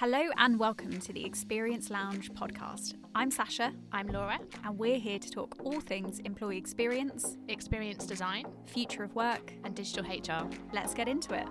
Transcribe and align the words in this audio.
Hello 0.00 0.30
and 0.38 0.58
welcome 0.58 0.98
to 0.98 1.12
the 1.12 1.22
Experience 1.22 1.90
Lounge 1.90 2.32
podcast. 2.32 2.94
I'm 3.14 3.30
Sasha. 3.30 3.74
I'm 3.92 4.06
Laura. 4.06 4.38
And 4.64 4.78
we're 4.78 4.98
here 4.98 5.18
to 5.18 5.30
talk 5.30 5.56
all 5.62 5.78
things 5.78 6.20
employee 6.20 6.56
experience, 6.56 7.36
experience 7.48 8.06
design, 8.06 8.46
future 8.64 9.04
of 9.04 9.14
work, 9.14 9.52
and 9.62 9.74
digital 9.74 10.06
HR. 10.10 10.48
Let's 10.72 10.94
get 10.94 11.06
into 11.06 11.34
it. 11.34 11.46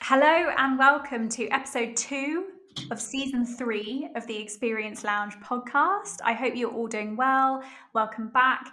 Hello 0.00 0.52
and 0.58 0.78
welcome 0.78 1.28
to 1.30 1.48
episode 1.48 1.96
two 1.96 2.50
of 2.92 3.00
season 3.00 3.44
three 3.44 4.08
of 4.14 4.24
the 4.28 4.36
Experience 4.36 5.02
Lounge 5.02 5.34
podcast. 5.42 6.18
I 6.22 6.34
hope 6.34 6.54
you're 6.54 6.70
all 6.70 6.86
doing 6.86 7.16
well. 7.16 7.64
Welcome 7.94 8.28
back 8.28 8.68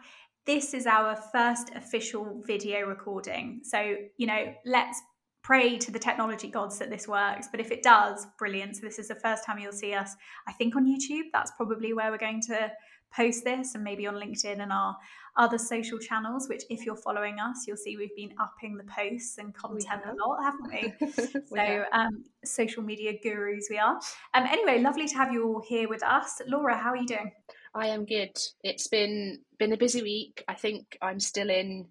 this 0.49 0.73
is 0.73 0.87
our 0.87 1.15
first 1.15 1.69
official 1.75 2.41
video 2.43 2.81
recording. 2.87 3.61
So, 3.63 3.97
you 4.17 4.25
know, 4.25 4.51
let's 4.65 4.99
pray 5.43 5.77
to 5.77 5.91
the 5.91 5.99
technology 5.99 6.47
gods 6.47 6.79
that 6.79 6.89
this 6.89 7.07
works. 7.07 7.47
But 7.51 7.59
if 7.59 7.69
it 7.69 7.83
does, 7.83 8.25
brilliant. 8.39 8.77
So, 8.77 8.81
this 8.81 8.97
is 8.97 9.09
the 9.09 9.15
first 9.15 9.45
time 9.45 9.59
you'll 9.59 9.71
see 9.71 9.93
us, 9.93 10.15
I 10.47 10.53
think, 10.53 10.75
on 10.75 10.87
YouTube. 10.87 11.25
That's 11.31 11.51
probably 11.55 11.93
where 11.93 12.09
we're 12.09 12.17
going 12.17 12.41
to 12.47 12.71
post 13.15 13.43
this 13.43 13.75
and 13.75 13.83
maybe 13.83 14.07
on 14.07 14.15
LinkedIn 14.15 14.59
and 14.59 14.71
our 14.71 14.97
other 15.37 15.59
social 15.59 15.99
channels, 15.99 16.49
which 16.49 16.63
if 16.71 16.83
you're 16.83 16.95
following 16.95 17.39
us, 17.39 17.65
you'll 17.67 17.77
see 17.77 17.95
we've 17.95 18.15
been 18.15 18.33
upping 18.39 18.75
the 18.75 18.85
posts 18.85 19.37
and 19.37 19.53
content 19.53 20.01
a 20.03 20.15
lot, 20.15 20.39
haven't 20.41 20.67
we? 20.67 21.41
we 21.51 21.59
so 21.59 21.83
um, 21.93 22.23
social 22.43 22.81
media 22.81 23.13
gurus 23.21 23.67
we 23.69 23.77
are. 23.77 23.99
Um, 24.33 24.45
anyway, 24.45 24.81
lovely 24.81 25.07
to 25.09 25.15
have 25.15 25.31
you 25.31 25.45
all 25.45 25.61
here 25.61 25.87
with 25.87 26.01
us. 26.01 26.41
Laura, 26.47 26.75
how 26.75 26.89
are 26.89 26.97
you 26.97 27.05
doing? 27.05 27.31
I 27.73 27.87
am 27.87 28.05
good. 28.05 28.37
It's 28.63 28.87
been 28.87 29.39
been 29.57 29.73
a 29.73 29.77
busy 29.77 30.01
week. 30.01 30.43
I 30.47 30.55
think 30.55 30.97
I'm 31.01 31.19
still 31.19 31.49
in 31.49 31.87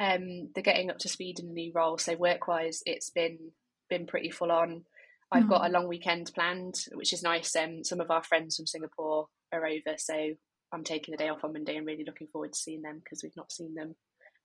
um, 0.00 0.50
the 0.54 0.62
getting 0.62 0.90
up 0.90 0.98
to 0.98 1.08
speed 1.08 1.40
in 1.40 1.48
the 1.48 1.54
new 1.54 1.72
role. 1.74 1.98
So 1.98 2.16
work 2.16 2.48
wise, 2.48 2.82
it's 2.86 3.10
been 3.10 3.52
been 3.88 4.06
pretty 4.06 4.30
full 4.30 4.52
on. 4.52 4.84
I've 5.32 5.44
mm. 5.44 5.48
got 5.48 5.64
a 5.64 5.68
hmm. 5.68 5.74
long 5.74 5.88
weekend 5.88 6.30
planned, 6.34 6.74
which 6.92 7.12
is 7.12 7.22
nice. 7.22 7.54
Um, 7.54 7.84
some 7.84 8.00
of 8.00 8.10
our 8.10 8.22
friends 8.22 8.56
from 8.56 8.66
Singapore 8.66 9.28
are 9.52 9.64
over, 9.64 9.96
so 9.96 10.34
I'm 10.72 10.84
taking 10.84 11.12
the 11.12 11.18
day 11.18 11.28
off 11.28 11.44
on 11.44 11.52
Monday. 11.52 11.76
I'm 11.76 11.84
really 11.84 12.04
looking 12.04 12.26
forward 12.28 12.52
to 12.52 12.58
seeing 12.58 12.82
them 12.82 13.00
because 13.02 13.22
we've 13.22 13.36
not 13.36 13.52
seen 13.52 13.74
them 13.74 13.94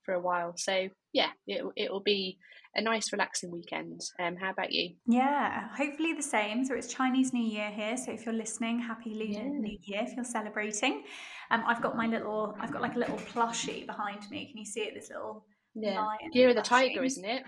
for 0.05 0.13
a 0.13 0.19
while. 0.19 0.53
So 0.55 0.89
yeah, 1.13 1.29
it 1.47 1.63
it 1.75 1.91
will 1.91 2.03
be 2.03 2.37
a 2.75 2.81
nice 2.81 3.11
relaxing 3.11 3.51
weekend. 3.51 4.01
Um, 4.19 4.35
how 4.35 4.51
about 4.51 4.71
you? 4.71 4.95
Yeah, 5.07 5.69
hopefully 5.75 6.13
the 6.13 6.23
same. 6.23 6.65
So 6.65 6.75
it's 6.75 6.93
Chinese 6.93 7.33
New 7.33 7.43
Year 7.43 7.71
here. 7.71 7.95
So 7.97 8.11
if 8.11 8.25
you're 8.25 8.35
listening, 8.35 8.79
happy 8.79 9.11
Lunar 9.11 9.45
yeah. 9.45 9.59
New 9.59 9.77
Year 9.81 10.01
if 10.03 10.15
you're 10.15 10.25
celebrating. 10.25 11.03
Um, 11.51 11.63
I've 11.65 11.81
got 11.81 11.95
my 11.95 12.07
little, 12.07 12.55
I've 12.59 12.71
got 12.71 12.81
like 12.81 12.95
a 12.95 12.99
little 12.99 13.17
plushie 13.17 13.85
behind 13.85 14.29
me. 14.29 14.47
Can 14.47 14.57
you 14.57 14.65
see 14.65 14.81
it? 14.81 14.93
This 14.93 15.09
little 15.09 15.45
yeah. 15.73 16.05
Year 16.31 16.49
of 16.49 16.55
the 16.55 16.61
tiger, 16.61 17.03
isn't 17.03 17.25
it? 17.25 17.43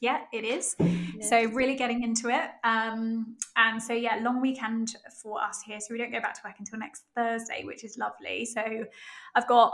Yeah, 0.00 0.20
it 0.32 0.44
is. 0.44 0.74
Yeah. 0.78 1.26
So 1.28 1.44
really 1.52 1.76
getting 1.76 2.02
into 2.02 2.28
it. 2.28 2.50
Um, 2.64 3.36
and 3.56 3.82
so 3.82 3.92
yeah, 3.92 4.18
long 4.22 4.40
weekend 4.40 4.96
for 5.22 5.42
us 5.42 5.62
here. 5.64 5.78
So 5.80 5.88
we 5.90 5.98
don't 5.98 6.10
go 6.10 6.20
back 6.20 6.34
to 6.34 6.40
work 6.44 6.56
until 6.58 6.78
next 6.78 7.04
Thursday, 7.16 7.62
which 7.64 7.84
is 7.84 7.96
lovely. 7.98 8.44
So 8.44 8.62
I've 9.34 9.46
got 9.46 9.72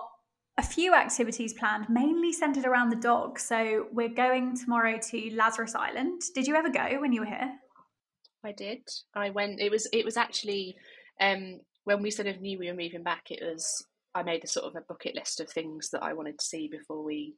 a 0.58 0.62
few 0.62 0.94
activities 0.94 1.52
planned, 1.52 1.88
mainly 1.88 2.32
centered 2.32 2.64
around 2.64 2.90
the 2.90 2.96
dog. 2.96 3.38
So 3.38 3.86
we're 3.92 4.08
going 4.08 4.56
tomorrow 4.56 4.98
to 5.10 5.30
Lazarus 5.34 5.74
Island. 5.74 6.22
Did 6.34 6.46
you 6.46 6.54
ever 6.54 6.70
go 6.70 7.00
when 7.00 7.12
you 7.12 7.20
were 7.20 7.26
here? 7.26 7.52
I 8.44 8.52
did. 8.52 8.80
I 9.14 9.30
went. 9.30 9.60
It 9.60 9.70
was. 9.70 9.88
It 9.92 10.04
was 10.04 10.16
actually 10.16 10.76
um, 11.20 11.60
when 11.84 12.02
we 12.02 12.10
sort 12.10 12.28
of 12.28 12.40
knew 12.40 12.58
we 12.58 12.68
were 12.68 12.76
moving 12.76 13.02
back. 13.02 13.30
It 13.30 13.40
was. 13.42 13.86
I 14.14 14.22
made 14.22 14.44
a 14.44 14.48
sort 14.48 14.66
of 14.66 14.76
a 14.76 14.84
bucket 14.88 15.14
list 15.14 15.40
of 15.40 15.50
things 15.50 15.90
that 15.90 16.02
I 16.02 16.14
wanted 16.14 16.38
to 16.38 16.44
see 16.44 16.68
before 16.68 17.04
we 17.04 17.34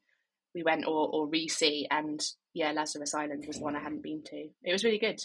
we 0.54 0.62
went 0.62 0.86
or 0.86 1.08
or 1.08 1.26
re-see. 1.26 1.88
And 1.90 2.20
yeah, 2.54 2.72
Lazarus 2.72 3.14
Island 3.14 3.44
was 3.46 3.58
one 3.58 3.74
I 3.74 3.80
hadn't 3.80 4.02
been 4.02 4.22
to. 4.26 4.48
It 4.62 4.72
was 4.72 4.84
really 4.84 4.98
good 4.98 5.20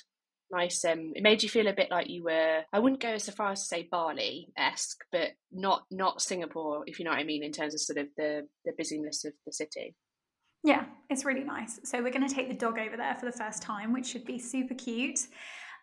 nice. 0.53 0.85
Um, 0.85 1.11
it 1.15 1.23
made 1.23 1.43
you 1.43 1.49
feel 1.49 1.67
a 1.67 1.73
bit 1.73 1.91
like 1.91 2.09
you 2.09 2.23
were. 2.23 2.61
I 2.71 2.79
wouldn't 2.79 3.01
go 3.01 3.17
so 3.17 3.31
far 3.31 3.51
as 3.51 3.61
to 3.61 3.65
say 3.65 3.87
Bali 3.91 4.49
esque, 4.57 5.03
but 5.11 5.31
not 5.51 5.83
not 5.91 6.21
Singapore, 6.21 6.83
if 6.85 6.99
you 6.99 7.05
know 7.05 7.11
what 7.11 7.19
I 7.19 7.23
mean, 7.23 7.43
in 7.43 7.51
terms 7.51 7.73
of 7.73 7.81
sort 7.81 7.97
of 7.97 8.07
the 8.15 8.47
the 8.65 8.73
busyness 8.77 9.25
of 9.25 9.33
the 9.45 9.51
city. 9.51 9.95
Yeah, 10.63 10.85
it's 11.09 11.25
really 11.25 11.43
nice. 11.43 11.79
So 11.83 12.01
we're 12.01 12.13
going 12.13 12.27
to 12.27 12.33
take 12.33 12.47
the 12.47 12.55
dog 12.55 12.79
over 12.79 12.95
there 12.95 13.15
for 13.15 13.25
the 13.25 13.37
first 13.37 13.61
time, 13.61 13.91
which 13.91 14.05
should 14.05 14.23
be 14.23 14.39
super 14.39 14.73
cute. 14.73 15.19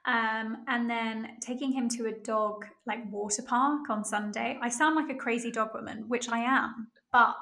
Um, 0.06 0.64
and 0.68 0.88
then 0.88 1.32
taking 1.42 1.70
him 1.70 1.86
to 1.90 2.06
a 2.06 2.12
dog 2.12 2.64
like 2.86 3.00
water 3.12 3.42
park 3.42 3.90
on 3.90 4.02
Sunday. 4.02 4.58
I 4.62 4.70
sound 4.70 4.96
like 4.96 5.10
a 5.10 5.18
crazy 5.18 5.50
dog 5.50 5.74
woman, 5.74 6.04
which 6.08 6.30
I 6.30 6.38
am, 6.38 6.88
but 7.12 7.34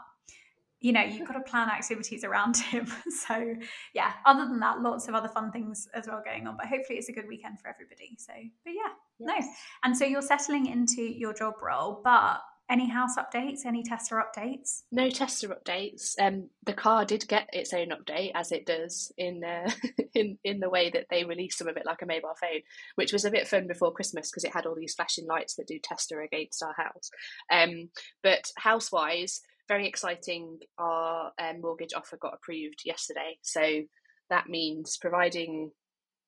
you 0.81 0.93
know 0.93 1.03
you've 1.03 1.27
got 1.27 1.35
to 1.35 1.41
plan 1.41 1.69
activities 1.69 2.25
around 2.25 2.57
him. 2.71 2.87
So 3.27 3.55
yeah 3.95 4.13
other 4.27 4.47
than 4.47 4.61
that 4.61 4.81
lots 4.81 5.09
of 5.09 5.15
other 5.15 5.29
fun 5.29 5.51
things 5.51 5.89
as 5.95 6.07
well 6.07 6.23
going 6.25 6.47
on 6.47 6.57
but 6.57 6.67
hopefully 6.67 6.99
it's 6.99 7.09
a 7.09 7.13
good 7.13 7.29
weekend 7.29 7.61
for 7.61 7.69
everybody. 7.69 8.17
So 8.19 8.33
but 8.65 8.73
yeah 8.73 8.93
yes. 9.19 9.45
no 9.45 9.49
and 9.85 9.97
so 9.97 10.05
you're 10.05 10.23
settling 10.23 10.67
into 10.67 11.03
your 11.03 11.33
job 11.33 11.55
role 11.63 12.01
but 12.05 12.41
any 12.71 12.87
house 12.87 13.17
updates 13.17 13.65
any 13.65 13.83
Tesla 13.83 14.23
updates? 14.23 14.83
No 14.93 15.09
Tesla 15.09 15.57
updates. 15.57 16.15
Um 16.21 16.51
the 16.65 16.75
car 16.75 17.05
did 17.05 17.27
get 17.27 17.49
its 17.53 17.73
own 17.73 17.89
update 17.89 18.33
as 18.35 18.53
it 18.53 18.67
does 18.67 19.11
in 19.17 19.43
uh, 19.43 19.71
in 20.15 20.39
in 20.45 20.61
the 20.61 20.71
way 20.71 20.91
that 20.91 21.07
they 21.11 21.25
released 21.25 21.59
some 21.59 21.69
of 21.69 21.77
it 21.77 21.87
like 21.87 22.03
a 22.03 22.07
mobile 22.07 22.37
phone 22.41 22.61
which 22.97 23.13
was 23.13 23.25
a 23.25 23.31
bit 23.31 23.49
fun 23.49 23.67
before 23.67 23.93
christmas 23.93 24.31
because 24.31 24.45
it 24.45 24.53
had 24.53 24.67
all 24.67 24.75
these 24.75 24.95
flashing 24.95 25.27
lights 25.27 25.55
that 25.55 25.67
do 25.67 25.79
tester 25.83 26.21
against 26.21 26.63
our 26.63 26.75
house. 26.75 27.11
Um 27.51 27.89
but 28.23 28.51
house-wise 28.59 29.41
very 29.69 29.87
exciting. 29.87 30.59
Our 30.79 31.33
um, 31.41 31.61
mortgage 31.61 31.95
offer 31.95 32.19
got 32.21 32.35
approved 32.35 32.83
yesterday. 32.85 33.39
So 33.43 33.83
that 34.31 34.49
means 34.49 34.97
providing 35.01 35.71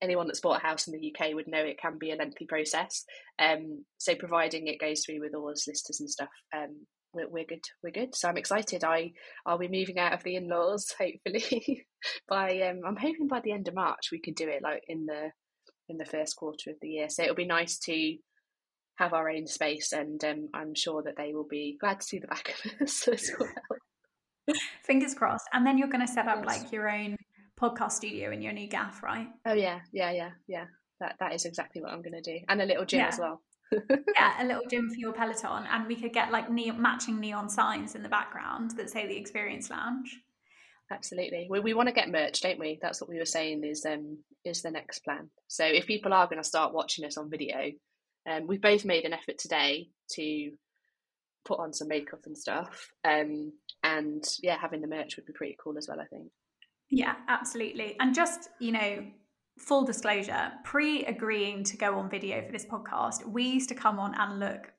anyone 0.02 0.26
that's 0.26 0.40
bought 0.40 0.62
a 0.62 0.66
house 0.66 0.86
in 0.86 0.98
the 0.98 1.14
UK 1.14 1.34
would 1.34 1.48
know 1.48 1.58
it 1.58 1.80
can 1.80 1.98
be 1.98 2.10
a 2.10 2.16
lengthy 2.16 2.46
process. 2.46 3.04
Um, 3.38 3.84
so 3.98 4.14
providing 4.14 4.66
it 4.66 4.80
goes 4.80 5.04
through 5.04 5.20
with 5.20 5.34
all 5.34 5.48
the 5.48 5.56
solicitors 5.56 6.00
and 6.00 6.10
stuff, 6.10 6.28
um, 6.54 6.86
we're, 7.12 7.28
we're, 7.28 7.44
good. 7.44 7.64
We're 7.82 7.90
good. 7.90 8.14
So 8.14 8.28
I'm 8.28 8.36
excited. 8.36 8.84
I 8.84 9.12
I'll 9.44 9.58
be 9.58 9.68
moving 9.68 9.98
out 9.98 10.12
of 10.12 10.22
the 10.22 10.36
in-laws 10.36 10.94
hopefully 10.98 11.86
by 12.28 12.60
um, 12.60 12.80
I'm 12.86 12.96
hoping 12.96 13.26
by 13.28 13.40
the 13.40 13.52
end 13.52 13.68
of 13.68 13.74
March 13.74 14.08
we 14.12 14.20
could 14.20 14.36
do 14.36 14.48
it 14.48 14.62
like 14.62 14.82
in 14.88 15.06
the 15.06 15.30
in 15.88 15.98
the 15.98 16.04
first 16.04 16.36
quarter 16.36 16.70
of 16.70 16.76
the 16.80 16.88
year. 16.88 17.08
So 17.08 17.22
it'll 17.22 17.34
be 17.34 17.46
nice 17.46 17.78
to 17.80 18.16
have 19.00 19.14
our 19.14 19.30
own 19.30 19.46
space, 19.46 19.92
and 19.92 20.22
um, 20.24 20.48
I'm 20.52 20.74
sure 20.74 21.02
that 21.02 21.16
they 21.16 21.32
will 21.32 21.48
be 21.48 21.78
glad 21.80 22.00
to 22.00 22.06
see 22.06 22.18
the 22.18 22.26
back 22.26 22.54
of 22.54 22.82
us 22.82 23.08
as 23.12 23.30
well. 23.38 23.48
Fingers 24.84 25.14
crossed. 25.14 25.46
And 25.52 25.66
then 25.66 25.78
you're 25.78 25.88
going 25.88 26.06
to 26.06 26.12
set 26.12 26.28
up 26.28 26.44
yes. 26.44 26.46
like 26.46 26.72
your 26.72 26.90
own 26.90 27.16
podcast 27.60 27.92
studio 27.92 28.30
in 28.30 28.42
your 28.42 28.52
new 28.52 28.68
gaff, 28.68 29.02
right? 29.02 29.26
Oh 29.46 29.54
yeah, 29.54 29.80
yeah, 29.92 30.10
yeah, 30.10 30.30
yeah. 30.46 30.64
That 31.00 31.16
that 31.18 31.32
is 31.32 31.46
exactly 31.46 31.80
what 31.80 31.92
I'm 31.92 32.02
going 32.02 32.22
to 32.22 32.38
do, 32.38 32.44
and 32.48 32.60
a 32.60 32.66
little 32.66 32.84
gym 32.84 33.00
yeah. 33.00 33.08
as 33.08 33.18
well. 33.18 33.40
yeah, 33.72 34.42
a 34.42 34.44
little 34.46 34.66
gym 34.68 34.90
for 34.90 34.96
your 34.96 35.12
Peloton, 35.12 35.64
and 35.70 35.86
we 35.86 35.96
could 35.96 36.12
get 36.12 36.30
like 36.30 36.50
neon, 36.50 36.80
matching 36.80 37.18
neon 37.20 37.48
signs 37.48 37.94
in 37.94 38.02
the 38.02 38.08
background 38.08 38.72
that 38.72 38.90
say 38.90 39.06
the 39.06 39.16
Experience 39.16 39.70
Lounge. 39.70 40.20
Absolutely. 40.92 41.46
We, 41.48 41.60
we 41.60 41.72
want 41.72 41.88
to 41.88 41.94
get 41.94 42.10
merch, 42.10 42.40
don't 42.40 42.58
we? 42.58 42.78
That's 42.82 43.00
what 43.00 43.08
we 43.08 43.18
were 43.18 43.24
saying 43.24 43.64
is 43.64 43.86
um 43.86 44.18
is 44.44 44.60
the 44.60 44.70
next 44.70 45.04
plan. 45.04 45.30
So 45.46 45.64
if 45.64 45.86
people 45.86 46.12
are 46.12 46.26
going 46.26 46.42
to 46.42 46.48
start 46.48 46.74
watching 46.74 47.06
us 47.06 47.16
on 47.16 47.30
video, 47.30 47.70
um, 48.28 48.46
we've 48.46 48.60
both 48.60 48.84
made 48.84 49.04
an 49.04 49.12
effort 49.12 49.38
today 49.38 49.88
to 50.12 50.52
put 51.44 51.58
on 51.58 51.72
some 51.72 51.88
makeup 51.88 52.20
and 52.26 52.36
stuff. 52.36 52.90
Um, 53.04 53.52
and 53.82 54.24
yeah, 54.42 54.58
having 54.58 54.80
the 54.80 54.88
merch 54.88 55.16
would 55.16 55.26
be 55.26 55.32
pretty 55.32 55.56
cool 55.62 55.78
as 55.78 55.88
well, 55.88 56.00
I 56.00 56.06
think. 56.06 56.28
Yeah, 56.90 57.14
absolutely. 57.28 57.96
And 58.00 58.14
just, 58.14 58.48
you 58.58 58.72
know, 58.72 59.06
full 59.58 59.84
disclosure, 59.84 60.52
pre 60.64 61.04
agreeing 61.04 61.64
to 61.64 61.76
go 61.76 61.98
on 61.98 62.10
video 62.10 62.44
for 62.44 62.52
this 62.52 62.66
podcast, 62.66 63.26
we 63.26 63.44
used 63.44 63.68
to 63.70 63.74
come 63.74 63.98
on 63.98 64.14
and 64.14 64.40
look 64.40 64.72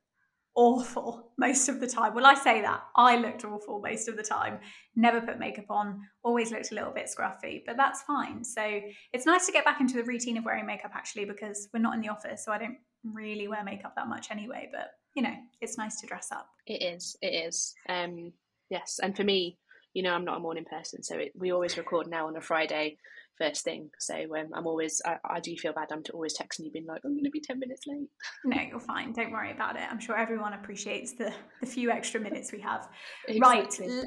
awful 0.56 1.32
most 1.38 1.70
of 1.70 1.80
the 1.80 1.88
time. 1.88 2.14
Well, 2.14 2.26
I 2.26 2.34
say 2.34 2.62
that 2.62 2.82
I 2.96 3.16
looked 3.16 3.46
awful 3.46 3.82
most 3.82 4.08
of 4.10 4.18
the 4.18 4.24
time, 4.24 4.60
never 4.96 5.22
put 5.22 5.40
makeup 5.40 5.70
on, 5.70 6.02
always 6.24 6.52
looked 6.52 6.72
a 6.72 6.76
little 6.76 6.92
bit 6.92 7.10
scruffy, 7.10 7.62
but 7.66 7.78
that's 7.78 8.02
fine. 8.04 8.44
So 8.44 8.82
it's 9.14 9.26
nice 9.26 9.46
to 9.46 9.52
get 9.52 9.64
back 9.64 9.80
into 9.80 9.96
the 9.96 10.04
routine 10.04 10.38
of 10.38 10.44
wearing 10.44 10.66
makeup 10.66 10.92
actually 10.94 11.26
because 11.26 11.70
we're 11.74 11.80
not 11.80 11.96
in 11.96 12.02
the 12.02 12.10
office, 12.10 12.44
so 12.44 12.52
I 12.52 12.58
don't 12.58 12.78
really 13.04 13.48
wear 13.48 13.64
makeup 13.64 13.94
that 13.96 14.08
much 14.08 14.32
anyway, 14.32 14.70
but 14.72 14.92
you 15.16 15.24
know, 15.24 15.34
it's 15.60 15.78
nice 15.78 16.00
to 16.02 16.08
dress 16.08 16.30
up. 16.32 16.48
It 16.68 16.82
is, 16.82 17.18
it 17.22 17.28
is. 17.48 17.74
Um, 17.90 18.32
yes, 18.70 19.00
and 19.02 19.16
for 19.16 19.24
me, 19.24 19.58
you 19.94 20.04
know, 20.04 20.14
I'm 20.14 20.26
not 20.26 20.38
a 20.38 20.42
morning 20.42 20.66
person, 20.66 21.04
so 21.04 21.18
it, 21.18 21.32
we 21.36 21.52
always 21.52 21.78
record 21.78 22.08
now 22.08 22.28
on 22.28 22.38
a 22.38 22.42
Friday 22.42 22.98
first 23.42 23.64
thing. 23.64 23.90
So 24.00 24.16
um, 24.16 24.50
I'm 24.54 24.68
always, 24.68 25.02
I, 25.06 25.18
I, 25.26 25.40
do 25.40 25.56
feel 25.56 25.74
bad. 25.74 25.88
I'm 25.92 26.04
to 26.04 26.12
always 26.12 26.38
texting 26.38 26.66
you, 26.66 26.72
being 26.72 26.86
like, 26.86 27.02
I'm 27.04 27.14
going 27.14 27.24
to 27.24 27.32
be 27.32 27.42
10 27.42 27.60
minutes 27.60 27.84
late. 27.88 28.08
No, 28.46 28.62
you're 28.62 28.80
fine. 28.80 29.14
Don't 29.14 29.32
worry 29.32 29.52
about 29.52 29.76
it. 29.76 29.84
I'm 29.90 30.00
sure 30.00 30.18
everyone 30.18 30.54
appreciates 30.54 31.14
the, 31.14 31.34
the 31.60 31.66
few 31.66 31.92
extra 31.92 32.20
minutes 32.20 32.52
we 32.52 32.62
have. 32.62 32.88
Exactly. 33.28 33.88
Right. 33.88 34.06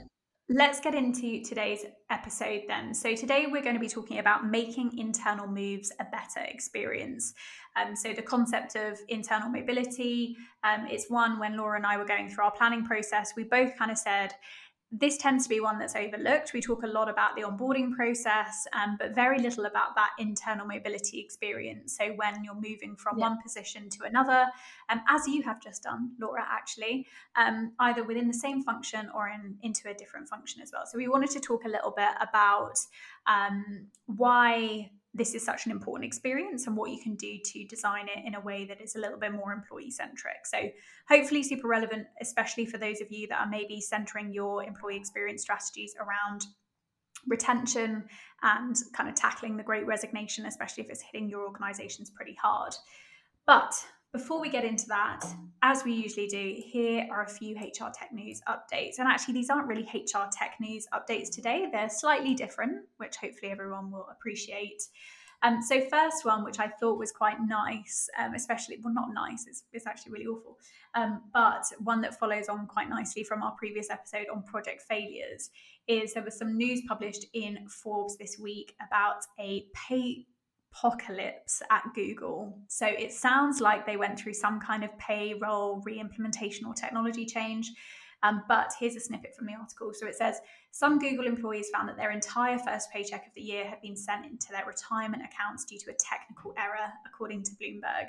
Let's 0.50 0.78
get 0.78 0.94
into 0.94 1.42
today's 1.42 1.86
episode 2.10 2.64
then. 2.68 2.92
So, 2.92 3.16
today 3.16 3.46
we're 3.50 3.62
going 3.62 3.76
to 3.76 3.80
be 3.80 3.88
talking 3.88 4.18
about 4.18 4.46
making 4.46 4.98
internal 4.98 5.46
moves 5.46 5.90
a 5.98 6.04
better 6.04 6.46
experience. 6.46 7.32
Um, 7.76 7.96
so, 7.96 8.12
the 8.12 8.20
concept 8.20 8.76
of 8.76 8.98
internal 9.08 9.48
mobility, 9.48 10.36
um, 10.62 10.86
it's 10.90 11.08
one 11.08 11.38
when 11.38 11.56
Laura 11.56 11.78
and 11.78 11.86
I 11.86 11.96
were 11.96 12.04
going 12.04 12.28
through 12.28 12.44
our 12.44 12.50
planning 12.50 12.84
process, 12.84 13.32
we 13.34 13.44
both 13.44 13.74
kind 13.78 13.90
of 13.90 13.96
said, 13.96 14.34
this 14.96 15.16
tends 15.16 15.42
to 15.42 15.48
be 15.48 15.58
one 15.58 15.76
that's 15.76 15.96
overlooked. 15.96 16.52
We 16.52 16.60
talk 16.60 16.84
a 16.84 16.86
lot 16.86 17.08
about 17.08 17.34
the 17.34 17.42
onboarding 17.42 17.92
process, 17.96 18.64
um, 18.72 18.96
but 18.96 19.12
very 19.12 19.40
little 19.40 19.64
about 19.64 19.96
that 19.96 20.10
internal 20.20 20.66
mobility 20.66 21.18
experience. 21.18 21.96
So 21.98 22.12
when 22.12 22.44
you're 22.44 22.54
moving 22.54 22.94
from 22.94 23.18
yeah. 23.18 23.28
one 23.28 23.42
position 23.42 23.90
to 23.90 24.04
another, 24.04 24.46
um, 24.88 25.00
as 25.08 25.26
you 25.26 25.42
have 25.42 25.60
just 25.60 25.82
done, 25.82 26.12
Laura, 26.20 26.44
actually, 26.48 27.08
um, 27.34 27.72
either 27.80 28.04
within 28.04 28.28
the 28.28 28.34
same 28.34 28.62
function 28.62 29.10
or 29.12 29.28
in, 29.28 29.56
into 29.62 29.90
a 29.90 29.94
different 29.94 30.28
function 30.28 30.62
as 30.62 30.70
well. 30.72 30.86
So 30.86 30.96
we 30.96 31.08
wanted 31.08 31.30
to 31.30 31.40
talk 31.40 31.64
a 31.64 31.68
little 31.68 31.92
bit 31.96 32.10
about 32.20 32.78
um, 33.26 33.88
why 34.06 34.90
this 35.14 35.34
is 35.34 35.44
such 35.44 35.64
an 35.66 35.72
important 35.72 36.04
experience 36.04 36.66
and 36.66 36.76
what 36.76 36.90
you 36.90 37.00
can 37.00 37.14
do 37.14 37.38
to 37.44 37.64
design 37.66 38.06
it 38.08 38.26
in 38.26 38.34
a 38.34 38.40
way 38.40 38.64
that 38.64 38.80
is 38.80 38.96
a 38.96 38.98
little 38.98 39.18
bit 39.18 39.32
more 39.32 39.52
employee 39.52 39.90
centric. 39.90 40.44
So, 40.44 40.58
hopefully, 41.08 41.42
super 41.44 41.68
relevant, 41.68 42.06
especially 42.20 42.66
for 42.66 42.78
those 42.78 43.00
of 43.00 43.10
you 43.10 43.28
that 43.28 43.40
are 43.40 43.48
maybe 43.48 43.80
centering 43.80 44.32
your 44.32 44.64
employee 44.64 44.96
experience 44.96 45.42
strategies 45.42 45.94
around 46.00 46.46
retention 47.28 48.04
and 48.42 48.76
kind 48.92 49.08
of 49.08 49.14
tackling 49.14 49.56
the 49.56 49.62
great 49.62 49.86
resignation, 49.86 50.46
especially 50.46 50.84
if 50.84 50.90
it's 50.90 51.02
hitting 51.02 51.28
your 51.28 51.46
organizations 51.46 52.10
pretty 52.10 52.36
hard. 52.42 52.74
But 53.46 53.72
before 54.14 54.40
we 54.40 54.48
get 54.48 54.64
into 54.64 54.86
that, 54.86 55.22
as 55.62 55.82
we 55.84 55.92
usually 55.92 56.28
do, 56.28 56.54
here 56.56 57.04
are 57.10 57.24
a 57.24 57.28
few 57.28 57.56
HR 57.56 57.90
tech 57.92 58.10
news 58.12 58.40
updates. 58.48 58.98
And 58.98 59.08
actually, 59.08 59.34
these 59.34 59.50
aren't 59.50 59.66
really 59.66 59.82
HR 59.82 60.30
tech 60.32 60.54
news 60.60 60.86
updates 60.94 61.30
today, 61.30 61.66
they're 61.70 61.90
slightly 61.90 62.32
different, 62.32 62.86
which 62.98 63.16
hopefully 63.16 63.50
everyone 63.50 63.90
will 63.90 64.06
appreciate. 64.12 64.84
Um, 65.42 65.60
so, 65.60 65.80
first 65.90 66.24
one, 66.24 66.44
which 66.44 66.60
I 66.60 66.68
thought 66.68 66.96
was 66.96 67.10
quite 67.10 67.38
nice, 67.44 68.08
um, 68.16 68.34
especially, 68.34 68.78
well, 68.84 68.94
not 68.94 69.08
nice, 69.12 69.46
it's, 69.48 69.64
it's 69.72 69.86
actually 69.86 70.12
really 70.12 70.26
awful, 70.26 70.58
um, 70.94 71.22
but 71.32 71.64
one 71.80 72.00
that 72.02 72.18
follows 72.18 72.48
on 72.48 72.68
quite 72.68 72.88
nicely 72.88 73.24
from 73.24 73.42
our 73.42 73.52
previous 73.58 73.90
episode 73.90 74.26
on 74.32 74.44
project 74.44 74.82
failures, 74.88 75.50
is 75.88 76.14
there 76.14 76.22
was 76.22 76.38
some 76.38 76.56
news 76.56 76.82
published 76.86 77.26
in 77.34 77.66
Forbes 77.68 78.16
this 78.16 78.38
week 78.38 78.76
about 78.88 79.22
a 79.40 79.66
pay 79.74 80.24
apocalypse 80.74 81.62
at 81.70 81.82
Google. 81.94 82.58
So 82.68 82.86
it 82.86 83.12
sounds 83.12 83.60
like 83.60 83.86
they 83.86 83.96
went 83.96 84.18
through 84.18 84.34
some 84.34 84.60
kind 84.60 84.84
of 84.84 84.96
payroll 84.98 85.80
re 85.84 85.98
implementation 86.00 86.66
or 86.66 86.74
technology 86.74 87.26
change. 87.26 87.72
Um, 88.22 88.42
but 88.48 88.72
here's 88.80 88.96
a 88.96 89.00
snippet 89.00 89.34
from 89.36 89.46
the 89.46 89.52
article. 89.52 89.92
So 89.92 90.06
it 90.06 90.14
says 90.14 90.40
some 90.70 90.98
Google 90.98 91.26
employees 91.26 91.68
found 91.72 91.88
that 91.88 91.96
their 91.96 92.10
entire 92.10 92.58
first 92.58 92.90
paycheck 92.90 93.26
of 93.26 93.34
the 93.34 93.42
year 93.42 93.66
had 93.66 93.82
been 93.82 93.96
sent 93.96 94.24
into 94.24 94.48
their 94.50 94.64
retirement 94.66 95.22
accounts 95.22 95.64
due 95.64 95.78
to 95.78 95.90
a 95.90 95.94
technical 95.94 96.54
error, 96.56 96.90
according 97.06 97.42
to 97.44 97.52
Bloomberg. 97.52 98.08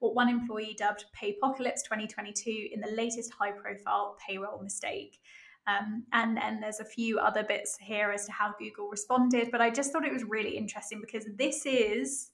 What 0.00 0.16
one 0.16 0.28
employee 0.28 0.74
dubbed 0.76 1.04
Paypocalypse 1.16 1.84
2022 1.84 2.70
in 2.72 2.80
the 2.80 2.90
latest 2.90 3.32
high 3.32 3.52
profile 3.52 4.16
payroll 4.26 4.60
mistake. 4.60 5.20
Um, 5.66 6.04
and 6.12 6.36
then 6.36 6.60
there's 6.60 6.80
a 6.80 6.84
few 6.84 7.18
other 7.18 7.44
bits 7.44 7.76
here 7.80 8.10
as 8.10 8.26
to 8.26 8.32
how 8.32 8.54
Google 8.58 8.88
responded. 8.88 9.50
But 9.52 9.60
I 9.60 9.70
just 9.70 9.92
thought 9.92 10.04
it 10.04 10.12
was 10.12 10.24
really 10.24 10.56
interesting 10.56 11.00
because 11.00 11.26
this 11.36 11.64
is 11.66 12.30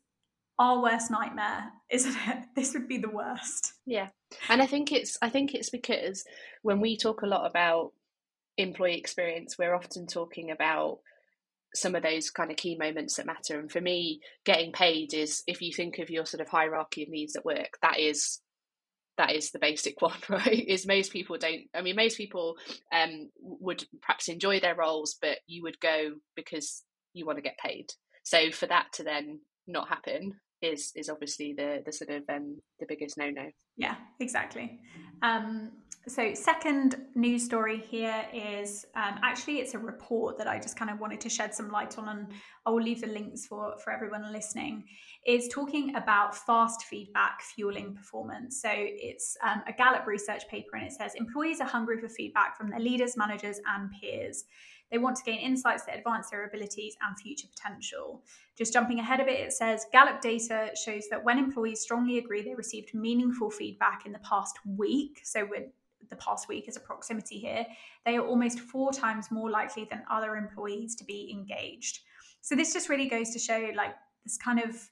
our 0.58 0.82
worst 0.82 1.10
nightmare, 1.10 1.70
isn't 1.90 2.16
it? 2.26 2.38
This 2.56 2.74
would 2.74 2.88
be 2.88 2.98
the 2.98 3.10
worst. 3.10 3.74
Yeah. 3.86 4.08
And 4.48 4.62
I 4.62 4.66
think 4.66 4.92
it's 4.92 5.18
I 5.22 5.28
think 5.28 5.54
it's 5.54 5.70
because 5.70 6.24
when 6.62 6.80
we 6.80 6.96
talk 6.96 7.22
a 7.22 7.26
lot 7.26 7.48
about 7.48 7.92
employee 8.56 8.98
experience, 8.98 9.56
we're 9.58 9.74
often 9.74 10.06
talking 10.06 10.50
about 10.50 10.98
some 11.74 11.94
of 11.94 12.02
those 12.02 12.30
kind 12.30 12.50
of 12.50 12.56
key 12.56 12.76
moments 12.76 13.16
that 13.16 13.26
matter. 13.26 13.58
And 13.58 13.70
for 13.70 13.80
me, 13.80 14.20
getting 14.44 14.72
paid 14.72 15.12
is 15.14 15.42
if 15.46 15.60
you 15.60 15.72
think 15.72 15.98
of 15.98 16.10
your 16.10 16.24
sort 16.24 16.40
of 16.40 16.48
hierarchy 16.48 17.02
of 17.02 17.10
needs 17.10 17.36
at 17.36 17.44
work, 17.44 17.78
that 17.82 18.00
is 18.00 18.40
that 19.18 19.32
is 19.32 19.50
the 19.50 19.58
basic 19.58 20.00
one 20.02 20.16
right? 20.28 20.64
Is 20.66 20.86
most 20.86 21.12
people 21.12 21.36
don't 21.36 21.62
i 21.74 21.82
mean 21.82 21.96
most 21.96 22.16
people 22.16 22.56
um, 22.92 23.30
would 23.40 23.84
perhaps 24.00 24.28
enjoy 24.28 24.60
their 24.60 24.74
roles 24.74 25.16
but 25.20 25.38
you 25.46 25.62
would 25.62 25.78
go 25.80 26.12
because 26.34 26.82
you 27.18 27.26
want 27.26 27.38
to 27.38 27.42
get 27.42 27.58
paid. 27.58 27.86
So 28.22 28.50
for 28.50 28.66
that 28.66 28.92
to 28.94 29.02
then 29.02 29.40
not 29.66 29.88
happen 29.88 30.34
is 30.60 30.92
is 30.96 31.08
obviously 31.08 31.54
the 31.56 31.82
the 31.84 31.92
sort 31.92 32.10
of 32.10 32.22
um 32.28 32.60
the 32.80 32.86
biggest 32.88 33.16
no 33.18 33.30
no 33.30 33.50
yeah 33.76 33.96
exactly. 34.20 34.80
Um 35.22 35.70
so 36.08 36.34
second 36.34 36.96
news 37.14 37.44
story 37.44 37.78
here 37.78 38.24
is 38.32 38.86
um, 38.96 39.18
actually 39.22 39.58
it's 39.58 39.74
a 39.74 39.78
report 39.78 40.38
that 40.38 40.46
i 40.46 40.58
just 40.58 40.76
kind 40.76 40.90
of 40.90 40.98
wanted 40.98 41.20
to 41.20 41.28
shed 41.28 41.54
some 41.54 41.70
light 41.70 41.98
on 41.98 42.08
and 42.08 42.28
i 42.66 42.70
will 42.70 42.82
leave 42.82 43.00
the 43.00 43.06
links 43.06 43.46
for 43.46 43.76
for 43.78 43.92
everyone 43.92 44.32
listening. 44.32 44.84
Is 45.26 45.48
talking 45.48 45.94
about 45.94 46.34
fast 46.34 46.84
feedback 46.84 47.42
fueling 47.42 47.94
performance. 47.94 48.62
So 48.62 48.70
it's 48.72 49.36
um, 49.44 49.62
a 49.66 49.72
gallup 49.72 50.06
research 50.06 50.48
paper 50.48 50.76
and 50.76 50.86
it 50.86 50.92
says 50.92 51.12
employees 51.16 51.60
are 51.60 51.66
hungry 51.66 52.00
for 52.00 52.08
feedback 52.08 52.56
from 52.56 52.70
their 52.70 52.80
leaders 52.80 53.16
managers 53.16 53.60
and 53.66 53.90
peers. 54.00 54.44
They 54.90 54.96
want 54.96 55.16
to 55.16 55.24
gain 55.24 55.38
insights 55.38 55.84
that 55.84 55.98
advance 55.98 56.30
their 56.30 56.46
abilities 56.46 56.96
and 57.06 57.18
future 57.18 57.46
potential. 57.54 58.22
Just 58.56 58.72
jumping 58.72 59.00
ahead 59.00 59.20
of 59.20 59.28
it, 59.28 59.38
it 59.40 59.52
says 59.52 59.84
Gallup 59.92 60.22
data 60.22 60.70
shows 60.82 61.04
that 61.10 61.22
when 61.22 61.38
employees 61.38 61.82
strongly 61.82 62.16
agree 62.16 62.40
they 62.40 62.54
received 62.54 62.94
meaningful 62.94 63.50
feedback 63.50 64.06
in 64.06 64.12
the 64.12 64.20
past 64.20 64.58
week, 64.64 65.20
so 65.24 65.46
with 65.50 65.64
the 66.10 66.16
past 66.16 66.48
week 66.48 66.68
as 66.68 66.76
a 66.76 66.80
proximity 66.80 67.38
here, 67.38 67.66
they 68.04 68.16
are 68.16 68.26
almost 68.26 68.60
four 68.60 68.92
times 68.92 69.30
more 69.30 69.50
likely 69.50 69.86
than 69.90 70.02
other 70.10 70.36
employees 70.36 70.94
to 70.96 71.04
be 71.04 71.30
engaged. 71.32 72.00
So 72.40 72.54
this 72.54 72.72
just 72.72 72.88
really 72.88 73.08
goes 73.08 73.30
to 73.30 73.38
show 73.38 73.70
like 73.74 73.94
this 74.24 74.36
kind 74.38 74.60
of 74.60 74.88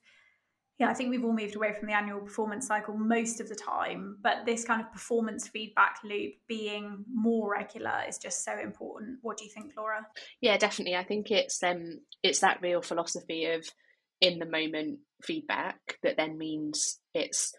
yeah, 0.78 0.90
I 0.90 0.94
think 0.94 1.08
we've 1.08 1.24
all 1.24 1.32
moved 1.32 1.56
away 1.56 1.72
from 1.72 1.88
the 1.88 1.94
annual 1.94 2.20
performance 2.20 2.66
cycle 2.66 2.94
most 2.94 3.40
of 3.40 3.48
the 3.48 3.54
time, 3.54 4.18
but 4.22 4.44
this 4.44 4.62
kind 4.64 4.82
of 4.82 4.92
performance 4.92 5.48
feedback 5.48 6.00
loop 6.04 6.34
being 6.48 7.02
more 7.10 7.50
regular 7.50 8.02
is 8.06 8.18
just 8.18 8.44
so 8.44 8.58
important. 8.58 9.18
What 9.22 9.38
do 9.38 9.44
you 9.44 9.50
think, 9.50 9.72
Laura? 9.74 10.06
Yeah, 10.42 10.58
definitely. 10.58 10.94
I 10.94 11.04
think 11.04 11.30
it's 11.30 11.62
um 11.62 12.00
it's 12.22 12.40
that 12.40 12.60
real 12.60 12.82
philosophy 12.82 13.46
of 13.46 13.66
in 14.20 14.38
the 14.38 14.46
moment 14.46 14.98
feedback 15.22 15.78
that 16.02 16.18
then 16.18 16.36
means 16.36 17.00
it's 17.14 17.54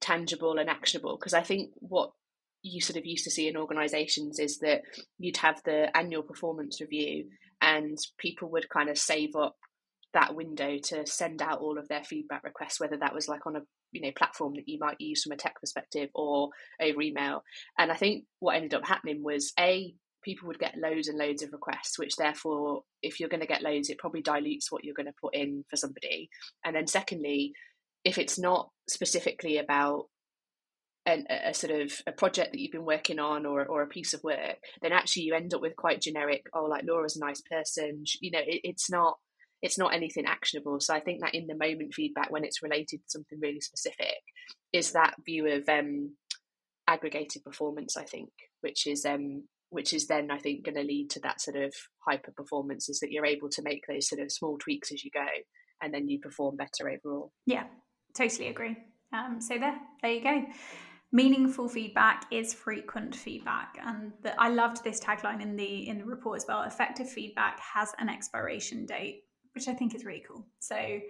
tangible 0.00 0.58
and 0.58 0.70
actionable. 0.70 1.16
Because 1.18 1.34
I 1.34 1.42
think 1.42 1.70
what 1.76 2.12
you 2.64 2.80
sort 2.80 2.96
of 2.96 3.04
used 3.04 3.24
to 3.24 3.30
see 3.30 3.46
in 3.46 3.56
organizations 3.56 4.38
is 4.38 4.58
that 4.58 4.80
you'd 5.18 5.36
have 5.36 5.60
the 5.64 5.94
annual 5.96 6.22
performance 6.22 6.80
review 6.80 7.26
and 7.60 7.98
people 8.18 8.50
would 8.50 8.68
kind 8.70 8.88
of 8.88 8.98
save 8.98 9.36
up 9.36 9.54
that 10.14 10.34
window 10.34 10.78
to 10.82 11.06
send 11.06 11.42
out 11.42 11.60
all 11.60 11.78
of 11.78 11.88
their 11.88 12.02
feedback 12.02 12.42
requests, 12.42 12.80
whether 12.80 12.96
that 12.96 13.14
was 13.14 13.28
like 13.28 13.46
on 13.46 13.56
a 13.56 13.60
you 13.92 14.00
know 14.00 14.12
platform 14.16 14.54
that 14.54 14.66
you 14.68 14.78
might 14.80 15.00
use 15.00 15.22
from 15.22 15.32
a 15.32 15.36
tech 15.36 15.60
perspective 15.60 16.08
or 16.14 16.48
over 16.80 17.02
email. 17.02 17.42
And 17.78 17.92
I 17.92 17.96
think 17.96 18.24
what 18.40 18.56
ended 18.56 18.74
up 18.74 18.86
happening 18.86 19.22
was 19.22 19.52
a 19.60 19.94
people 20.24 20.48
would 20.48 20.58
get 20.58 20.78
loads 20.78 21.08
and 21.08 21.18
loads 21.18 21.42
of 21.42 21.52
requests, 21.52 21.98
which 21.98 22.16
therefore, 22.16 22.82
if 23.02 23.20
you're 23.20 23.28
going 23.28 23.40
to 23.40 23.46
get 23.46 23.62
loads, 23.62 23.90
it 23.90 23.98
probably 23.98 24.22
dilutes 24.22 24.72
what 24.72 24.82
you're 24.82 24.94
going 24.94 25.06
to 25.06 25.12
put 25.20 25.34
in 25.34 25.64
for 25.68 25.76
somebody. 25.76 26.30
And 26.64 26.74
then 26.74 26.86
secondly, 26.86 27.52
if 28.04 28.16
it's 28.16 28.38
not 28.38 28.70
specifically 28.88 29.58
about 29.58 30.06
an, 31.06 31.26
a 31.28 31.52
sort 31.52 31.72
of 31.80 31.92
a 32.06 32.12
project 32.12 32.52
that 32.52 32.60
you've 32.60 32.72
been 32.72 32.84
working 32.84 33.18
on 33.18 33.44
or, 33.46 33.64
or 33.66 33.82
a 33.82 33.88
piece 33.88 34.14
of 34.14 34.22
work, 34.24 34.56
then 34.80 34.92
actually 34.92 35.24
you 35.24 35.34
end 35.34 35.52
up 35.54 35.60
with 35.60 35.76
quite 35.76 36.00
generic, 36.00 36.42
oh, 36.54 36.64
like 36.64 36.84
Laura's 36.86 37.16
a 37.16 37.24
nice 37.24 37.42
person. 37.42 38.04
You 38.20 38.30
know, 38.30 38.40
it, 38.40 38.60
it's 38.64 38.90
not 38.90 39.16
it's 39.62 39.78
not 39.78 39.94
anything 39.94 40.26
actionable. 40.26 40.78
So 40.80 40.94
I 40.94 41.00
think 41.00 41.20
that 41.20 41.34
in 41.34 41.46
the 41.46 41.56
moment 41.56 41.94
feedback, 41.94 42.30
when 42.30 42.44
it's 42.44 42.62
related 42.62 42.98
to 42.98 43.08
something 43.08 43.38
really 43.40 43.60
specific, 43.60 44.16
is 44.72 44.92
that 44.92 45.14
view 45.24 45.46
of 45.46 45.68
um, 45.68 46.16
aggregated 46.86 47.44
performance. 47.44 47.96
I 47.96 48.04
think, 48.04 48.30
which 48.62 48.86
is 48.86 49.04
um, 49.04 49.44
which 49.70 49.92
is 49.92 50.06
then 50.06 50.30
I 50.30 50.38
think 50.38 50.64
going 50.64 50.76
to 50.76 50.82
lead 50.82 51.10
to 51.10 51.20
that 51.20 51.40
sort 51.40 51.56
of 51.56 51.74
hyper 52.06 52.32
performance. 52.34 52.88
Is 52.88 53.00
that 53.00 53.10
you're 53.10 53.26
able 53.26 53.50
to 53.50 53.62
make 53.62 53.84
those 53.88 54.08
sort 54.08 54.22
of 54.22 54.32
small 54.32 54.58
tweaks 54.58 54.90
as 54.90 55.04
you 55.04 55.10
go, 55.12 55.26
and 55.82 55.92
then 55.92 56.08
you 56.08 56.18
perform 56.18 56.56
better 56.56 56.88
overall. 56.88 57.30
Yeah, 57.46 57.64
totally 58.16 58.48
agree. 58.48 58.76
Um, 59.12 59.40
so 59.40 59.58
there, 59.58 59.78
there 60.02 60.12
you 60.12 60.22
go 60.22 60.44
meaningful 61.14 61.68
feedback 61.68 62.26
is 62.30 62.52
frequent 62.52 63.14
feedback 63.14 63.78
and 63.86 64.12
the, 64.22 64.38
i 64.38 64.48
loved 64.48 64.84
this 64.84 65.00
tagline 65.00 65.40
in 65.40 65.56
the 65.56 65.88
in 65.88 65.96
the 65.96 66.04
report 66.04 66.36
as 66.36 66.44
well 66.46 66.62
effective 66.64 67.08
feedback 67.08 67.58
has 67.60 67.92
an 67.98 68.08
expiration 68.08 68.84
date 68.84 69.24
which 69.54 69.68
I 69.68 69.72
think 69.72 69.94
is 69.94 70.04
really 70.04 70.24
cool. 70.26 70.44
So 70.58 71.00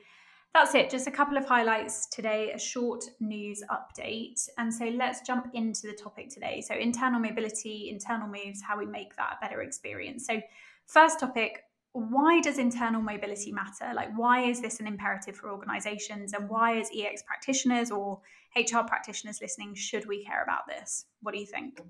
that's 0.52 0.74
it. 0.74 0.90
Just 0.90 1.08
a 1.08 1.10
couple 1.10 1.36
of 1.36 1.46
highlights 1.46 2.06
today, 2.06 2.52
a 2.52 2.58
short 2.58 3.04
news 3.20 3.62
update. 3.70 4.48
And 4.58 4.72
so 4.72 4.84
let's 4.84 5.22
jump 5.22 5.48
into 5.54 5.88
the 5.88 5.94
topic 5.94 6.28
today. 6.28 6.60
So, 6.60 6.74
internal 6.74 7.18
mobility, 7.18 7.90
internal 7.90 8.28
moves, 8.28 8.62
how 8.62 8.78
we 8.78 8.86
make 8.86 9.16
that 9.16 9.38
a 9.38 9.44
better 9.44 9.62
experience. 9.62 10.26
So, 10.26 10.40
first 10.86 11.18
topic 11.18 11.62
why 11.94 12.40
does 12.40 12.58
internal 12.58 13.00
mobility 13.00 13.52
matter? 13.52 13.94
Like, 13.94 14.18
why 14.18 14.46
is 14.46 14.60
this 14.60 14.80
an 14.80 14.88
imperative 14.88 15.36
for 15.36 15.50
organizations? 15.50 16.32
And 16.32 16.48
why, 16.48 16.80
as 16.80 16.90
EX 16.92 17.22
practitioners 17.22 17.92
or 17.92 18.20
HR 18.56 18.80
practitioners 18.84 19.38
listening, 19.40 19.76
should 19.76 20.06
we 20.06 20.24
care 20.24 20.42
about 20.42 20.66
this? 20.66 21.06
What 21.22 21.34
do 21.34 21.40
you 21.40 21.46
think? 21.46 21.80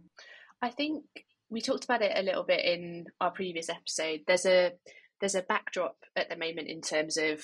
I 0.61 0.69
think 0.69 1.05
we 1.49 1.63
talked 1.63 1.85
about 1.85 2.03
it 2.03 2.13
a 2.15 2.23
little 2.23 2.45
bit 2.45 2.63
in 2.67 3.07
our 3.19 3.31
previous 3.31 3.71
episode. 3.71 4.21
There's 4.27 4.45
a 4.45 4.73
there's 5.21 5.35
a 5.35 5.43
backdrop 5.43 5.97
at 6.15 6.29
the 6.29 6.37
moment 6.37 6.69
in 6.69 6.83
terms 6.83 7.17
of 7.17 7.43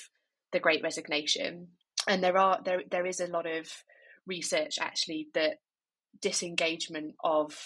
the 0.51 0.59
Great 0.59 0.83
Resignation, 0.83 1.69
and 2.07 2.23
there 2.23 2.37
are 2.37 2.59
there 2.63 2.83
there 2.91 3.07
is 3.07 3.19
a 3.19 3.27
lot 3.27 3.47
of 3.47 3.67
research 4.27 4.77
actually 4.79 5.29
that 5.33 5.57
disengagement 6.21 7.15
of 7.23 7.57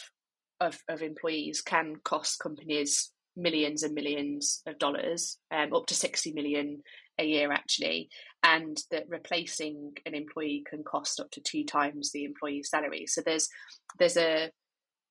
of, 0.62 0.82
of 0.88 1.02
employees 1.02 1.60
can 1.60 1.98
cost 1.98 2.40
companies 2.40 3.12
millions 3.36 3.84
and 3.84 3.94
millions 3.94 4.62
of 4.66 4.78
dollars, 4.80 5.38
um, 5.52 5.74
up 5.74 5.86
to 5.88 5.94
60 5.94 6.34
million 6.34 6.82
a 7.20 7.26
year 7.26 7.52
actually, 7.52 8.10
and 8.44 8.78
that 8.92 9.06
replacing 9.08 9.94
an 10.06 10.14
employee 10.14 10.64
can 10.70 10.84
cost 10.84 11.20
up 11.20 11.32
to 11.32 11.42
two 11.42 11.64
times 11.64 12.12
the 12.12 12.26
employee's 12.26 12.70
salary. 12.70 13.06
So 13.08 13.22
there's 13.26 13.50
there's 14.00 14.18
a 14.18 14.52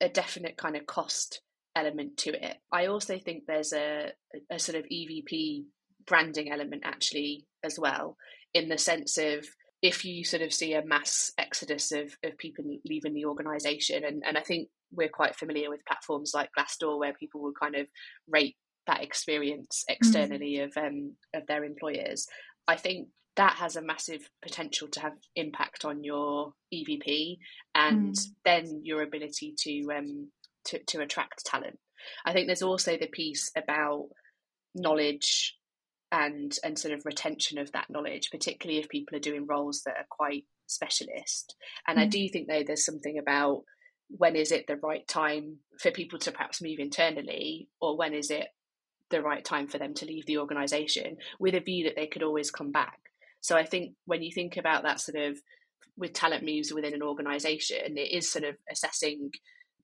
a 0.01 0.09
definite 0.09 0.57
kind 0.57 0.77
of 0.77 0.87
cost 0.87 1.41
element 1.77 2.17
to 2.19 2.31
it. 2.31 2.57
I 2.73 2.87
also 2.87 3.19
think 3.19 3.45
there's 3.47 3.73
a 3.73 4.13
a 4.51 4.59
sort 4.59 4.79
of 4.79 4.85
EVP 4.85 5.65
branding 6.07 6.53
element 6.53 6.83
actually 6.85 7.47
as 7.63 7.79
well, 7.79 8.17
in 8.53 8.69
the 8.69 8.79
sense 8.79 9.17
of 9.19 9.47
if 9.83 10.05
you 10.05 10.25
sort 10.25 10.43
of 10.43 10.53
see 10.53 10.73
a 10.73 10.85
mass 10.85 11.31
exodus 11.37 11.93
of, 11.93 12.17
of 12.25 12.39
people 12.39 12.65
leaving 12.87 13.13
the 13.13 13.27
organization 13.27 14.03
and, 14.03 14.23
and 14.27 14.39
I 14.39 14.41
think 14.41 14.69
we're 14.95 15.09
quite 15.09 15.37
familiar 15.37 15.71
with 15.71 15.85
platforms 15.87 16.33
like 16.35 16.51
Glassdoor 16.57 16.99
where 16.99 17.15
people 17.15 17.43
will 17.43 17.53
kind 17.61 17.75
of 17.75 17.87
rate 18.29 18.57
that 18.87 19.03
experience 19.03 19.85
mm. 19.89 19.95
externally 19.95 20.59
mm. 20.59 20.65
of 20.65 20.77
um, 20.77 21.17
of 21.35 21.47
their 21.47 21.65
employers. 21.65 22.27
I 22.67 22.77
think 22.77 23.09
that 23.37 23.55
has 23.55 23.77
a 23.77 23.83
massive 23.83 24.29
potential 24.43 24.89
to 24.89 25.01
have 25.01 25.15
impact 25.35 25.85
on 25.85 26.05
your 26.05 26.53
EVP 26.73 27.39
and 27.75 28.15
mm. 28.15 28.27
then 28.45 28.83
your 28.85 29.03
ability 29.03 29.55
to 29.59 29.89
um 29.97 30.31
to, 30.67 30.79
to 30.87 31.01
attract 31.01 31.45
talent. 31.45 31.79
I 32.25 32.33
think 32.33 32.47
there's 32.47 32.63
also 32.63 32.97
the 32.97 33.09
piece 33.09 33.51
about 33.57 34.09
knowledge 34.75 35.57
and 36.13 36.57
and 36.63 36.79
sort 36.79 36.95
of 36.95 37.05
retention 37.05 37.59
of 37.59 37.73
that 37.73 37.91
knowledge, 37.91 38.31
particularly 38.31 38.81
if 38.81 38.89
people 38.89 39.17
are 39.17 39.21
doing 39.21 39.47
roles 39.47 39.83
that 39.85 39.97
are 39.97 40.07
quite 40.09 40.45
specialist. 40.67 41.55
And 41.87 41.99
mm. 41.99 42.03
I 42.03 42.07
do 42.07 42.29
think 42.29 42.49
though 42.49 42.63
there's 42.65 42.85
something 42.85 43.19
about 43.19 43.63
when 44.17 44.37
is 44.37 44.53
it 44.53 44.67
the 44.67 44.77
right 44.77 45.07
time 45.09 45.59
for 45.79 45.91
people 45.91 46.19
to 46.21 46.33
perhaps 46.33 46.63
move 46.63 46.79
internally, 46.79 47.69
or 47.81 47.97
when 47.97 48.15
is 48.15 48.31
it 48.31 48.47
the 49.11 49.23
right 49.23 49.45
time 49.45 49.67
for 49.67 49.79
them 49.79 49.95
to 49.95 50.07
leave 50.07 50.27
the 50.27 50.39
organization 50.39 51.17
with 51.39 51.55
a 51.55 51.61
view 51.61 51.85
that 51.85 51.97
they 51.97 52.07
could 52.07 52.23
always 52.23 52.51
come 52.51 52.73
back. 52.73 52.99
So 53.41 53.57
I 53.57 53.65
think 53.65 53.95
when 54.07 54.23
you 54.23 54.33
think 54.33 54.57
about 54.57 54.85
that 54.85 55.01
sort 55.01 55.19
of 55.19 55.39
with 55.97 56.13
talent 56.13 56.45
moves 56.45 56.73
within 56.73 56.95
an 56.95 57.03
organization, 57.03 57.97
it 57.97 58.13
is 58.13 58.31
sort 58.31 58.45
of 58.45 58.57
assessing 58.71 59.31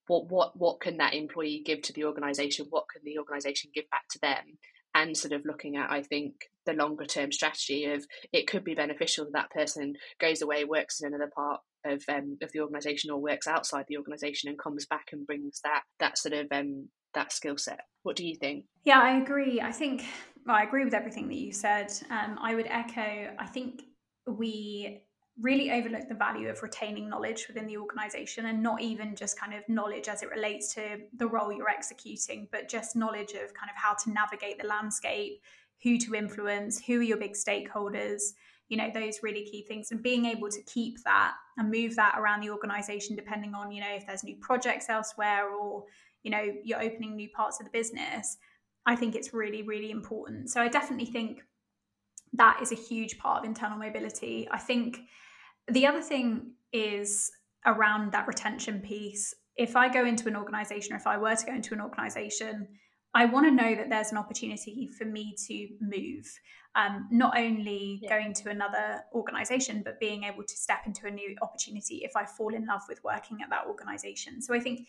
what 0.07 0.31
what 0.31 0.57
what 0.57 0.81
can 0.81 0.97
that 0.97 1.15
employee 1.15 1.63
give 1.65 1.83
to 1.83 1.93
the 1.93 2.05
organization, 2.05 2.67
what 2.71 2.85
can 2.93 3.03
the 3.05 3.19
organization 3.19 3.71
give 3.75 3.89
back 3.91 4.09
to 4.11 4.19
them, 4.21 4.59
and 4.95 5.17
sort 5.17 5.33
of 5.33 5.43
looking 5.45 5.77
at 5.77 5.91
I 5.91 6.03
think 6.03 6.35
the 6.67 6.73
longer 6.73 7.05
term 7.05 7.31
strategy 7.33 7.85
of 7.87 8.05
it 8.33 8.47
could 8.47 8.65
be 8.65 8.75
beneficial 8.75 9.27
that 9.27 9.33
that 9.35 9.51
person 9.51 9.95
goes 10.21 10.41
away, 10.43 10.65
works 10.65 11.01
in 11.01 11.09
another 11.09 11.31
part 11.35 11.61
of 11.85 12.03
um, 12.09 12.39
of 12.43 12.53
the 12.53 12.61
organization 12.61 13.11
or 13.11 13.19
works 13.21 13.47
outside 13.47 13.85
the 13.89 13.97
organization 13.97 14.49
and 14.49 14.59
comes 14.59 14.87
back 14.87 15.09
and 15.13 15.27
brings 15.27 15.61
that 15.65 15.83
that 15.99 16.19
sort 16.19 16.35
of 16.35 16.47
um, 16.53 16.89
that 17.15 17.33
skill 17.33 17.57
set. 17.57 17.81
What 18.03 18.17
do 18.17 18.27
you 18.27 18.37
think? 18.37 18.65
Yeah, 18.85 19.01
I 19.01 19.19
agree. 19.19 19.61
I 19.61 19.73
think 19.73 20.05
well, 20.47 20.57
I 20.57 20.63
agree 20.63 20.85
with 20.85 20.95
everything 20.95 21.29
that 21.29 21.37
you 21.37 21.53
said. 21.53 21.93
Um, 22.11 22.39
I 22.41 22.55
would 22.55 22.67
echo. 22.67 23.35
I 23.39 23.47
think 23.47 23.83
we 24.27 25.03
really 25.41 25.71
overlook 25.71 26.09
the 26.09 26.15
value 26.15 26.49
of 26.49 26.63
retaining 26.63 27.09
knowledge 27.09 27.47
within 27.49 27.67
the 27.67 27.77
organization 27.77 28.47
and 28.47 28.63
not 28.63 28.81
even 28.83 29.15
just 29.15 29.39
kind 29.39 29.55
of 29.55 29.67
knowledge 29.69 30.09
as 30.09 30.23
it 30.23 30.31
relates 30.31 30.75
to 30.75 30.99
the 31.17 31.27
role 31.27 31.53
you're 31.53 31.69
executing, 31.69 32.47
but 32.53 32.69
just 32.69 32.95
knowledge 32.95 33.33
of 33.33 33.55
kind 33.55 33.71
of 33.71 33.77
how 33.77 33.95
to 33.95 34.11
navigate 34.11 34.61
the 34.61 34.67
landscape, 34.67 35.41
who 35.83 35.97
to 35.99 36.15
influence, 36.15 36.85
who 36.85 37.01
are 37.01 37.03
your 37.03 37.17
big 37.17 37.33
stakeholders, 37.33 38.21
you 38.71 38.79
know, 38.79 38.91
those 38.95 39.23
really 39.23 39.45
key 39.45 39.63
things 39.69 39.91
and 39.91 40.03
being 40.03 40.25
able 40.25 40.49
to 40.49 40.63
keep 40.63 41.03
that 41.05 41.35
and 41.59 41.71
move 41.71 41.95
that 41.97 42.15
around 42.19 42.41
the 42.41 42.49
organization 42.49 43.15
depending 43.15 43.55
on, 43.55 43.71
you 43.71 43.83
know, 43.83 43.95
if 43.95 44.07
there's 44.07 44.25
new 44.25 44.37
projects 44.37 44.89
elsewhere 44.89 45.51
or 45.51 45.85
you 46.23 46.31
know 46.31 46.45
you're 46.65 46.83
opening 46.83 47.17
new 47.17 47.29
parts 47.31 47.61
of 47.61 47.67
the 47.67 47.71
business 47.71 48.37
i 48.87 48.95
think 48.95 49.15
it's 49.15 49.33
really 49.33 49.63
really 49.63 49.91
important. 49.91 50.51
So 50.51 50.61
i 50.61 50.69
definitely 50.69 51.07
think 51.07 51.43
that 52.33 52.59
is 52.63 52.73
a 52.73 52.77
huge 52.77 53.19
part 53.19 53.41
of 53.41 53.45
internal 53.45 53.77
mobility. 53.77 54.47
I 54.53 54.59
think 54.59 55.01
the 55.67 55.87
other 55.87 56.01
thing 56.01 56.53
is 56.73 57.33
around 57.67 58.13
that 58.13 58.29
retention 58.29 58.81
piece. 58.81 59.35
If 59.57 59.77
i 59.77 59.89
go 59.89 60.05
into 60.05 60.29
an 60.29 60.37
organization 60.37 60.93
or 60.95 60.97
if 60.97 61.07
i 61.07 61.17
were 61.17 61.35
to 61.35 61.47
go 61.47 61.55
into 61.55 61.75
an 61.75 61.81
organization 61.81 62.69
I 63.13 63.25
want 63.25 63.47
to 63.47 63.51
know 63.51 63.75
that 63.75 63.91
there's 63.91 64.13
an 64.13 64.19
opportunity 64.19 64.87
for 64.87 65.05
me 65.05 65.35
to 65.47 65.69
move, 65.81 66.31
um, 66.77 67.09
not 67.11 67.37
only 67.37 67.99
yeah. 68.03 68.09
going 68.09 68.33
to 68.35 68.51
another 68.51 69.03
organization, 69.13 69.83
but 69.85 69.99
being 69.99 70.25
able 70.25 70.45
to 70.45 70.57
step 70.57 70.81
into 70.87 71.07
a 71.07 71.11
new 71.11 71.35
opportunity 71.43 72.03
if 72.05 72.15
I 72.15 72.25
fall 72.25 72.55
in 72.55 72.67
love 72.67 72.83
with 72.89 73.03
working 73.03 73.39
at 73.43 73.51
that 73.51 73.67
organization. 73.67 74.41
So 74.41 74.55
I 74.55 74.61
think 74.61 74.87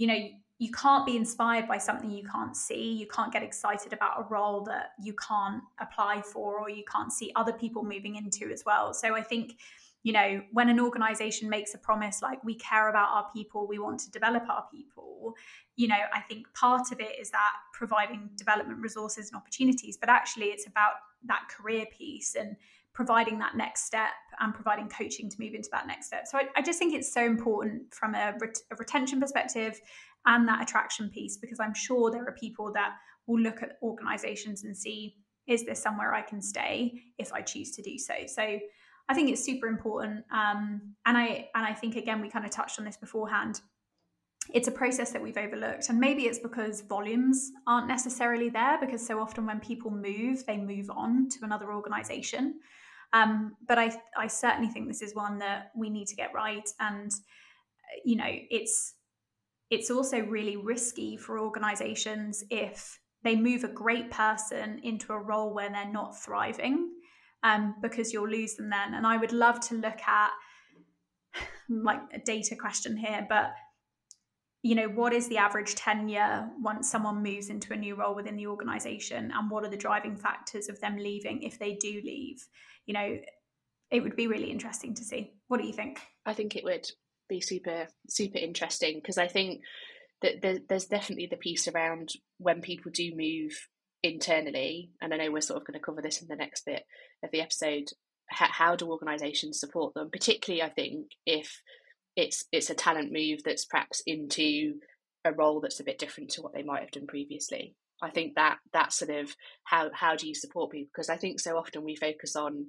you 0.00 0.06
know 0.06 0.28
you 0.58 0.70
can't 0.72 1.06
be 1.06 1.16
inspired 1.16 1.68
by 1.68 1.78
something 1.78 2.10
you 2.10 2.24
can't 2.24 2.56
see 2.56 2.92
you 2.92 3.06
can't 3.06 3.32
get 3.32 3.42
excited 3.42 3.92
about 3.92 4.18
a 4.18 4.22
role 4.30 4.62
that 4.62 4.92
you 5.02 5.14
can't 5.14 5.62
apply 5.78 6.22
for 6.22 6.58
or 6.58 6.70
you 6.70 6.82
can't 6.90 7.12
see 7.12 7.30
other 7.36 7.52
people 7.52 7.84
moving 7.84 8.16
into 8.16 8.50
as 8.50 8.64
well 8.64 8.94
so 8.94 9.14
i 9.14 9.22
think 9.22 9.58
you 10.02 10.12
know 10.12 10.42
when 10.52 10.68
an 10.68 10.80
organization 10.80 11.48
makes 11.48 11.74
a 11.74 11.78
promise 11.78 12.22
like 12.22 12.42
we 12.44 12.54
care 12.54 12.88
about 12.88 13.08
our 13.10 13.26
people 13.34 13.66
we 13.66 13.78
want 13.78 14.00
to 14.00 14.10
develop 14.10 14.42
our 14.48 14.64
people 14.72 15.34
you 15.76 15.86
know 15.88 15.98
i 16.12 16.20
think 16.20 16.46
part 16.54 16.90
of 16.92 17.00
it 17.00 17.18
is 17.20 17.30
that 17.30 17.52
providing 17.74 18.30
development 18.36 18.80
resources 18.80 19.28
and 19.28 19.36
opportunities 19.36 19.96
but 19.96 20.08
actually 20.08 20.46
it's 20.46 20.66
about 20.66 20.92
that 21.24 21.42
career 21.50 21.84
piece 21.96 22.34
and 22.34 22.56
providing 22.92 23.38
that 23.38 23.56
next 23.56 23.84
step 23.84 24.10
and 24.40 24.54
providing 24.54 24.88
coaching 24.88 25.30
to 25.30 25.36
move 25.38 25.54
into 25.54 25.68
that 25.72 25.86
next 25.86 26.06
step. 26.06 26.26
So 26.26 26.38
I, 26.38 26.48
I 26.56 26.62
just 26.62 26.78
think 26.78 26.92
it's 26.92 27.12
so 27.12 27.24
important 27.24 27.94
from 27.94 28.14
a, 28.14 28.34
ret- 28.40 28.58
a, 28.70 28.76
retention 28.76 29.20
perspective 29.20 29.80
and 30.26 30.46
that 30.48 30.62
attraction 30.62 31.08
piece 31.08 31.36
because 31.36 31.60
I'm 31.60 31.74
sure 31.74 32.10
there 32.10 32.26
are 32.26 32.32
people 32.32 32.72
that 32.72 32.96
will 33.26 33.40
look 33.40 33.62
at 33.62 33.78
organizations 33.82 34.64
and 34.64 34.76
see 34.76 35.16
is 35.46 35.64
there 35.64 35.74
somewhere 35.74 36.14
I 36.14 36.22
can 36.22 36.42
stay 36.42 36.92
if 37.18 37.32
I 37.32 37.40
choose 37.40 37.72
to 37.72 37.82
do 37.82 37.96
so. 37.98 38.14
So 38.26 38.58
I 39.10 39.14
think 39.14 39.28
it's 39.28 39.44
super 39.44 39.66
important. 39.66 40.24
Um, 40.30 40.94
and 41.04 41.18
I 41.18 41.48
and 41.56 41.66
I 41.66 41.74
think 41.74 41.96
again 41.96 42.20
we 42.20 42.30
kind 42.30 42.44
of 42.44 42.52
touched 42.52 42.78
on 42.78 42.84
this 42.84 42.96
beforehand. 42.96 43.60
It's 44.54 44.68
a 44.68 44.72
process 44.72 45.10
that 45.10 45.20
we've 45.20 45.36
overlooked, 45.36 45.88
and 45.88 45.98
maybe 45.98 46.22
it's 46.22 46.38
because 46.38 46.80
volumes 46.82 47.50
aren't 47.66 47.88
necessarily 47.88 48.50
there. 48.50 48.78
Because 48.80 49.04
so 49.04 49.20
often 49.20 49.46
when 49.46 49.58
people 49.58 49.90
move, 49.90 50.46
they 50.46 50.56
move 50.56 50.88
on 50.90 51.28
to 51.30 51.38
another 51.42 51.72
organization. 51.72 52.60
Um, 53.12 53.56
but 53.66 53.78
I, 53.78 53.92
I 54.16 54.28
certainly 54.28 54.68
think 54.68 54.86
this 54.86 55.02
is 55.02 55.14
one 55.14 55.38
that 55.40 55.72
we 55.74 55.90
need 55.90 56.06
to 56.08 56.16
get 56.16 56.32
right. 56.32 56.68
And, 56.78 57.10
you 58.04 58.16
know, 58.16 58.30
it's, 58.50 58.94
it's 59.70 59.90
also 59.90 60.20
really 60.20 60.56
risky 60.56 61.16
for 61.16 61.38
organizations 61.38 62.44
if 62.50 63.00
they 63.22 63.36
move 63.36 63.64
a 63.64 63.68
great 63.68 64.10
person 64.10 64.80
into 64.84 65.12
a 65.12 65.18
role 65.18 65.52
where 65.52 65.70
they're 65.70 65.92
not 65.92 66.16
thriving 66.22 66.92
um, 67.42 67.74
because 67.82 68.12
you'll 68.12 68.28
lose 68.28 68.54
them 68.54 68.70
then. 68.70 68.94
And 68.94 69.06
I 69.06 69.16
would 69.16 69.32
love 69.32 69.60
to 69.68 69.74
look 69.74 70.00
at 70.06 70.30
like 71.68 72.00
a 72.12 72.18
data 72.18 72.56
question 72.56 72.96
here, 72.96 73.26
but 73.28 73.52
you 74.62 74.74
know 74.74 74.88
what 74.88 75.14
is 75.14 75.26
the 75.28 75.38
average 75.38 75.74
tenure 75.74 76.46
once 76.60 76.90
someone 76.90 77.22
moves 77.22 77.48
into 77.48 77.72
a 77.72 77.76
new 77.76 77.94
role 77.94 78.14
within 78.14 78.36
the 78.36 78.46
organization? 78.46 79.32
And 79.34 79.50
what 79.50 79.64
are 79.64 79.70
the 79.70 79.76
driving 79.76 80.16
factors 80.16 80.68
of 80.68 80.80
them 80.80 80.96
leaving 80.98 81.42
if 81.42 81.58
they 81.58 81.74
do 81.76 82.00
leave? 82.04 82.46
You 82.86 82.94
know 82.94 83.18
it 83.90 84.02
would 84.02 84.16
be 84.16 84.28
really 84.28 84.50
interesting 84.50 84.94
to 84.94 85.02
see. 85.02 85.32
What 85.48 85.60
do 85.60 85.66
you 85.66 85.72
think? 85.72 86.00
I 86.24 86.34
think 86.34 86.54
it 86.54 86.62
would 86.62 86.88
be 87.30 87.40
super 87.40 87.86
super 88.08 88.36
interesting 88.36 88.96
because 88.96 89.16
i 89.16 89.26
think 89.26 89.62
that 90.20 90.66
there's 90.68 90.84
definitely 90.84 91.28
the 91.30 91.36
piece 91.36 91.66
around 91.66 92.10
when 92.36 92.60
people 92.60 92.92
do 92.92 93.16
move 93.16 93.69
internally 94.02 94.90
and 95.00 95.12
i 95.12 95.16
know 95.16 95.30
we're 95.30 95.40
sort 95.40 95.60
of 95.60 95.66
going 95.66 95.78
to 95.78 95.84
cover 95.84 96.00
this 96.00 96.22
in 96.22 96.28
the 96.28 96.36
next 96.36 96.64
bit 96.64 96.84
of 97.22 97.30
the 97.30 97.40
episode 97.40 97.88
how 98.32 98.76
do 98.76 98.90
organizations 98.90 99.58
support 99.58 99.92
them 99.94 100.08
particularly 100.10 100.62
i 100.62 100.68
think 100.68 101.08
if 101.26 101.62
it's 102.16 102.44
it's 102.52 102.70
a 102.70 102.74
talent 102.74 103.12
move 103.12 103.40
that's 103.44 103.64
perhaps 103.64 104.02
into 104.06 104.74
a 105.24 105.32
role 105.32 105.60
that's 105.60 105.80
a 105.80 105.84
bit 105.84 105.98
different 105.98 106.30
to 106.30 106.42
what 106.42 106.52
they 106.52 106.62
might 106.62 106.80
have 106.80 106.90
done 106.90 107.06
previously. 107.06 107.74
I 108.02 108.10
think 108.10 108.34
that 108.34 108.58
that 108.72 108.92
sort 108.92 109.10
of 109.10 109.34
how 109.64 109.90
how 109.92 110.16
do 110.16 110.26
you 110.26 110.34
support 110.34 110.72
people? 110.72 110.90
Because 110.94 111.10
I 111.10 111.16
think 111.16 111.38
so 111.38 111.56
often 111.56 111.84
we 111.84 111.96
focus 111.96 112.34
on 112.34 112.66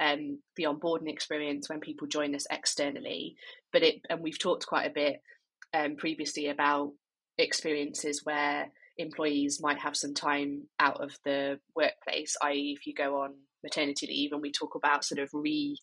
um, 0.00 0.40
the 0.56 0.64
onboarding 0.64 1.08
experience 1.08 1.68
when 1.68 1.80
people 1.80 2.06
join 2.06 2.34
us 2.34 2.46
externally, 2.50 3.36
but 3.72 3.82
it 3.82 4.02
and 4.10 4.20
we've 4.20 4.38
talked 4.38 4.66
quite 4.66 4.90
a 4.90 4.94
bit 4.94 5.22
um, 5.72 5.96
previously 5.96 6.48
about 6.48 6.92
experiences 7.38 8.24
where 8.24 8.70
employees 8.96 9.60
might 9.60 9.78
have 9.78 9.96
some 9.96 10.14
time 10.14 10.68
out 10.78 11.02
of 11.02 11.16
the 11.24 11.58
workplace, 11.74 12.36
i.e., 12.42 12.76
if 12.78 12.86
you 12.86 12.94
go 12.94 13.22
on 13.22 13.34
maternity 13.62 14.06
leave, 14.06 14.32
and 14.32 14.42
we 14.42 14.52
talk 14.52 14.74
about 14.74 15.04
sort 15.04 15.20
of 15.20 15.30
re 15.32 15.78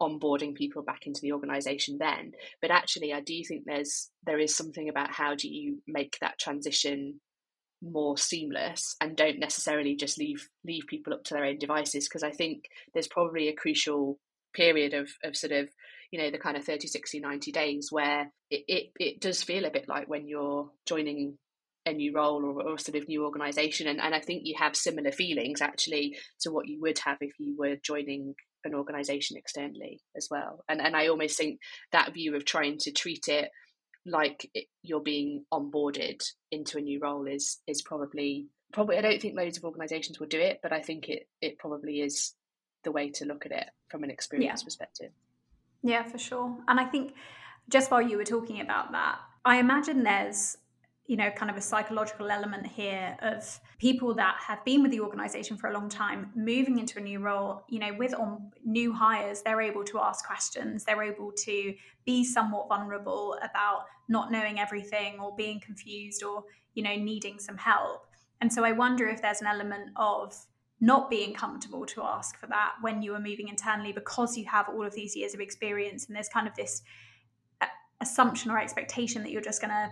onboarding 0.00 0.54
people 0.54 0.82
back 0.82 1.06
into 1.06 1.20
the 1.20 1.32
organization 1.32 1.98
then 1.98 2.32
but 2.62 2.70
actually 2.70 3.12
i 3.12 3.20
do 3.20 3.42
think 3.46 3.64
there's 3.66 4.08
there 4.24 4.38
is 4.38 4.56
something 4.56 4.88
about 4.88 5.10
how 5.12 5.34
do 5.34 5.46
you 5.46 5.82
make 5.86 6.16
that 6.20 6.38
transition 6.38 7.20
more 7.82 8.16
seamless 8.16 8.96
and 9.00 9.16
don't 9.16 9.38
necessarily 9.38 9.94
just 9.94 10.18
leave 10.18 10.48
leave 10.64 10.86
people 10.86 11.12
up 11.12 11.22
to 11.24 11.34
their 11.34 11.44
own 11.44 11.58
devices 11.58 12.08
because 12.08 12.22
i 12.22 12.30
think 12.30 12.64
there's 12.94 13.08
probably 13.08 13.48
a 13.48 13.54
crucial 13.54 14.18
period 14.54 14.94
of 14.94 15.10
of 15.22 15.36
sort 15.36 15.52
of 15.52 15.68
you 16.10 16.18
know 16.18 16.30
the 16.30 16.38
kind 16.38 16.56
of 16.56 16.64
30 16.64 16.88
60 16.88 17.20
90 17.20 17.52
days 17.52 17.88
where 17.90 18.30
it, 18.50 18.64
it, 18.68 18.90
it 18.98 19.20
does 19.20 19.42
feel 19.42 19.64
a 19.64 19.70
bit 19.70 19.88
like 19.88 20.08
when 20.08 20.26
you're 20.26 20.70
joining 20.86 21.38
a 21.86 21.92
new 21.92 22.12
role 22.14 22.44
or, 22.44 22.62
or 22.62 22.78
sort 22.78 22.96
of 22.96 23.08
new 23.08 23.24
organization 23.24 23.86
and, 23.86 24.00
and 24.00 24.14
i 24.14 24.20
think 24.20 24.42
you 24.44 24.54
have 24.58 24.76
similar 24.76 25.10
feelings 25.10 25.60
actually 25.60 26.16
to 26.40 26.50
what 26.50 26.68
you 26.68 26.80
would 26.80 26.98
have 26.98 27.16
if 27.20 27.32
you 27.38 27.56
were 27.58 27.76
joining 27.82 28.34
an 28.64 28.74
organization 28.74 29.36
externally 29.36 30.00
as 30.16 30.28
well 30.30 30.62
and 30.68 30.80
and 30.80 30.94
i 30.94 31.08
almost 31.08 31.38
think 31.38 31.58
that 31.92 32.12
view 32.12 32.36
of 32.36 32.44
trying 32.44 32.76
to 32.76 32.92
treat 32.92 33.28
it 33.28 33.50
like 34.06 34.50
you're 34.82 35.02
being 35.02 35.44
onboarded 35.52 36.22
into 36.50 36.78
a 36.78 36.80
new 36.80 36.98
role 37.00 37.26
is 37.26 37.60
is 37.66 37.82
probably 37.82 38.48
probably 38.72 38.96
I 38.96 39.00
don't 39.00 39.20
think 39.20 39.36
loads 39.36 39.58
of 39.58 39.64
organisations 39.64 40.18
will 40.18 40.26
do 40.26 40.40
it, 40.40 40.60
but 40.62 40.72
I 40.72 40.80
think 40.80 41.08
it 41.08 41.28
it 41.40 41.58
probably 41.58 42.00
is 42.00 42.34
the 42.84 42.92
way 42.92 43.10
to 43.10 43.24
look 43.24 43.44
at 43.46 43.52
it 43.52 43.66
from 43.88 44.04
an 44.04 44.10
experience 44.10 44.62
yeah. 44.62 44.64
perspective. 44.64 45.10
Yeah, 45.82 46.02
for 46.04 46.18
sure. 46.18 46.56
And 46.68 46.80
I 46.80 46.84
think 46.84 47.14
just 47.68 47.90
while 47.90 48.02
you 48.02 48.16
were 48.16 48.24
talking 48.24 48.60
about 48.60 48.92
that, 48.92 49.18
I 49.44 49.58
imagine 49.58 50.02
there's 50.02 50.56
you 51.10 51.16
know 51.16 51.30
kind 51.30 51.50
of 51.50 51.56
a 51.56 51.60
psychological 51.60 52.30
element 52.30 52.66
here 52.66 53.16
of 53.20 53.60
people 53.78 54.14
that 54.14 54.36
have 54.46 54.64
been 54.64 54.80
with 54.82 54.92
the 54.92 55.00
organization 55.00 55.56
for 55.56 55.68
a 55.68 55.72
long 55.72 55.88
time 55.88 56.30
moving 56.36 56.78
into 56.78 56.98
a 56.98 57.02
new 57.02 57.18
role 57.18 57.64
you 57.68 57.80
know 57.80 57.92
with 57.98 58.14
on 58.14 58.50
new 58.64 58.92
hires 58.92 59.42
they're 59.42 59.60
able 59.60 59.82
to 59.82 59.98
ask 59.98 60.24
questions 60.24 60.84
they're 60.84 61.02
able 61.02 61.32
to 61.32 61.74
be 62.04 62.24
somewhat 62.24 62.68
vulnerable 62.68 63.36
about 63.42 63.86
not 64.10 64.30
knowing 64.30 64.58
everything 64.58 65.18
or 65.20 65.34
being 65.36 65.60
confused 65.60 66.22
or 66.22 66.44
you 66.74 66.82
know 66.82 66.96
needing 66.96 67.38
some 67.38 67.56
help. 67.56 68.06
And 68.42 68.52
so 68.52 68.64
I 68.64 68.72
wonder 68.72 69.06
if 69.06 69.22
there's 69.22 69.40
an 69.40 69.46
element 69.46 69.90
of 69.96 70.34
not 70.80 71.10
being 71.10 71.34
comfortable 71.34 71.84
to 71.86 72.02
ask 72.02 72.38
for 72.38 72.46
that 72.46 72.72
when 72.80 73.02
you 73.02 73.14
are 73.14 73.20
moving 73.20 73.48
internally 73.48 73.92
because 73.92 74.36
you 74.36 74.46
have 74.46 74.68
all 74.68 74.84
of 74.84 74.94
these 74.94 75.14
years 75.14 75.34
of 75.34 75.40
experience 75.40 76.06
and 76.06 76.16
there's 76.16 76.28
kind 76.28 76.48
of 76.48 76.54
this 76.56 76.82
uh, 77.60 77.66
assumption 78.00 78.50
or 78.50 78.58
expectation 78.58 79.22
that 79.22 79.30
you're 79.30 79.42
just 79.42 79.60
going 79.60 79.70
to 79.70 79.90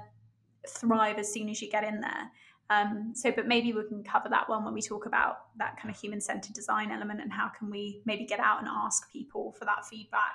thrive 0.68 1.18
as 1.18 1.32
soon 1.32 1.48
as 1.48 1.60
you 1.60 1.70
get 1.70 1.84
in 1.84 2.00
there. 2.00 2.30
Um, 2.70 3.12
so, 3.14 3.32
but 3.32 3.48
maybe 3.48 3.72
we 3.72 3.82
can 3.88 4.04
cover 4.04 4.28
that 4.28 4.48
one 4.48 4.64
when 4.64 4.74
we 4.74 4.82
talk 4.82 5.06
about 5.06 5.38
that 5.58 5.78
kind 5.80 5.94
of 5.94 5.98
human 5.98 6.20
centered 6.20 6.52
design 6.54 6.90
element 6.90 7.20
and 7.20 7.32
how 7.32 7.48
can 7.48 7.70
we 7.70 8.02
maybe 8.04 8.26
get 8.26 8.40
out 8.40 8.58
and 8.58 8.68
ask 8.68 9.10
people 9.10 9.54
for 9.58 9.64
that 9.64 9.86
feedback. 9.86 10.34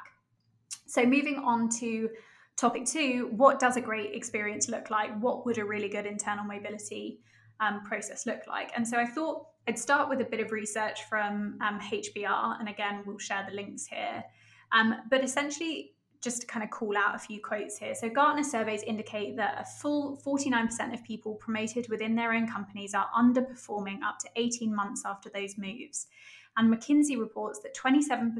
So, 0.87 1.05
moving 1.05 1.37
on 1.37 1.69
to 1.79 2.09
topic 2.57 2.85
two, 2.85 3.29
what 3.35 3.59
does 3.59 3.77
a 3.77 3.81
great 3.81 4.15
experience 4.15 4.67
look 4.67 4.89
like? 4.89 5.15
What 5.19 5.45
would 5.45 5.57
a 5.59 5.65
really 5.65 5.89
good 5.89 6.05
internal 6.05 6.43
mobility 6.43 7.19
um, 7.59 7.83
process 7.83 8.25
look 8.25 8.41
like? 8.47 8.71
And 8.75 8.87
so 8.87 8.97
I 8.97 9.05
thought 9.05 9.45
I'd 9.67 9.79
start 9.79 10.09
with 10.09 10.19
a 10.21 10.25
bit 10.25 10.39
of 10.39 10.51
research 10.51 11.03
from 11.03 11.57
um, 11.61 11.79
HBR, 11.79 12.59
and 12.59 12.67
again, 12.67 13.03
we'll 13.05 13.17
share 13.19 13.45
the 13.47 13.55
links 13.55 13.85
here. 13.85 14.23
Um, 14.71 14.95
but 15.09 15.23
essentially, 15.23 15.93
just 16.23 16.41
to 16.41 16.47
kind 16.47 16.63
of 16.63 16.71
call 16.71 16.97
out 16.97 17.15
a 17.15 17.19
few 17.19 17.41
quotes 17.41 17.77
here. 17.77 17.93
So, 17.93 18.09
Gartner 18.09 18.43
surveys 18.43 18.81
indicate 18.83 19.35
that 19.35 19.59
a 19.59 19.65
full 19.65 20.17
49% 20.25 20.93
of 20.93 21.03
people 21.03 21.35
promoted 21.35 21.89
within 21.89 22.15
their 22.15 22.33
own 22.33 22.47
companies 22.47 22.93
are 22.93 23.09
underperforming 23.15 24.01
up 24.03 24.19
to 24.19 24.29
18 24.37 24.73
months 24.73 25.03
after 25.05 25.29
those 25.29 25.57
moves. 25.57 26.07
And 26.55 26.73
McKinsey 26.73 27.19
reports 27.19 27.59
that 27.59 27.75
27% 27.75 28.35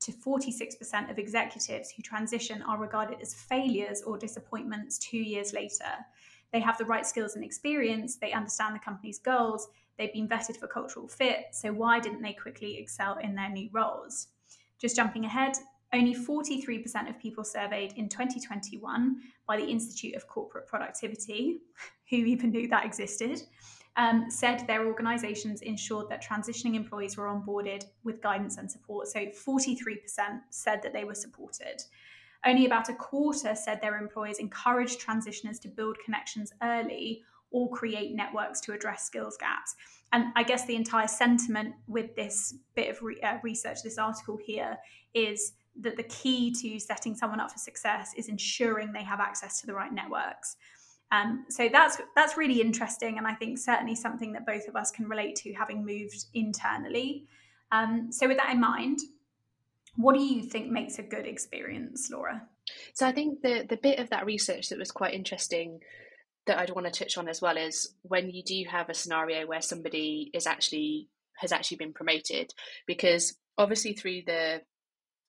to 0.00 0.12
46% 0.12 1.10
of 1.10 1.18
executives 1.18 1.90
who 1.90 2.02
transition 2.02 2.62
are 2.62 2.78
regarded 2.78 3.20
as 3.20 3.34
failures 3.34 4.02
or 4.02 4.16
disappointments 4.16 4.98
two 4.98 5.18
years 5.18 5.52
later. 5.52 5.92
They 6.52 6.60
have 6.60 6.78
the 6.78 6.84
right 6.84 7.06
skills 7.06 7.34
and 7.34 7.44
experience, 7.44 8.16
they 8.16 8.32
understand 8.32 8.74
the 8.74 8.80
company's 8.80 9.18
goals, 9.18 9.68
they've 9.98 10.12
been 10.12 10.28
vetted 10.28 10.56
for 10.56 10.66
cultural 10.66 11.06
fit, 11.06 11.46
so 11.52 11.72
why 11.72 12.00
didn't 12.00 12.22
they 12.22 12.32
quickly 12.32 12.78
excel 12.78 13.18
in 13.18 13.34
their 13.34 13.50
new 13.50 13.68
roles? 13.72 14.28
Just 14.78 14.96
jumping 14.96 15.26
ahead, 15.26 15.52
only 15.92 16.14
43% 16.14 17.08
of 17.08 17.18
people 17.18 17.44
surveyed 17.44 17.94
in 17.96 18.08
2021 18.08 19.20
by 19.46 19.56
the 19.56 19.66
Institute 19.66 20.14
of 20.14 20.28
Corporate 20.28 20.66
Productivity, 20.66 21.58
who 22.10 22.16
even 22.16 22.50
knew 22.50 22.68
that 22.68 22.84
existed, 22.84 23.42
um, 23.96 24.30
said 24.30 24.66
their 24.66 24.86
organizations 24.86 25.62
ensured 25.62 26.08
that 26.08 26.24
transitioning 26.24 26.74
employees 26.74 27.16
were 27.16 27.26
onboarded 27.26 27.84
with 28.04 28.22
guidance 28.22 28.56
and 28.56 28.70
support. 28.70 29.08
So 29.08 29.20
43% 29.26 29.98
said 30.50 30.80
that 30.82 30.92
they 30.92 31.04
were 31.04 31.14
supported. 31.14 31.82
Only 32.46 32.66
about 32.66 32.88
a 32.88 32.94
quarter 32.94 33.54
said 33.54 33.80
their 33.82 33.98
employers 33.98 34.38
encouraged 34.38 35.04
transitioners 35.04 35.60
to 35.62 35.68
build 35.68 35.98
connections 36.04 36.52
early 36.62 37.22
or 37.50 37.68
create 37.70 38.14
networks 38.14 38.60
to 38.60 38.72
address 38.72 39.04
skills 39.04 39.36
gaps. 39.36 39.74
And 40.12 40.26
I 40.36 40.44
guess 40.44 40.66
the 40.66 40.76
entire 40.76 41.08
sentiment 41.08 41.74
with 41.86 42.14
this 42.16 42.54
bit 42.74 42.90
of 42.90 43.02
re- 43.02 43.20
uh, 43.20 43.38
research, 43.42 43.82
this 43.82 43.98
article 43.98 44.38
here, 44.42 44.78
is 45.14 45.52
that 45.80 45.96
the 45.96 46.02
key 46.04 46.52
to 46.62 46.80
setting 46.80 47.14
someone 47.14 47.40
up 47.40 47.50
for 47.50 47.58
success 47.58 48.12
is 48.16 48.28
ensuring 48.28 48.92
they 48.92 49.04
have 49.04 49.20
access 49.20 49.60
to 49.60 49.66
the 49.66 49.74
right 49.74 49.92
networks. 49.92 50.56
Um, 51.12 51.46
so 51.48 51.68
that's 51.70 51.98
that's 52.14 52.36
really 52.36 52.60
interesting, 52.60 53.18
and 53.18 53.26
I 53.26 53.34
think 53.34 53.58
certainly 53.58 53.96
something 53.96 54.32
that 54.32 54.46
both 54.46 54.68
of 54.68 54.76
us 54.76 54.90
can 54.90 55.08
relate 55.08 55.36
to, 55.36 55.52
having 55.52 55.84
moved 55.84 56.26
internally. 56.34 57.26
Um, 57.72 58.12
so 58.12 58.28
with 58.28 58.36
that 58.36 58.50
in 58.52 58.60
mind, 58.60 59.00
what 59.96 60.14
do 60.14 60.22
you 60.22 60.42
think 60.42 60.70
makes 60.70 60.98
a 60.98 61.02
good 61.02 61.26
experience, 61.26 62.10
Laura? 62.10 62.42
So 62.94 63.06
I 63.06 63.12
think 63.12 63.42
the 63.42 63.66
the 63.68 63.76
bit 63.76 63.98
of 63.98 64.10
that 64.10 64.26
research 64.26 64.68
that 64.68 64.78
was 64.78 64.92
quite 64.92 65.14
interesting 65.14 65.80
that 66.46 66.58
I'd 66.58 66.70
want 66.70 66.86
to 66.86 67.04
touch 67.04 67.18
on 67.18 67.28
as 67.28 67.42
well 67.42 67.56
is 67.56 67.94
when 68.02 68.30
you 68.30 68.42
do 68.42 68.62
have 68.70 68.88
a 68.88 68.94
scenario 68.94 69.46
where 69.46 69.62
somebody 69.62 70.30
is 70.32 70.46
actually 70.46 71.08
has 71.38 71.52
actually 71.52 71.78
been 71.78 71.92
promoted, 71.92 72.52
because 72.86 73.36
obviously 73.58 73.94
through 73.94 74.22
the 74.26 74.62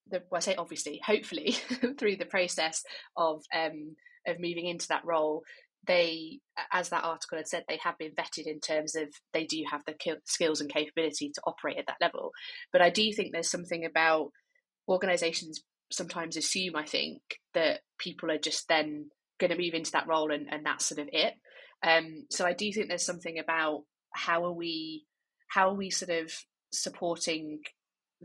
the 0.10 0.24
well, 0.30 0.38
I 0.38 0.42
say 0.42 0.56
obviously, 0.56 1.02
hopefully 1.06 1.52
through 1.98 2.18
the 2.18 2.26
process 2.26 2.84
of 3.16 3.44
um, 3.56 3.96
of 4.28 4.40
moving 4.40 4.66
into 4.66 4.88
that 4.90 5.06
role, 5.06 5.44
they, 5.88 6.40
as 6.72 6.90
that 6.90 7.04
article 7.04 7.38
had 7.38 7.48
said, 7.48 7.64
they 7.68 7.80
have 7.84 7.98
been 7.98 8.12
vetted 8.12 8.46
in 8.46 8.60
terms 8.60 8.96
of 8.96 9.08
they 9.34 9.46
do 9.46 9.64
have 9.70 9.82
the 9.86 9.96
skills 10.26 10.62
and 10.62 10.72
capability 10.72 11.32
to 11.34 11.42
operate 11.46 11.78
at 11.78 11.88
that 11.88 12.02
level. 12.02 12.32
But 12.72 12.82
I 12.82 12.90
do 12.90 13.12
think 13.14 13.32
there's 13.32 13.50
something 13.50 13.86
about 13.86 14.32
organizations 14.88 15.62
sometimes 15.92 16.38
assume, 16.38 16.76
I 16.76 16.86
think, 16.86 17.22
that 17.54 17.82
people 17.98 18.32
are 18.32 18.38
just 18.38 18.68
then 18.68 19.10
going 19.40 19.52
to 19.52 19.58
move 19.58 19.74
into 19.74 19.92
that 19.92 20.08
role 20.08 20.32
and, 20.32 20.48
and 20.52 20.66
that's 20.66 20.86
sort 20.86 21.00
of 21.00 21.10
it. 21.12 21.34
Um, 21.84 22.26
so 22.30 22.46
I 22.46 22.54
do 22.54 22.72
think 22.72 22.88
there's 22.88 23.06
something 23.06 23.40
about 23.40 23.84
how 24.14 24.46
are 24.46 24.54
we 24.54 25.06
how 25.48 25.70
are 25.70 25.76
we 25.76 25.90
sort 25.90 26.12
of 26.12 26.32
supporting 26.72 27.60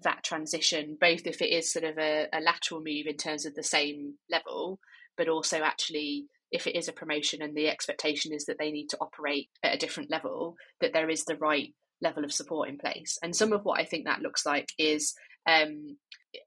that 0.02 0.22
transition, 0.22 0.96
both 1.00 1.26
if 1.26 1.40
it 1.40 1.50
is 1.50 1.72
sort 1.72 1.84
of 1.84 1.98
a, 1.98 2.26
a 2.32 2.40
lateral 2.40 2.80
move 2.80 3.06
in 3.06 3.16
terms 3.16 3.46
of 3.46 3.54
the 3.54 3.62
same 3.62 4.14
level, 4.30 4.78
but 5.16 5.28
also 5.28 5.60
actually 5.60 6.26
if 6.52 6.66
it 6.66 6.76
is 6.76 6.88
a 6.88 6.92
promotion 6.92 7.42
and 7.42 7.56
the 7.56 7.68
expectation 7.68 8.32
is 8.32 8.46
that 8.46 8.58
they 8.58 8.70
need 8.70 8.88
to 8.88 8.98
operate 9.00 9.48
at 9.62 9.74
a 9.74 9.78
different 9.78 10.10
level, 10.10 10.56
that 10.80 10.92
there 10.92 11.10
is 11.10 11.24
the 11.24 11.36
right 11.36 11.74
level 12.00 12.24
of 12.24 12.32
support 12.32 12.68
in 12.68 12.78
place. 12.78 13.18
And 13.22 13.34
some 13.34 13.52
of 13.52 13.64
what 13.64 13.80
I 13.80 13.84
think 13.84 14.04
that 14.04 14.20
looks 14.20 14.46
like 14.46 14.68
is 14.78 15.14
um, 15.48 15.96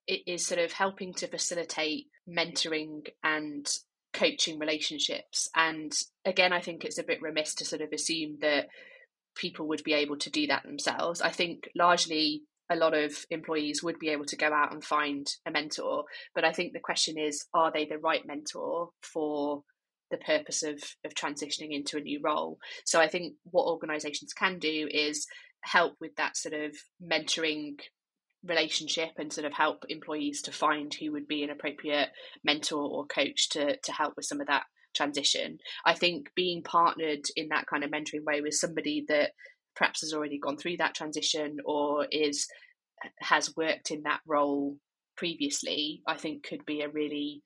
it 0.08 0.22
is 0.26 0.46
sort 0.46 0.62
of 0.62 0.72
helping 0.72 1.14
to 1.16 1.28
facilitate 1.28 2.08
mentoring 2.28 3.08
and 3.24 3.68
coaching 4.14 4.60
relationships. 4.60 5.50
And 5.56 5.94
again, 6.26 6.54
I 6.54 6.62
think 6.62 6.86
it's 6.86 7.00
a 7.00 7.04
bit 7.04 7.22
remiss 7.22 7.56
to 7.56 7.66
sort 7.66 7.82
of 7.82 7.92
assume 7.92 8.38
that 8.42 8.68
people 9.36 9.68
would 9.68 9.84
be 9.84 9.94
able 9.94 10.18
to 10.18 10.30
do 10.30 10.48
that 10.48 10.64
themselves. 10.64 11.22
I 11.22 11.30
think 11.30 11.70
largely 11.76 12.44
a 12.70 12.76
lot 12.76 12.94
of 12.94 13.26
employees 13.30 13.84
would 13.84 14.00
be 14.00 14.10
able 14.10 14.26
to 14.26 14.38
go 14.38 14.54
out 14.54 14.74
and 14.74 14.84
find 14.84 15.28
a 15.46 15.52
mentor. 15.52 16.04
But 16.36 16.46
I 16.46 16.52
think 16.52 16.74
the 16.74 16.80
question 16.80 17.18
is, 17.18 17.46
are 17.54 17.72
they 17.72 17.86
the 17.86 17.98
right 17.98 18.26
mentor 18.26 18.90
for 19.02 19.64
the 20.12 20.18
purpose 20.18 20.64
of, 20.64 20.82
of 21.06 21.14
transitioning 21.14 21.72
into 21.72 21.98
a 21.98 22.02
new 22.02 22.20
role? 22.24 22.60
So 22.86 23.00
I 23.00 23.08
think 23.08 23.36
what 23.44 23.68
organizations 23.68 24.34
can 24.34 24.60
do 24.60 24.88
is 24.92 25.26
help 25.62 25.96
with 26.00 26.16
that 26.16 26.38
sort 26.38 26.54
of 26.54 26.76
mentoring 27.04 27.80
relationship 28.44 29.10
and 29.18 29.34
sort 29.34 29.46
of 29.46 29.54
help 29.54 29.84
employees 29.90 30.42
to 30.44 30.52
find 30.52 30.94
who 30.94 31.12
would 31.12 31.28
be 31.28 31.44
an 31.44 31.50
appropriate 31.50 32.10
mentor 32.44 32.82
or 32.82 33.06
coach 33.06 33.50
to 33.50 33.76
to 33.84 33.92
help 33.92 34.14
with 34.16 34.26
some 34.26 34.40
of 34.40 34.48
that 34.48 34.64
transition. 34.96 35.58
I 35.86 35.94
think 35.94 36.30
being 36.36 36.64
partnered 36.64 37.26
in 37.36 37.50
that 37.50 37.66
kind 37.68 37.84
of 37.84 37.92
mentoring 37.92 38.24
way 38.26 38.42
with 38.42 38.54
somebody 38.54 39.06
that 39.08 39.32
perhaps 39.80 40.02
has 40.02 40.14
already 40.14 40.38
gone 40.38 40.58
through 40.58 40.78
that 40.78 40.94
transition 40.94 41.58
or 41.66 42.06
is 42.12 42.48
has 43.20 43.56
worked 43.56 43.92
in 43.92 44.04
that 44.04 44.20
role 44.28 44.76
previously, 45.16 46.02
I 46.06 46.18
think 46.18 46.44
could 46.44 46.66
be 46.66 46.82
a 46.82 46.90
really 46.90 47.42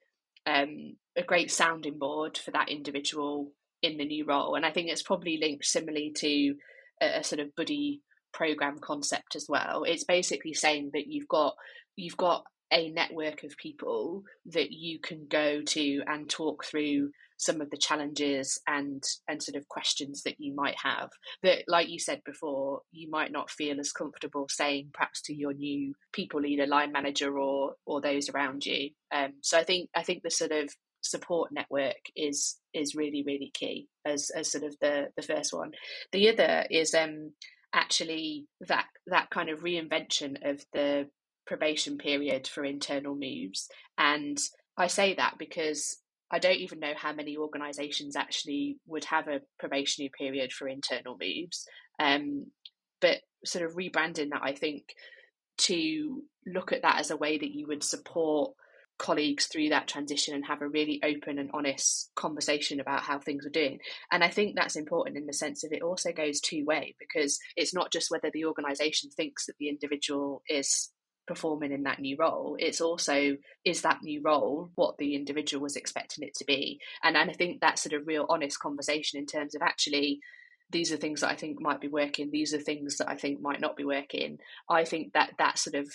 um, 0.45 0.95
a 1.15 1.23
great 1.23 1.51
sounding 1.51 1.99
board 1.99 2.37
for 2.37 2.51
that 2.51 2.69
individual 2.69 3.51
in 3.83 3.97
the 3.97 4.05
new 4.05 4.25
role. 4.25 4.55
And 4.55 4.65
I 4.65 4.71
think 4.71 4.89
it's 4.89 5.03
probably 5.03 5.37
linked 5.37 5.65
similarly 5.65 6.11
to 6.17 6.55
a, 7.01 7.19
a 7.19 7.23
sort 7.23 7.39
of 7.39 7.55
buddy 7.55 8.01
program 8.33 8.79
concept 8.79 9.35
as 9.35 9.45
well. 9.47 9.83
It's 9.83 10.03
basically 10.03 10.53
saying 10.53 10.89
that 10.93 11.07
you've 11.07 11.27
got 11.27 11.53
you've 11.95 12.17
got 12.17 12.43
a 12.71 12.89
network 12.89 13.43
of 13.43 13.55
people 13.57 14.23
that 14.47 14.71
you 14.71 14.99
can 14.99 15.27
go 15.29 15.61
to 15.61 16.01
and 16.07 16.27
talk 16.27 16.65
through 16.65 17.11
some 17.37 17.61
of 17.61 17.69
the 17.69 17.77
challenges 17.77 18.59
and 18.67 19.03
and 19.27 19.41
sort 19.41 19.55
of 19.55 19.67
questions 19.67 20.23
that 20.23 20.35
you 20.39 20.53
might 20.53 20.75
have 20.81 21.09
that 21.41 21.63
like 21.67 21.89
you 21.89 21.99
said 21.99 22.21
before 22.25 22.81
you 22.91 23.09
might 23.09 23.31
not 23.31 23.49
feel 23.49 23.79
as 23.79 23.91
comfortable 23.91 24.47
saying 24.49 24.89
perhaps 24.93 25.21
to 25.21 25.33
your 25.33 25.53
new 25.53 25.93
people 26.11 26.41
leader 26.41 26.67
line 26.67 26.91
manager 26.91 27.37
or 27.37 27.73
or 27.85 28.01
those 28.01 28.29
around 28.29 28.65
you. 28.65 28.89
Um, 29.13 29.33
so 29.41 29.57
i 29.59 29.63
think 29.63 29.89
i 29.95 30.03
think 30.03 30.23
the 30.23 30.31
sort 30.31 30.51
of 30.51 30.69
support 31.03 31.51
network 31.51 32.09
is 32.15 32.57
is 32.73 32.95
really 32.95 33.23
really 33.23 33.51
key 33.53 33.87
as 34.05 34.31
as 34.31 34.51
sort 34.51 34.63
of 34.63 34.75
the 34.81 35.07
the 35.15 35.21
first 35.21 35.53
one. 35.53 35.71
The 36.11 36.29
other 36.29 36.65
is 36.69 36.93
um 36.93 37.33
actually 37.73 38.45
that 38.67 38.85
that 39.07 39.29
kind 39.29 39.49
of 39.49 39.59
reinvention 39.59 40.49
of 40.49 40.63
the 40.73 41.09
probation 41.45 41.97
period 41.97 42.47
for 42.47 42.63
internal 42.63 43.15
moves. 43.15 43.67
And 43.97 44.39
i 44.75 44.87
say 44.87 45.13
that 45.13 45.35
because 45.37 45.97
I 46.33 46.39
don't 46.39 46.57
even 46.57 46.79
know 46.79 46.93
how 46.97 47.13
many 47.13 47.37
organisations 47.37 48.15
actually 48.15 48.77
would 48.87 49.05
have 49.05 49.27
a 49.27 49.41
probationary 49.59 50.11
period 50.17 50.51
for 50.51 50.67
internal 50.67 51.15
moves. 51.21 51.67
Um, 51.99 52.47
but 52.99 53.19
sort 53.45 53.63
of 53.63 53.75
rebranding 53.75 54.31
that, 54.31 54.41
I 54.41 54.53
think, 54.53 54.95
to 55.59 56.23
look 56.47 56.71
at 56.71 56.81
that 56.81 56.99
as 56.99 57.11
a 57.11 57.17
way 57.17 57.37
that 57.37 57.51
you 57.51 57.67
would 57.67 57.83
support 57.83 58.53
colleagues 58.97 59.45
through 59.45 59.69
that 59.69 59.87
transition 59.87 60.33
and 60.33 60.45
have 60.45 60.61
a 60.61 60.67
really 60.67 60.99
open 61.03 61.37
and 61.37 61.51
honest 61.53 62.09
conversation 62.15 62.79
about 62.79 63.03
how 63.03 63.19
things 63.19 63.45
are 63.45 63.51
doing. 63.51 63.79
And 64.11 64.23
I 64.23 64.29
think 64.29 64.55
that's 64.55 64.75
important 64.75 65.17
in 65.17 65.27
the 65.27 65.33
sense 65.33 65.63
of 65.63 65.71
it 65.71 65.83
also 65.83 66.11
goes 66.11 66.39
two 66.39 66.65
way 66.65 66.95
because 66.99 67.39
it's 67.55 67.75
not 67.75 67.91
just 67.91 68.09
whether 68.09 68.31
the 68.33 68.45
organisation 68.45 69.11
thinks 69.11 69.45
that 69.45 69.57
the 69.59 69.69
individual 69.69 70.41
is 70.49 70.92
performing 71.25 71.71
in 71.71 71.83
that 71.83 71.99
new 71.99 72.15
role 72.17 72.55
it's 72.59 72.81
also 72.81 73.37
is 73.63 73.81
that 73.81 74.01
new 74.03 74.21
role 74.23 74.69
what 74.75 74.97
the 74.97 75.15
individual 75.15 75.61
was 75.61 75.75
expecting 75.75 76.23
it 76.23 76.33
to 76.35 76.45
be? 76.45 76.79
And, 77.03 77.15
and 77.15 77.29
i 77.29 77.33
think 77.33 77.61
that 77.61 77.79
sort 77.79 77.93
of 77.93 78.07
real 78.07 78.25
honest 78.29 78.59
conversation 78.59 79.19
in 79.19 79.25
terms 79.25 79.55
of 79.55 79.61
actually 79.61 80.19
these 80.69 80.91
are 80.91 80.97
things 80.97 81.21
that 81.21 81.29
i 81.29 81.35
think 81.35 81.61
might 81.61 81.81
be 81.81 81.87
working 81.87 82.29
these 82.31 82.53
are 82.53 82.59
things 82.59 82.97
that 82.97 83.09
i 83.09 83.15
think 83.15 83.41
might 83.41 83.61
not 83.61 83.75
be 83.75 83.85
working. 83.85 84.39
I 84.69 84.85
think 84.85 85.13
that 85.13 85.33
that 85.37 85.57
sort 85.57 85.75
of 85.75 85.87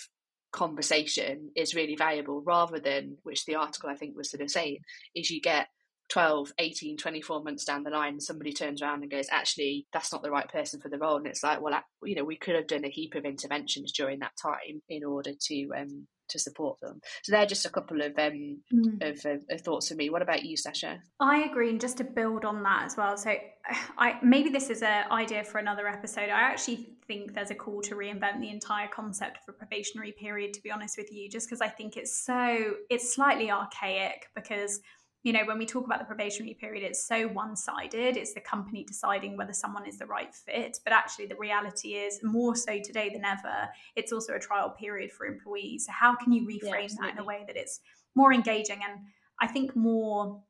conversation 0.51 1.51
is 1.55 1.75
really 1.75 1.95
valuable 1.95 2.41
rather 2.41 2.79
than 2.79 3.17
which 3.23 3.45
the 3.45 3.55
article 3.55 3.89
i 3.89 3.95
think 3.95 4.17
was 4.17 4.31
sort 4.31 4.41
of 4.41 4.49
saying 4.49 4.79
is 5.13 5.29
you 5.29 5.41
get 5.41 5.67
12 6.09 6.53
18 6.57 6.97
24 6.97 7.43
months 7.43 7.65
down 7.65 7.83
the 7.83 7.89
line 7.89 8.19
somebody 8.19 8.51
turns 8.51 8.81
around 8.81 9.01
and 9.01 9.11
goes 9.11 9.27
actually 9.31 9.85
that's 9.93 10.11
not 10.11 10.23
the 10.23 10.31
right 10.31 10.49
person 10.49 10.79
for 10.79 10.89
the 10.89 10.97
role. 10.97 11.17
And 11.17 11.27
it's 11.27 11.43
like 11.43 11.61
well 11.61 11.79
you 12.03 12.15
know 12.15 12.23
we 12.23 12.37
could 12.37 12.55
have 12.55 12.67
done 12.67 12.85
a 12.85 12.89
heap 12.89 13.15
of 13.15 13.25
interventions 13.25 13.91
during 13.91 14.19
that 14.19 14.33
time 14.41 14.81
in 14.89 15.03
order 15.03 15.31
to 15.47 15.69
um 15.77 16.07
to 16.29 16.39
support 16.39 16.79
them. 16.79 17.01
So 17.23 17.31
they're 17.31 17.45
just 17.45 17.65
a 17.65 17.69
couple 17.69 18.01
of 18.01 18.17
um 18.17 18.61
mm. 18.73 19.01
of, 19.01 19.25
of, 19.25 19.43
of, 19.49 19.61
thoughts 19.61 19.89
for 19.89 19.95
me. 19.95 20.09
What 20.09 20.21
about 20.21 20.45
you 20.45 20.57
sasha? 20.57 21.01
I 21.19 21.43
agree 21.43 21.69
and 21.69 21.81
just 21.81 21.97
to 21.97 22.03
build 22.03 22.45
on 22.45 22.63
that 22.63 22.83
as 22.85 22.97
well 22.97 23.17
so 23.17 23.33
i 23.97 24.17
maybe 24.23 24.49
this 24.49 24.69
is 24.69 24.81
an 24.81 25.11
idea 25.11 25.43
for 25.43 25.59
another 25.59 25.87
episode. 25.87 26.29
I 26.29 26.41
actually 26.41 26.89
think 27.07 27.33
there's 27.33 27.49
a 27.49 27.55
call 27.55 27.81
to 27.81 27.95
reinvent 27.95 28.39
the 28.39 28.49
entire 28.51 28.87
concept 28.87 29.39
of 29.47 29.55
a 29.55 29.57
probationary 29.57 30.11
period 30.11 30.53
to 30.53 30.61
be 30.61 30.69
honest 30.69 30.95
with 30.95 31.11
you 31.11 31.27
just 31.27 31.47
because 31.47 31.59
i 31.59 31.67
think 31.67 31.97
it's 31.97 32.15
so 32.15 32.75
it's 32.91 33.15
slightly 33.15 33.49
archaic 33.49 34.27
because 34.35 34.79
you 35.23 35.33
know, 35.33 35.45
when 35.45 35.57
we 35.57 35.65
talk 35.65 35.85
about 35.85 35.99
the 35.99 36.05
probationary 36.05 36.53
period, 36.53 36.83
it's 36.83 37.05
so 37.05 37.27
one 37.27 37.55
sided. 37.55 38.15
It's 38.15 38.33
the 38.33 38.39
company 38.39 38.85
deciding 38.85 39.35
whether 39.35 39.51
someone 39.51 39.85
is 39.85 39.97
the 39.97 40.05
right 40.05 40.33
fit. 40.33 40.79
But 40.83 40.93
actually, 40.93 41.25
the 41.25 41.35
reality 41.35 41.95
is 41.95 42.19
more 42.23 42.55
so 42.55 42.79
today 42.79 43.09
than 43.09 43.25
ever, 43.25 43.69
it's 43.97 44.13
also 44.13 44.33
a 44.33 44.39
trial 44.39 44.69
period 44.69 45.11
for 45.11 45.25
employees. 45.25 45.85
So, 45.87 45.91
how 45.91 46.15
can 46.15 46.31
you 46.31 46.47
reframe 46.47 46.89
yeah, 46.89 47.01
that 47.01 47.11
in 47.13 47.17
a 47.19 47.23
way 47.25 47.43
that 47.47 47.57
it's 47.57 47.81
more 48.15 48.33
engaging 48.33 48.79
and 48.87 48.99
I 49.41 49.47
think 49.47 49.75
more 49.75 50.41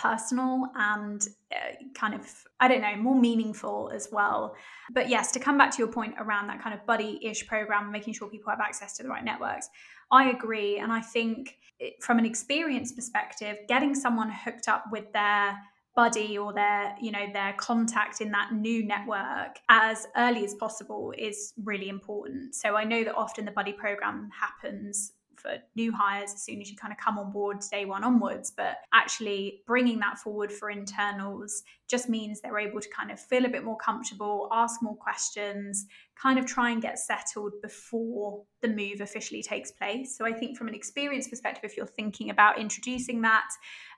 personal 0.00 0.66
and 0.76 1.28
uh, 1.52 1.74
kind 1.94 2.14
of 2.14 2.26
i 2.60 2.68
don't 2.68 2.80
know 2.80 2.96
more 2.96 3.18
meaningful 3.18 3.90
as 3.94 4.08
well. 4.10 4.54
But 4.92 5.08
yes 5.08 5.32
to 5.32 5.38
come 5.38 5.58
back 5.58 5.70
to 5.72 5.78
your 5.78 5.88
point 5.88 6.14
around 6.18 6.46
that 6.48 6.62
kind 6.62 6.74
of 6.74 6.84
buddy-ish 6.86 7.46
program 7.46 7.92
making 7.92 8.14
sure 8.14 8.28
people 8.28 8.50
have 8.50 8.60
access 8.60 8.96
to 8.96 9.02
the 9.02 9.08
right 9.08 9.24
networks 9.24 9.68
i 10.10 10.30
agree. 10.30 10.78
And 10.78 10.92
i 10.92 11.00
think 11.00 11.56
from 12.00 12.18
an 12.18 12.26
experience 12.26 12.92
perspective, 12.92 13.56
getting 13.68 13.94
someone 13.94 14.30
hooked 14.30 14.68
up 14.68 14.84
with 14.90 15.12
their 15.12 15.58
buddy 15.96 16.38
or 16.38 16.52
their 16.52 16.94
you 17.00 17.10
know 17.10 17.26
their 17.32 17.52
contact 17.54 18.20
in 18.20 18.30
that 18.30 18.52
new 18.52 18.84
network 18.86 19.58
as 19.68 20.06
early 20.16 20.44
as 20.44 20.54
possible 20.54 21.12
is 21.18 21.52
really 21.64 21.88
important. 21.88 22.54
So 22.54 22.76
i 22.76 22.84
know 22.84 23.02
that 23.04 23.14
often 23.14 23.44
the 23.44 23.50
buddy 23.50 23.72
program 23.72 24.30
happens 24.38 25.12
for 25.40 25.56
new 25.74 25.92
hires 25.92 26.32
as 26.34 26.42
soon 26.42 26.60
as 26.60 26.70
you 26.70 26.76
kind 26.76 26.92
of 26.92 26.98
come 26.98 27.18
on 27.18 27.32
board 27.32 27.58
day 27.70 27.84
one 27.84 28.04
onwards. 28.04 28.52
But 28.56 28.76
actually, 28.92 29.62
bringing 29.66 29.98
that 30.00 30.18
forward 30.18 30.52
for 30.52 30.70
internals 30.70 31.62
just 31.90 32.08
means 32.08 32.40
they're 32.40 32.58
able 32.58 32.80
to 32.80 32.88
kind 32.88 33.10
of 33.10 33.18
feel 33.18 33.44
a 33.44 33.48
bit 33.48 33.64
more 33.64 33.76
comfortable, 33.76 34.48
ask 34.52 34.82
more 34.82 34.96
questions, 34.96 35.86
kind 36.20 36.38
of 36.38 36.46
try 36.46 36.70
and 36.70 36.82
get 36.82 36.98
settled 36.98 37.52
before 37.62 38.42
the 38.62 38.68
move 38.68 39.00
officially 39.00 39.42
takes 39.42 39.72
place. 39.72 40.16
So 40.16 40.26
I 40.26 40.32
think 40.32 40.56
from 40.56 40.68
an 40.68 40.74
experience 40.74 41.28
perspective, 41.28 41.64
if 41.64 41.76
you're 41.76 41.86
thinking 41.86 42.30
about 42.30 42.58
introducing 42.58 43.22
that 43.22 43.48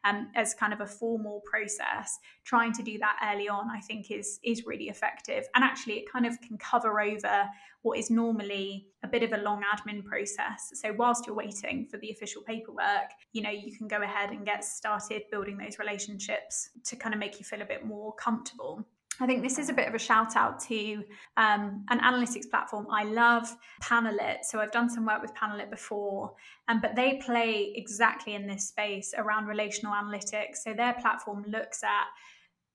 um, 0.05 0.29
as 0.35 0.55
kind 0.55 0.73
of 0.73 0.81
a 0.81 0.87
formal 0.87 1.43
process, 1.51 2.19
trying 2.45 2.73
to 2.75 2.83
do 2.83 2.99
that 2.99 3.17
early 3.33 3.49
on, 3.49 3.69
I 3.71 3.81
think 3.81 4.11
is 4.11 4.39
is 4.45 4.65
really 4.67 4.89
effective. 4.89 5.45
And 5.55 5.65
actually, 5.65 5.95
it 5.95 6.13
kind 6.13 6.27
of 6.27 6.41
can 6.41 6.59
cover 6.59 7.01
over 7.01 7.47
what 7.83 7.99
is 7.99 8.11
normally 8.11 8.87
a 9.03 9.09
bit 9.09 9.25
of 9.25 9.33
a 9.33 9.39
long 9.39 9.63
admin 9.63 10.05
process. 10.05 10.71
So 10.75 10.93
whilst 10.97 11.27
you're 11.27 11.35
waiting 11.35 11.89
for 11.91 11.99
the 11.99 12.11
official 12.11 12.43
paperwork, 12.43 13.11
you 13.33 13.43
know, 13.43 13.51
you 13.51 13.77
can 13.77 13.89
go 13.89 14.03
ahead 14.03 14.31
and 14.31 14.47
get 14.47 14.65
started 14.65 15.23
building 15.33 15.59
those 15.59 15.81
relationships 15.81 16.71
to 16.85 16.97
kind 16.97 17.13
of 17.13 17.19
make 17.19 17.41
you 17.41 17.45
feel 17.45 17.63
a 17.63 17.65
bit 17.65 17.82
more 17.87 18.15
comfortable. 18.15 18.85
I 19.21 19.27
think 19.27 19.43
this 19.43 19.59
is 19.59 19.69
a 19.69 19.73
bit 19.73 19.87
of 19.87 19.95
a 19.95 19.99
shout 19.99 20.37
out 20.37 20.59
to 20.65 21.05
um, 21.37 21.85
an 21.91 22.01
analytics 22.01 22.49
platform 22.49 22.87
I 22.91 23.05
love, 23.05 23.55
Panalyt. 23.83 24.45
So 24.45 24.59
I've 24.59 24.73
done 24.73 24.89
some 24.89 25.07
work 25.07 25.21
with 25.21 25.35
Panalyt 25.35 25.71
before, 25.71 26.35
um, 26.69 26.81
but 26.81 26.97
they 26.97 27.21
play 27.25 27.73
exactly 27.77 28.35
in 28.35 28.47
this 28.47 28.69
space 28.69 29.13
around 29.17 29.47
relational 29.47 29.93
analytics. 29.93 30.57
So 30.65 30.73
their 30.73 30.95
platform 30.95 31.45
looks 31.47 31.85
at 31.85 32.07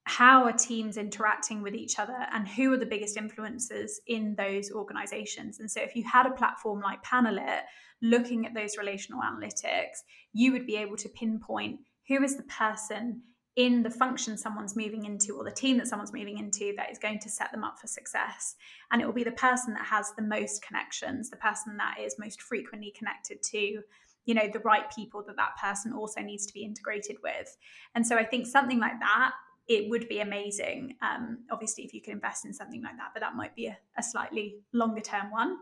how 0.08 0.46
are 0.46 0.54
teams 0.54 0.96
interacting 0.96 1.62
with 1.62 1.76
each 1.76 2.00
other 2.00 2.18
and 2.32 2.48
who 2.48 2.72
are 2.72 2.78
the 2.78 2.86
biggest 2.86 3.18
influencers 3.18 3.92
in 4.08 4.36
those 4.36 4.72
organizations 4.72 5.60
and 5.60 5.70
so 5.70 5.82
if 5.82 5.98
you 5.98 6.04
had 6.06 6.26
a 6.26 6.32
platform 6.32 6.80
like 6.80 7.04
Panalyt 7.04 7.64
looking 8.02 8.46
at 8.46 8.54
those 8.54 8.78
relational 8.78 9.20
analytics 9.22 9.98
you 10.32 10.54
would 10.54 10.66
be 10.66 10.78
able 10.78 10.96
to 10.96 11.10
pinpoint 11.10 11.82
who 12.08 12.24
is 12.24 12.38
the 12.38 12.44
person 12.44 13.22
in 13.58 13.84
the 13.84 13.90
function 13.90 14.38
someone's 14.38 14.76
moving 14.76 15.04
into 15.04 15.36
or 15.36 15.44
the 15.44 15.52
team 15.52 15.78
that 15.78 15.88
someone's 15.88 16.14
moving 16.14 16.38
into 16.38 16.74
that 16.78 16.90
is 16.92 16.98
going 16.98 17.20
to 17.20 17.30
set 17.30 17.52
them 17.52 17.64
up 17.64 17.78
for 17.80 17.88
success 17.88 18.56
and 18.92 19.02
it 19.02 19.06
will 19.06 19.14
be 19.14 19.24
the 19.24 19.32
person 19.32 19.74
that 19.74 19.86
has 19.86 20.14
the 20.16 20.22
most 20.22 20.62
connections 20.62 21.30
the 21.30 21.38
person 21.38 21.76
that 21.76 21.98
is 22.00 22.16
most 22.18 22.42
frequently 22.42 22.94
connected 22.98 23.42
to 23.42 23.82
you 24.26 24.34
know 24.34 24.48
the 24.54 24.60
right 24.60 24.94
people 24.94 25.24
that 25.26 25.36
that 25.36 25.58
person 25.62 25.92
also 25.92 26.22
needs 26.22 26.46
to 26.46 26.54
be 26.54 26.64
integrated 26.64 27.18
with 27.24 27.58
and 27.96 28.06
so 28.06 28.16
i 28.16 28.24
think 28.24 28.46
something 28.46 28.80
like 28.80 29.00
that 29.00 29.32
it 29.68 29.90
would 29.90 30.08
be 30.08 30.22
amazing. 30.22 30.96
Um, 31.02 31.40
obviously, 31.52 31.84
if 31.84 31.94
you 31.94 32.02
could 32.02 32.14
invest 32.14 32.46
in 32.46 32.54
something 32.54 32.82
like 32.82 32.96
that, 32.98 33.10
but 33.14 33.20
that 33.20 33.36
might 33.36 33.56
be 33.56 33.68
a, 33.68 33.78
a 33.98 34.04
slightly 34.04 34.60
longer 34.74 35.02
term 35.02 35.30
one. 35.30 35.58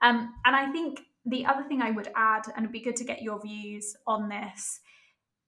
Um, 0.00 0.34
and 0.44 0.56
I 0.56 0.72
think 0.72 1.00
the 1.26 1.44
other 1.44 1.62
thing 1.64 1.82
I 1.82 1.90
would 1.90 2.08
add, 2.16 2.44
and 2.56 2.64
it'd 2.64 2.72
be 2.72 2.80
good 2.80 2.96
to 2.96 3.04
get 3.04 3.22
your 3.22 3.40
views 3.40 3.94
on 4.06 4.30
this, 4.30 4.80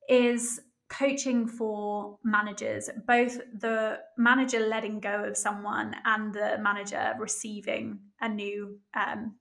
is 0.09 0.61
coaching 0.93 1.47
for 1.47 2.19
managers, 2.23 2.91
both 3.07 3.39
the 3.59 3.99
manager 4.19 4.61
letting 4.61 5.01
go 5.01 5.25
of 5.25 5.37
someone 5.37 5.97
and 6.05 6.35
the 6.35 6.59
manager 6.61 7.15
receiving 7.19 7.99
a 8.21 8.29
new 8.29 8.79
um, 8.95 9.35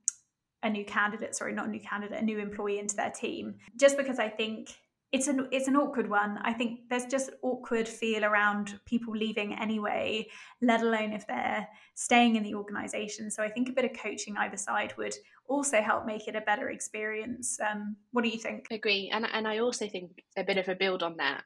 a 0.64 0.70
new 0.70 0.86
candidate, 0.86 1.36
sorry, 1.36 1.54
not 1.54 1.68
a 1.68 1.70
new 1.70 1.80
candidate, 1.80 2.22
a 2.22 2.24
new 2.24 2.38
employee 2.38 2.80
into 2.80 2.96
their 2.96 3.10
team. 3.10 3.56
Just 3.76 3.98
because 3.98 4.20
I 4.20 4.30
think 4.30 4.76
it's 5.12 5.28
an 5.28 5.48
it's 5.52 5.68
an 5.68 5.76
awkward 5.76 6.10
one. 6.10 6.40
I 6.44 6.54
think 6.54 6.82
there's 6.90 7.06
just 7.06 7.30
an 7.30 7.36
awkward 7.42 7.88
feel 7.88 8.24
around 8.24 8.80
people 8.86 9.14
leaving 9.16 9.54
anyway, 9.54 10.28
let 10.62 10.82
alone 10.82 11.12
if 11.12 11.28
they're 11.28 11.68
staying 11.96 12.38
in 12.38 12.44
the 12.44 12.56
organization. 12.56 13.30
So 13.30 13.44
I 13.44 13.50
think 13.50 13.68
a 13.68 13.74
bit 13.74 13.86
of 13.86 13.92
coaching 13.98 14.38
either 14.38 14.58
side 14.58 14.94
would 14.98 15.16
also 15.48 15.82
help 15.82 16.06
make 16.06 16.28
it 16.28 16.36
a 16.36 16.42
better 16.42 16.70
experience. 16.70 17.60
Um, 17.60 17.98
what 18.12 18.24
do 18.24 18.30
you 18.30 18.40
think? 18.40 18.68
Agree, 18.72 19.12
and 19.14 19.26
and 19.32 19.48
I 19.48 19.60
also 19.60 19.88
think 19.88 20.24
a 20.38 20.44
bit 20.44 20.58
of 20.58 20.70
a 20.70 20.76
build 20.76 21.04
on 21.04 21.18
that 21.18 21.44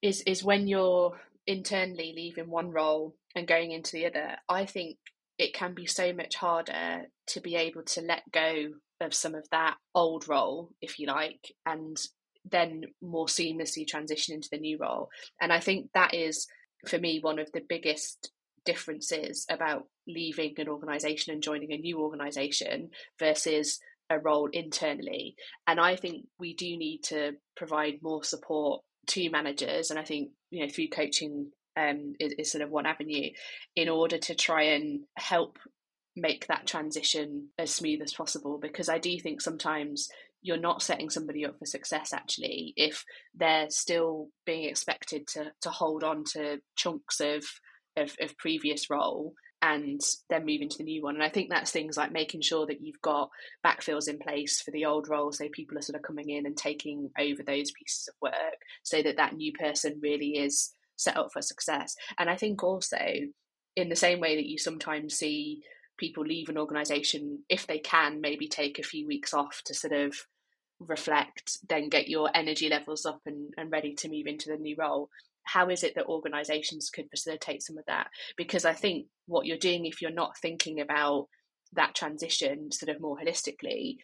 is 0.00 0.22
is 0.22 0.44
when 0.44 0.68
you're 0.68 1.18
internally 1.46 2.12
leaving 2.14 2.50
one 2.50 2.70
role 2.70 3.16
and 3.34 3.48
going 3.48 3.72
into 3.72 3.92
the 3.92 4.06
other. 4.06 4.36
I 4.48 4.64
think 4.64 4.96
it 5.38 5.54
can 5.54 5.74
be 5.74 5.86
so 5.86 6.12
much 6.12 6.36
harder 6.36 7.06
to 7.28 7.40
be 7.40 7.56
able 7.56 7.82
to 7.82 8.00
let 8.00 8.22
go 8.30 8.74
of 9.00 9.14
some 9.14 9.34
of 9.34 9.48
that 9.50 9.76
old 9.94 10.28
role, 10.28 10.70
if 10.80 10.98
you 10.98 11.06
like, 11.06 11.52
and 11.64 11.96
then 12.50 12.84
more 13.02 13.26
seamlessly 13.26 13.86
transition 13.86 14.34
into 14.34 14.48
the 14.50 14.58
new 14.58 14.78
role. 14.78 15.10
And 15.40 15.52
I 15.52 15.60
think 15.60 15.90
that 15.94 16.14
is, 16.14 16.46
for 16.86 16.98
me, 16.98 17.20
one 17.20 17.38
of 17.38 17.50
the 17.52 17.62
biggest 17.68 18.30
differences 18.64 19.46
about 19.48 19.84
leaving 20.06 20.54
an 20.58 20.68
organization 20.68 21.32
and 21.32 21.42
joining 21.42 21.72
a 21.72 21.78
new 21.78 22.00
organization 22.00 22.90
versus 23.18 23.78
a 24.10 24.18
role 24.18 24.48
internally. 24.52 25.36
And 25.66 25.80
I 25.80 25.96
think 25.96 26.26
we 26.38 26.54
do 26.54 26.76
need 26.76 27.02
to 27.04 27.32
provide 27.56 28.02
more 28.02 28.24
support 28.24 28.82
to 29.08 29.30
managers, 29.30 29.90
and 29.90 29.98
I 29.98 30.04
think 30.04 30.30
you 30.50 30.60
know 30.60 30.70
through 30.70 30.88
coaching 30.88 31.50
um, 31.76 32.14
is, 32.20 32.34
is 32.38 32.52
sort 32.52 32.62
of 32.62 32.70
one 32.70 32.86
avenue 32.86 33.30
in 33.76 33.88
order 33.88 34.18
to 34.18 34.34
try 34.34 34.62
and 34.62 35.00
help 35.16 35.58
make 36.16 36.46
that 36.48 36.66
transition 36.66 37.48
as 37.58 37.72
smooth 37.72 38.02
as 38.02 38.12
possible 38.12 38.58
because 38.58 38.88
I 38.88 38.98
do 38.98 39.18
think 39.20 39.40
sometimes 39.40 40.08
you're 40.42 40.56
not 40.56 40.82
setting 40.82 41.10
somebody 41.10 41.44
up 41.44 41.58
for 41.58 41.66
success 41.66 42.12
actually 42.12 42.72
if 42.76 43.04
they're 43.34 43.70
still 43.70 44.28
being 44.46 44.64
expected 44.64 45.26
to 45.26 45.50
to 45.60 45.70
hold 45.70 46.04
on 46.04 46.24
to 46.24 46.58
chunks 46.76 47.20
of 47.20 47.44
of, 47.96 48.14
of 48.20 48.36
previous 48.38 48.88
role 48.90 49.34
and 49.60 50.00
then 50.30 50.46
move 50.46 50.60
into 50.60 50.78
the 50.78 50.84
new 50.84 51.02
one. 51.02 51.14
And 51.16 51.24
I 51.24 51.28
think 51.28 51.50
that's 51.50 51.70
things 51.70 51.96
like 51.96 52.12
making 52.12 52.42
sure 52.42 52.66
that 52.66 52.80
you've 52.80 53.00
got 53.02 53.30
backfills 53.66 54.08
in 54.08 54.18
place 54.18 54.62
for 54.62 54.70
the 54.70 54.84
old 54.84 55.08
role, 55.08 55.32
so 55.32 55.48
people 55.52 55.76
are 55.76 55.82
sort 55.82 55.96
of 55.96 56.02
coming 56.02 56.30
in 56.30 56.46
and 56.46 56.56
taking 56.56 57.10
over 57.18 57.42
those 57.42 57.72
pieces 57.72 58.08
of 58.08 58.14
work, 58.22 58.58
so 58.82 59.02
that 59.02 59.16
that 59.16 59.34
new 59.34 59.52
person 59.52 59.98
really 60.00 60.38
is 60.38 60.70
set 60.96 61.16
up 61.16 61.30
for 61.32 61.42
success. 61.42 61.96
And 62.18 62.30
I 62.30 62.36
think 62.36 62.62
also, 62.62 62.98
in 63.76 63.88
the 63.88 63.96
same 63.96 64.20
way 64.20 64.36
that 64.36 64.46
you 64.46 64.58
sometimes 64.58 65.14
see 65.14 65.62
people 65.98 66.24
leave 66.24 66.48
an 66.48 66.58
organization, 66.58 67.40
if 67.48 67.66
they 67.66 67.78
can, 67.78 68.20
maybe 68.20 68.48
take 68.48 68.78
a 68.78 68.84
few 68.84 69.06
weeks 69.06 69.34
off 69.34 69.60
to 69.66 69.74
sort 69.74 69.92
of 69.92 70.14
reflect, 70.80 71.58
then 71.68 71.88
get 71.88 72.08
your 72.08 72.30
energy 72.34 72.68
levels 72.68 73.04
up 73.04 73.20
and, 73.26 73.52
and 73.58 73.70
ready 73.70 73.94
to 73.94 74.08
move 74.08 74.26
into 74.26 74.48
the 74.48 74.56
new 74.56 74.76
role. 74.78 75.10
How 75.44 75.68
is 75.68 75.82
it 75.82 75.94
that 75.96 76.06
organizations 76.06 76.90
could 76.90 77.10
facilitate 77.10 77.62
some 77.62 77.78
of 77.78 77.84
that? 77.86 78.08
Because 78.36 78.64
I 78.64 78.74
think 78.74 79.06
what 79.26 79.46
you're 79.46 79.58
doing, 79.58 79.86
if 79.86 80.00
you're 80.00 80.10
not 80.10 80.38
thinking 80.38 80.80
about 80.80 81.26
that 81.74 81.94
transition 81.94 82.70
sort 82.72 82.94
of 82.94 83.00
more 83.00 83.16
holistically, 83.18 83.96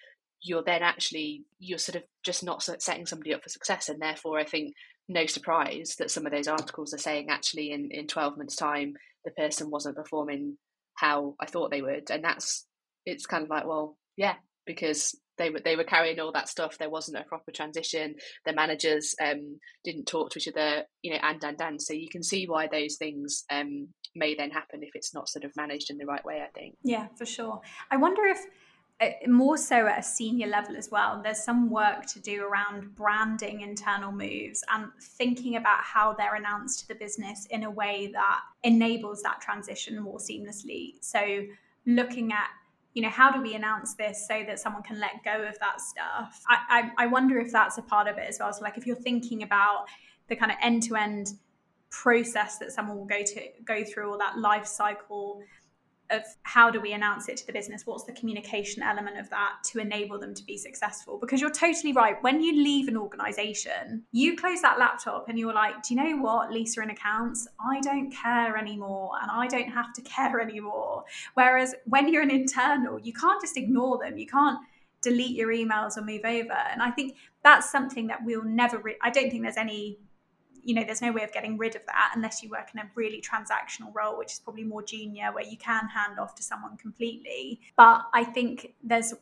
you're 0.44 0.62
then 0.62 0.82
actually 0.82 1.44
you're 1.58 1.78
sort 1.78 1.96
of 1.96 2.02
just 2.22 2.44
not 2.44 2.62
setting 2.62 3.06
somebody 3.06 3.34
up 3.34 3.42
for 3.42 3.48
success 3.48 3.88
and 3.88 4.00
therefore 4.00 4.38
i 4.38 4.44
think 4.44 4.74
no 5.08 5.26
surprise 5.26 5.96
that 5.98 6.10
some 6.10 6.26
of 6.26 6.32
those 6.32 6.46
articles 6.46 6.94
are 6.94 6.98
saying 6.98 7.28
actually 7.30 7.72
in, 7.72 7.90
in 7.90 8.06
12 8.06 8.36
months 8.36 8.54
time 8.54 8.94
the 9.24 9.30
person 9.32 9.70
wasn't 9.70 9.96
performing 9.96 10.56
how 10.96 11.34
I 11.40 11.46
thought 11.46 11.70
they 11.70 11.82
would 11.82 12.10
and 12.10 12.24
that's 12.24 12.66
it's 13.04 13.26
kind 13.26 13.44
of 13.44 13.50
like 13.50 13.66
well 13.66 13.96
yeah 14.16 14.34
because 14.66 15.14
they 15.36 15.50
were 15.50 15.60
they 15.60 15.76
were 15.76 15.84
carrying 15.84 16.20
all 16.20 16.32
that 16.32 16.48
stuff. 16.48 16.78
There 16.78 16.90
wasn't 16.90 17.18
a 17.18 17.24
proper 17.24 17.50
transition. 17.50 18.14
The 18.46 18.52
managers 18.52 19.14
um, 19.22 19.58
didn't 19.84 20.06
talk 20.06 20.30
to 20.30 20.38
each 20.38 20.48
other 20.48 20.84
you 21.02 21.12
know 21.12 21.20
and 21.22 21.42
and 21.42 21.60
and. 21.60 21.82
So 21.82 21.92
you 21.92 22.08
can 22.10 22.22
see 22.22 22.46
why 22.46 22.68
those 22.70 22.96
things 22.96 23.44
um, 23.50 23.88
may 24.14 24.34
then 24.34 24.50
happen 24.50 24.82
if 24.82 24.90
it's 24.94 25.14
not 25.14 25.28
sort 25.28 25.44
of 25.44 25.52
managed 25.56 25.90
in 25.90 25.98
the 25.98 26.06
right 26.06 26.24
way 26.24 26.40
I 26.42 26.50
think. 26.58 26.76
Yeah 26.84 27.08
for 27.16 27.26
sure. 27.26 27.60
I 27.90 27.96
wonder 27.96 28.24
if 28.26 28.38
more 29.26 29.58
so 29.58 29.86
at 29.86 29.98
a 29.98 30.02
senior 30.02 30.46
level 30.46 30.76
as 30.76 30.90
well. 30.90 31.20
There's 31.22 31.42
some 31.42 31.68
work 31.68 32.06
to 32.06 32.20
do 32.20 32.44
around 32.44 32.94
branding 32.94 33.60
internal 33.60 34.12
moves 34.12 34.62
and 34.72 34.86
thinking 35.00 35.56
about 35.56 35.82
how 35.82 36.12
they're 36.12 36.36
announced 36.36 36.80
to 36.80 36.88
the 36.88 36.94
business 36.94 37.46
in 37.50 37.64
a 37.64 37.70
way 37.70 38.10
that 38.12 38.40
enables 38.62 39.22
that 39.22 39.40
transition 39.40 40.00
more 40.00 40.18
seamlessly. 40.18 40.94
So, 41.00 41.44
looking 41.86 42.32
at 42.32 42.48
you 42.94 43.02
know 43.02 43.10
how 43.10 43.30
do 43.30 43.42
we 43.42 43.54
announce 43.54 43.94
this 43.94 44.26
so 44.26 44.42
that 44.46 44.58
someone 44.58 44.82
can 44.82 44.98
let 45.00 45.22
go 45.24 45.42
of 45.42 45.58
that 45.58 45.80
stuff 45.80 46.40
I, 46.48 46.90
I, 46.96 47.04
I 47.04 47.06
wonder 47.08 47.38
if 47.40 47.50
that's 47.52 47.76
a 47.76 47.82
part 47.82 48.08
of 48.08 48.16
it 48.18 48.26
as 48.28 48.38
well 48.38 48.52
so 48.52 48.62
like 48.62 48.78
if 48.78 48.86
you're 48.86 48.96
thinking 48.96 49.42
about 49.42 49.86
the 50.28 50.36
kind 50.36 50.50
of 50.50 50.56
end-to-end 50.62 51.32
process 51.90 52.58
that 52.58 52.72
someone 52.72 52.96
will 52.96 53.04
go 53.04 53.22
to 53.22 53.40
go 53.64 53.84
through 53.84 54.10
all 54.10 54.18
that 54.18 54.38
life 54.38 54.66
cycle 54.66 55.42
of 56.10 56.22
how 56.42 56.70
do 56.70 56.80
we 56.80 56.92
announce 56.92 57.28
it 57.28 57.36
to 57.38 57.46
the 57.46 57.52
business? 57.52 57.86
What's 57.86 58.04
the 58.04 58.12
communication 58.12 58.82
element 58.82 59.18
of 59.18 59.30
that 59.30 59.54
to 59.72 59.78
enable 59.78 60.18
them 60.18 60.34
to 60.34 60.44
be 60.44 60.56
successful? 60.56 61.18
Because 61.18 61.40
you're 61.40 61.50
totally 61.50 61.92
right. 61.92 62.22
When 62.22 62.42
you 62.42 62.52
leave 62.52 62.88
an 62.88 62.96
organization 62.96 64.04
you 64.12 64.36
close 64.36 64.60
that 64.62 64.78
laptop 64.78 65.28
and 65.28 65.38
you're 65.38 65.54
like 65.54 65.82
do 65.82 65.94
you 65.94 66.02
know 66.02 66.22
what? 66.22 66.52
Lisa 66.52 66.82
in 66.82 66.90
accounts 66.90 67.46
i 67.60 67.80
don't 67.80 68.10
care 68.10 68.56
anymore 68.56 69.12
and 69.22 69.30
i 69.30 69.46
don't 69.46 69.70
have 69.70 69.92
to 69.94 70.02
care 70.16 70.40
anymore. 70.40 71.04
Whereas 71.34 71.74
when 71.86 72.12
you're 72.12 72.22
an 72.22 72.30
internal 72.30 72.98
you 73.00 73.12
can't 73.12 73.40
just 73.40 73.56
ignore 73.56 73.98
them. 73.98 74.18
You 74.18 74.26
can't 74.26 74.58
delete 75.02 75.36
your 75.36 75.48
emails 75.48 75.96
or 75.96 76.02
move 76.02 76.22
over. 76.24 76.52
And 76.52 76.82
i 76.82 76.90
think 76.90 77.16
that's 77.42 77.70
something 77.70 78.06
that 78.08 78.20
we'll 78.24 78.44
never 78.44 78.78
re- 78.78 78.96
i 79.02 79.10
don't 79.10 79.30
think 79.30 79.42
there's 79.42 79.56
any 79.56 79.98
you 80.64 80.74
know 80.74 80.82
there's 80.84 81.02
no 81.02 81.12
way 81.12 81.22
of 81.22 81.32
getting 81.32 81.56
rid 81.58 81.76
of 81.76 81.84
that 81.86 82.12
unless 82.14 82.42
you 82.42 82.48
work 82.48 82.68
in 82.74 82.80
a 82.80 82.84
really 82.94 83.20
transactional 83.20 83.94
role 83.94 84.18
which 84.18 84.32
is 84.32 84.38
probably 84.38 84.64
more 84.64 84.82
junior 84.82 85.30
where 85.32 85.44
you 85.44 85.56
can 85.56 85.86
hand 85.88 86.18
off 86.18 86.34
to 86.34 86.42
someone 86.42 86.76
completely 86.76 87.60
but 87.76 88.02
i 88.12 88.24
think 88.24 88.74
there's 88.82 89.14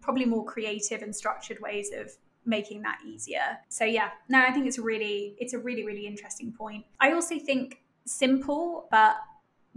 probably 0.00 0.24
more 0.24 0.44
creative 0.44 1.02
and 1.02 1.14
structured 1.14 1.58
ways 1.60 1.90
of 1.96 2.10
making 2.44 2.82
that 2.82 2.98
easier 3.06 3.58
so 3.68 3.84
yeah 3.84 4.10
no 4.28 4.40
i 4.40 4.50
think 4.50 4.66
it's 4.66 4.78
really 4.78 5.36
it's 5.38 5.52
a 5.52 5.58
really 5.58 5.84
really 5.84 6.06
interesting 6.06 6.52
point 6.52 6.84
i 7.00 7.12
also 7.12 7.38
think 7.38 7.82
simple 8.04 8.88
but 8.90 9.16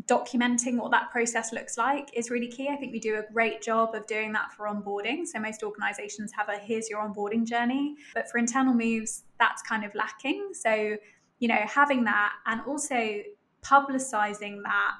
documenting 0.07 0.77
what 0.77 0.91
that 0.91 1.11
process 1.11 1.53
looks 1.53 1.77
like 1.77 2.09
is 2.13 2.29
really 2.29 2.47
key. 2.47 2.69
I 2.69 2.75
think 2.75 2.91
we 2.91 2.99
do 2.99 3.15
a 3.15 3.33
great 3.33 3.61
job 3.61 3.93
of 3.95 4.07
doing 4.07 4.31
that 4.33 4.51
for 4.53 4.65
onboarding. 4.65 5.25
So 5.25 5.39
most 5.39 5.63
organizations 5.63 6.31
have 6.33 6.49
a 6.49 6.57
here's 6.57 6.89
your 6.89 6.99
onboarding 6.99 7.45
journey, 7.45 7.95
but 8.13 8.29
for 8.29 8.37
internal 8.37 8.73
moves, 8.73 9.23
that's 9.41 9.61
kind 9.63 9.83
of 9.83 9.93
lacking. 9.95 10.49
So, 10.53 10.95
you 11.39 11.47
know, 11.47 11.59
having 11.65 12.05
that 12.05 12.33
and 12.45 12.61
also 12.67 13.21
publicizing 13.63 14.61
that 14.63 14.91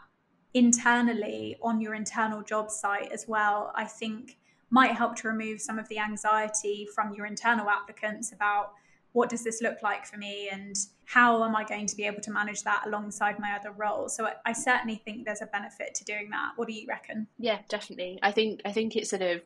internally 0.54 1.56
on 1.62 1.80
your 1.80 1.94
internal 1.94 2.42
job 2.42 2.72
site 2.72 3.12
as 3.12 3.28
well, 3.28 3.72
I 3.76 3.86
think 3.86 4.38
might 4.72 4.94
help 4.94 5.16
to 5.18 5.28
remove 5.28 5.62
some 5.62 5.78
of 5.78 5.88
the 5.90 6.00
anxiety 6.00 6.88
from 6.96 7.14
your 7.14 7.26
internal 7.26 7.70
applicants 7.70 8.32
about 8.32 8.74
what 9.14 9.30
does 9.30 9.44
this 9.44 9.62
look 9.62 9.84
like 9.84 10.06
for 10.06 10.18
me 10.18 10.50
and 10.50 10.76
how 11.06 11.44
am 11.44 11.56
I 11.56 11.66
going 11.66 11.86
to 11.86 11.96
be 11.96 12.04
able 12.06 12.22
to 12.22 12.32
manage 12.32 12.64
that 12.64 12.84
alongside 12.88 13.38
my 13.38 13.54
other 13.54 13.72
roles? 13.72 14.16
So 14.16 14.30
I, 14.46 14.54
certainly 14.54 14.96
think 14.96 15.26
there's 15.26 15.42
a 15.42 15.48
benefit 15.48 15.94
to 15.96 16.06
doing 16.06 16.30
that. 16.30 16.54
What 16.56 16.70
do 16.70 16.74
you 16.74 16.88
reckon? 16.88 17.28
Yeah, 17.38 17.60
definitely. 17.68 18.20
I 18.24 18.32
think 18.32 18.62
I 18.64 18.72
think 18.72 18.96
it 18.96 19.08
sort 19.08 19.22
of 19.22 19.42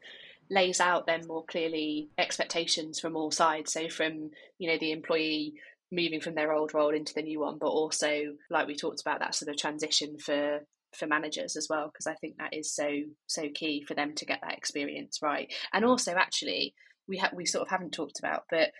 lays 0.49 0.79
out 0.79 1.08
then 1.08 1.27
more 1.27 1.45
clearly 1.45 2.10
expectations 2.17 2.99
from 2.99 3.15
all 3.15 3.31
sides. 3.31 3.73
So 3.73 3.89
from 3.89 4.31
you 4.58 4.69
know 4.69 4.77
the 4.79 4.91
employee 4.91 5.53
moving 5.91 6.19
from 6.19 6.36
their 6.36 6.53
old 6.53 6.73
role 6.73 6.93
into 6.93 7.13
the 7.13 7.21
new 7.21 7.39
one, 7.39 7.58
but 7.60 7.67
also 7.67 8.36
like 8.49 8.67
we 8.67 8.75
talked 8.75 9.01
about 9.01 9.19
that 9.19 9.36
sort 9.36 9.49
of 9.49 9.58
transition 9.58 10.17
for 10.17 10.60
for 10.93 11.08
managers 11.08 11.58
as 11.58 11.67
well 11.69 11.89
because 11.91 12.08
I 12.08 12.15
think 12.15 12.38
that 12.38 12.53
is 12.53 12.73
so 12.73 12.88
so 13.27 13.43
key 13.53 13.84
for 13.86 13.93
them 13.93 14.13
to 14.15 14.25
get 14.25 14.39
that 14.41 14.58
experience 14.58 15.19
right. 15.21 15.53
And 15.73 15.86
also 15.86 16.13
actually 16.13 16.73
we 17.08 17.17
have 17.17 17.34
we 17.34 17.45
sort 17.45 17.63
of 17.63 17.69
haven't 17.69 17.91
talked 17.91 18.19
about, 18.19 18.43
but 18.49 18.71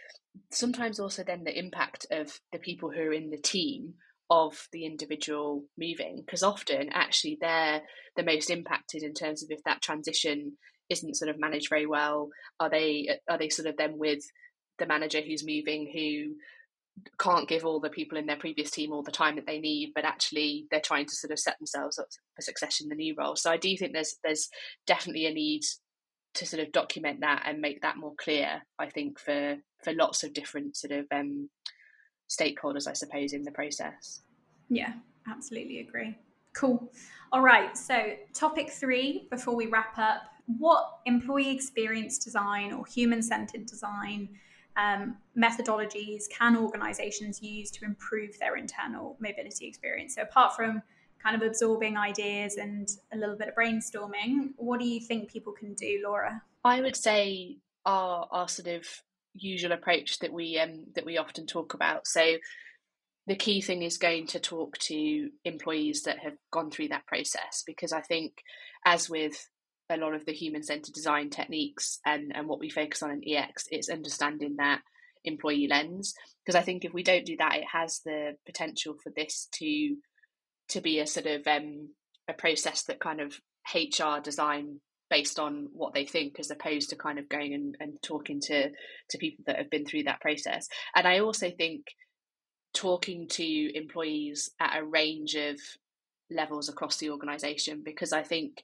sometimes 0.52 1.00
also 1.00 1.24
then 1.24 1.44
the 1.44 1.58
impact 1.58 2.08
of 2.12 2.40
the 2.52 2.60
people 2.60 2.92
who 2.92 3.02
are 3.02 3.14
in 3.14 3.30
the 3.30 3.38
team 3.38 3.94
of 4.30 4.68
the 4.72 4.86
individual 4.86 5.64
moving 5.78 6.24
because 6.26 6.42
often 6.42 6.90
actually 6.92 7.38
they're 7.40 7.82
the 8.16 8.24
most 8.24 8.50
impacted 8.50 9.04
in 9.04 9.14
terms 9.14 9.44
of 9.44 9.52
if 9.52 9.64
that 9.66 9.82
transition 9.82 10.54
isn't 10.90 11.16
sort 11.16 11.30
of 11.30 11.40
managed 11.40 11.70
very 11.70 11.86
well 11.86 12.30
are 12.60 12.70
they 12.70 13.10
are 13.30 13.38
they 13.38 13.50
sort 13.50 13.68
of 13.68 13.78
then 13.78 13.98
with 13.98 14.24
the 14.78 14.86
manager 14.86 15.22
who's 15.22 15.46
moving 15.46 15.90
who 15.92 16.36
can't 17.20 17.50
give 17.50 17.66
all 17.66 17.80
the 17.80 17.90
people 17.90 18.18
in 18.18 18.26
their 18.26 18.38
previous 18.38 18.72
team 18.72 18.94
all 18.94 19.04
the 19.04 19.12
time 19.12 19.36
that 19.36 19.46
they 19.46 19.60
need 19.60 19.92
but 19.94 20.06
actually 20.06 20.66
they're 20.72 20.80
trying 20.80 21.06
to 21.06 21.16
sort 21.16 21.32
of 21.32 21.40
set 21.40 21.58
themselves 21.60 22.00
up 22.00 22.08
for 22.36 22.42
success 22.42 22.80
in 22.82 22.90
the 22.90 22.96
new 22.96 23.14
role. 23.18 23.36
So 23.36 23.52
i 23.52 23.58
do 23.58 23.76
think 23.78 23.94
there's 23.94 24.16
there's 24.24 24.50
definitely 24.86 25.26
a 25.26 25.34
need 25.34 25.64
to 26.36 26.46
sort 26.46 26.62
of 26.62 26.72
document 26.72 27.22
that 27.22 27.44
and 27.46 27.62
make 27.62 27.82
that 27.82 27.98
more 27.98 28.14
clear 28.18 28.62
i 28.80 28.90
think 28.90 29.20
for 29.20 29.58
for 29.84 29.94
lots 29.94 30.24
of 30.24 30.34
different 30.34 30.76
sort 30.76 30.92
of 30.92 31.06
um, 31.12 31.50
stakeholders 32.30 32.88
i 32.88 32.94
suppose 32.94 33.34
in 33.34 33.44
the 33.44 33.52
process. 33.52 34.22
Yeah 34.70 34.94
absolutely 35.30 35.80
agree. 35.80 36.16
Cool. 36.54 36.92
All 37.34 37.42
right 37.42 37.78
so 37.78 38.14
topic 38.34 38.70
three 38.70 39.28
before 39.30 39.56
we 39.56 39.66
wrap 39.66 39.98
up 39.98 40.22
what 40.48 41.00
employee 41.06 41.52
experience 41.52 42.18
design 42.18 42.72
or 42.72 42.86
human 42.86 43.22
centered 43.22 43.66
design 43.66 44.30
um, 44.78 45.16
methodologies 45.38 46.24
can 46.30 46.58
organizations 46.58 47.42
use 47.42 47.72
to 47.72 47.86
improve 47.86 48.38
their 48.40 48.58
internal 48.58 49.18
mobility 49.20 49.68
experience 49.68 50.16
so 50.16 50.22
apart 50.22 50.56
from 50.56 50.82
kind 51.26 51.42
of 51.42 51.48
absorbing 51.48 51.98
ideas 51.98 52.58
and 52.58 52.88
a 53.12 53.18
little 53.18 53.36
bit 53.36 53.48
of 53.48 53.56
brainstorming. 53.56 54.52
What 54.58 54.80
do 54.80 54.88
you 54.88 55.00
think 55.00 55.32
people 55.32 55.54
can 55.54 55.74
do, 55.74 56.02
Laura? 56.06 56.42
I 56.64 56.82
would 56.82 56.96
say 56.96 57.58
our 57.86 58.28
our 58.32 58.48
sort 58.48 58.68
of 58.68 58.86
usual 59.34 59.72
approach 59.72 60.20
that 60.20 60.32
we 60.32 60.60
um 60.60 60.86
that 60.94 61.06
we 61.06 61.18
often 61.18 61.48
talk 61.48 61.74
about. 61.74 62.08
So 62.08 62.38
the 63.28 63.36
key 63.36 63.60
thing 63.60 63.82
is 63.82 63.98
going 63.98 64.28
to 64.28 64.40
talk 64.40 64.78
to 64.78 65.30
employees 65.46 66.04
that 66.04 66.20
have 66.20 66.38
gone 66.52 66.70
through 66.70 66.90
that 66.90 67.08
process 67.08 67.64
because 67.66 67.92
I 67.92 68.02
think 68.02 68.34
as 68.86 69.10
with 69.10 69.50
a 69.90 69.98
lot 69.98 70.14
of 70.14 70.26
the 70.26 70.34
human 70.34 70.64
centered 70.64 70.94
design 70.94 71.30
techniques 71.30 72.00
and, 72.06 72.32
and 72.36 72.48
what 72.48 72.60
we 72.60 72.70
focus 72.70 73.04
on 73.04 73.12
in 73.12 73.36
EX, 73.36 73.66
it's 73.72 73.90
understanding 73.90 74.56
that 74.58 74.82
employee 75.24 75.68
lens. 75.68 76.14
Because 76.44 76.60
I 76.60 76.64
think 76.64 76.86
if 76.86 76.94
we 76.94 77.04
don't 77.04 77.26
do 77.26 77.38
that, 77.38 77.56
it 77.56 77.66
has 77.72 78.02
the 78.06 78.36
potential 78.46 78.96
for 79.02 79.12
this 79.16 79.48
to 79.56 79.96
to 80.68 80.82
be 80.82 81.00
a 81.00 81.06
sort 81.06 81.28
of 81.28 81.46
um, 81.46 81.90
a 82.28 82.34
process 82.34 82.84
that 82.84 83.00
kind 83.00 83.22
of 83.22 83.40
HR 83.74 84.20
design 84.22 84.80
based 85.12 85.38
on 85.38 85.68
what 85.72 85.94
they 85.94 86.06
think 86.06 86.40
as 86.40 86.50
opposed 86.50 86.90
to 86.90 86.96
kind 86.96 87.20
of 87.20 87.30
going 87.30 87.54
and, 87.54 87.78
and 87.80 88.02
talking 88.02 88.42
to 88.42 88.72
to 89.10 89.18
people 89.20 89.44
that 89.46 89.58
have 89.58 89.70
been 89.70 89.86
through 89.86 90.02
that 90.02 90.20
process 90.20 90.68
and 90.96 91.08
i 91.08 91.20
also 91.20 91.52
think 91.52 91.86
talking 92.74 93.28
to 93.28 93.78
employees 93.78 94.50
at 94.60 94.80
a 94.80 94.84
range 94.84 95.36
of 95.36 95.60
levels 96.30 96.70
across 96.70 96.98
the 96.98 97.10
organization 97.10 97.82
because 97.84 98.12
I 98.14 98.24
think 98.24 98.64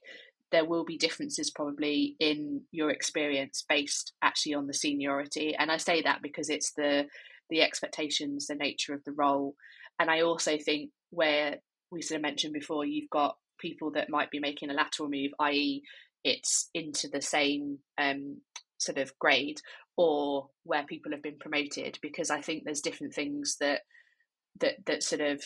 there 0.52 0.64
will 0.64 0.84
be 0.84 0.98
differences 0.98 1.50
probably 1.50 2.14
in 2.20 2.62
your 2.70 2.90
experience 2.90 3.64
based 3.68 4.12
actually 4.22 4.54
on 4.54 4.66
the 4.66 4.74
seniority. 4.74 5.54
And 5.58 5.70
I 5.70 5.78
say 5.78 6.02
that 6.02 6.22
because 6.22 6.48
it's 6.48 6.72
the 6.76 7.06
the 7.50 7.62
expectations 7.62 8.46
the 8.46 8.54
nature 8.54 8.94
of 8.94 9.02
the 9.04 9.12
role. 9.12 9.54
And 9.98 10.10
I 10.10 10.20
also 10.20 10.56
think 10.58 10.90
where 11.10 11.56
we 11.90 12.02
sort 12.02 12.16
of 12.16 12.22
mentioned 12.22 12.54
before 12.54 12.84
you've 12.84 13.10
got 13.10 13.36
people 13.58 13.92
that 13.92 14.10
might 14.10 14.30
be 14.30 14.40
making 14.40 14.70
a 14.70 14.74
lateral 14.74 15.08
move 15.08 15.30
i.e 15.38 15.82
it's 16.24 16.68
into 16.74 17.08
the 17.08 17.22
same 17.22 17.78
um, 17.98 18.38
sort 18.78 18.98
of 18.98 19.16
grade 19.18 19.60
or 19.96 20.48
where 20.64 20.84
people 20.84 21.12
have 21.12 21.22
been 21.22 21.38
promoted 21.38 21.98
because 22.02 22.30
I 22.30 22.40
think 22.40 22.62
there's 22.64 22.80
different 22.80 23.14
things 23.14 23.56
that 23.60 23.80
that 24.60 24.74
that 24.86 25.02
sort 25.02 25.20
of 25.20 25.42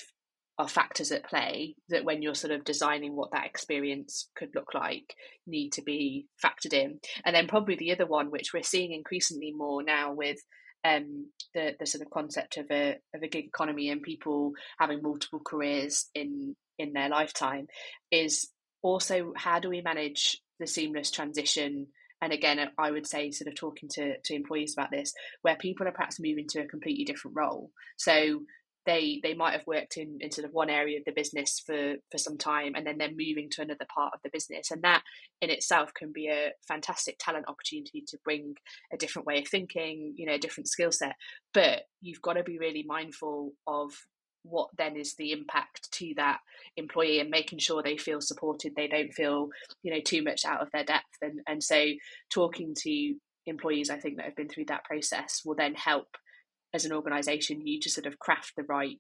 are 0.59 0.69
factors 0.69 1.13
at 1.13 1.29
play 1.29 1.75
that 1.91 2.05
when 2.05 2.23
you're 2.23 2.35
sort 2.35 2.53
of 2.53 2.65
designing 2.65 3.15
what 3.15 3.31
that 3.33 3.47
experience 3.47 4.31
could 4.35 4.49
look 4.55 4.73
like 4.75 5.15
need 5.47 5.71
to 5.71 5.83
be 5.83 6.27
factored 6.43 6.73
in. 6.73 6.99
And 7.25 7.37
then 7.37 7.47
probably 7.47 7.77
the 7.77 7.93
other 7.93 8.07
one 8.07 8.31
which 8.31 8.55
we're 8.55 8.63
seeing 8.63 8.93
increasingly 8.93 9.53
more 9.53 9.83
now 9.83 10.15
with 10.15 10.39
um, 10.85 11.31
the 11.55 11.73
the 11.79 11.87
sort 11.87 12.03
of 12.03 12.11
concept 12.11 12.57
of 12.57 12.67
a 12.71 12.97
of 13.15 13.23
a 13.23 13.29
gig 13.29 13.47
economy 13.47 13.91
and 13.91 14.03
people 14.03 14.53
having 14.79 15.03
multiple 15.03 15.41
careers 15.45 16.09
in 16.15 16.55
in 16.79 16.93
their 16.93 17.09
lifetime 17.09 17.67
is 18.11 18.49
also 18.83 19.33
how 19.37 19.59
do 19.59 19.69
we 19.69 19.81
manage 19.83 20.41
the 20.59 20.67
seamless 20.67 21.11
transition? 21.11 21.89
And 22.23 22.33
again 22.33 22.59
i 22.79 22.91
would 22.91 23.07
say 23.07 23.31
sort 23.31 23.49
of 23.49 23.57
talking 23.57 23.91
to, 23.93 24.17
to 24.25 24.35
employees 24.35 24.73
about 24.73 24.91
this 24.91 25.13
where 25.43 25.55
people 25.55 25.87
are 25.87 25.93
perhaps 25.93 26.19
moving 26.19 26.47
to 26.49 26.61
a 26.61 26.67
completely 26.67 27.05
different 27.05 27.37
role. 27.37 27.71
So 27.99 28.41
they 28.87 29.21
they 29.23 29.35
might 29.35 29.53
have 29.53 29.67
worked 29.67 29.97
in, 29.97 30.19
in 30.21 30.31
sort 30.31 30.47
of 30.47 30.55
one 30.55 30.71
area 30.71 30.99
of 30.99 31.05
the 31.05 31.13
business 31.13 31.61
for 31.65 31.95
for 32.11 32.19
some 32.19 32.39
time 32.39 32.75
and 32.75 32.87
then 32.87 32.97
they're 32.99 33.11
moving 33.11 33.49
to 33.51 33.63
another 33.63 33.87
part 33.93 34.13
of 34.15 34.21
the 34.23 34.31
business. 34.31 34.71
And 34.71 34.83
that 34.83 35.03
in 35.43 35.51
itself 35.51 35.93
can 35.93 36.13
be 36.13 36.29
a 36.29 36.53
fantastic 36.67 37.17
talent 37.19 37.47
opportunity 37.49 38.05
to 38.07 38.19
bring 38.25 38.55
a 38.93 38.97
different 38.97 39.27
way 39.27 39.41
of 39.41 39.49
thinking 39.49 40.15
you 40.17 40.27
know 40.27 40.35
a 40.35 40.39
different 40.39 40.69
skill 40.69 40.93
set. 40.93 41.17
But 41.53 41.83
you've 42.01 42.23
got 42.23 42.35
to 42.35 42.45
be 42.45 42.59
really 42.59 42.85
mindful 42.87 43.53
of 43.67 43.93
what 44.45 44.71
then 44.79 44.97
is 44.97 45.15
the 45.17 45.33
impact 45.33 45.91
to 45.91 46.13
that 46.17 46.39
employee 46.77 47.19
and 47.19 47.31
making 47.31 47.59
sure 47.59 47.83
they 47.83 47.97
feel 47.97 48.21
supported 48.21 48.73
they 48.77 48.87
don't 48.87 49.13
feel 49.13 49.49
you 49.83 49.93
know 49.93 50.01
too 50.01 50.23
much 50.23 50.45
out 50.45 50.63
of 50.63 50.71
their 50.73 50.85
depth. 50.85 51.19
And 51.21 51.41
and 51.47 51.63
so 51.63 51.87
talking 52.33 52.75
to 52.83 53.15
employees 53.49 53.91
i 53.91 53.97
think 53.97 54.17
that 54.17 54.25
have 54.25 54.35
been 54.35 54.49
through 54.49 54.65
that 54.65 54.85
process 54.85 55.43
will 55.45 55.55
then 55.55 55.73
help 55.75 56.09
as 56.75 56.85
an 56.85 56.93
organization 56.93 57.67
you 57.67 57.81
to 57.81 57.91
sort 57.91 58.07
of 58.07 58.19
craft 58.19 58.55
the 58.57 58.63
right 58.65 58.99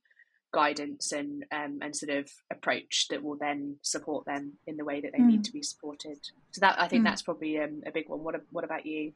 guidance 0.52 1.12
and 1.12 1.44
um, 1.52 1.78
and 1.82 1.94
sort 1.94 2.10
of 2.10 2.30
approach 2.50 3.08
that 3.10 3.22
will 3.22 3.36
then 3.36 3.76
support 3.82 4.24
them 4.24 4.52
in 4.66 4.76
the 4.76 4.84
way 4.84 5.00
that 5.00 5.12
they 5.12 5.18
mm. 5.18 5.26
need 5.26 5.44
to 5.44 5.52
be 5.52 5.62
supported 5.62 6.18
so 6.50 6.60
that 6.60 6.80
i 6.80 6.88
think 6.88 7.02
mm. 7.02 7.04
that's 7.04 7.22
probably 7.22 7.58
um, 7.58 7.82
a 7.86 7.90
big 7.90 8.08
one 8.08 8.22
what 8.22 8.34
what 8.50 8.64
about 8.64 8.86
you 8.86 9.12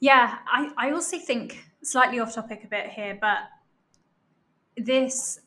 yeah 0.00 0.38
i 0.46 0.70
i 0.76 0.90
also 0.90 1.18
think 1.18 1.64
slightly 1.82 2.18
off 2.18 2.34
topic 2.34 2.62
a 2.64 2.68
bit 2.68 2.90
here 2.90 3.16
but 3.20 3.38
this 4.76 5.40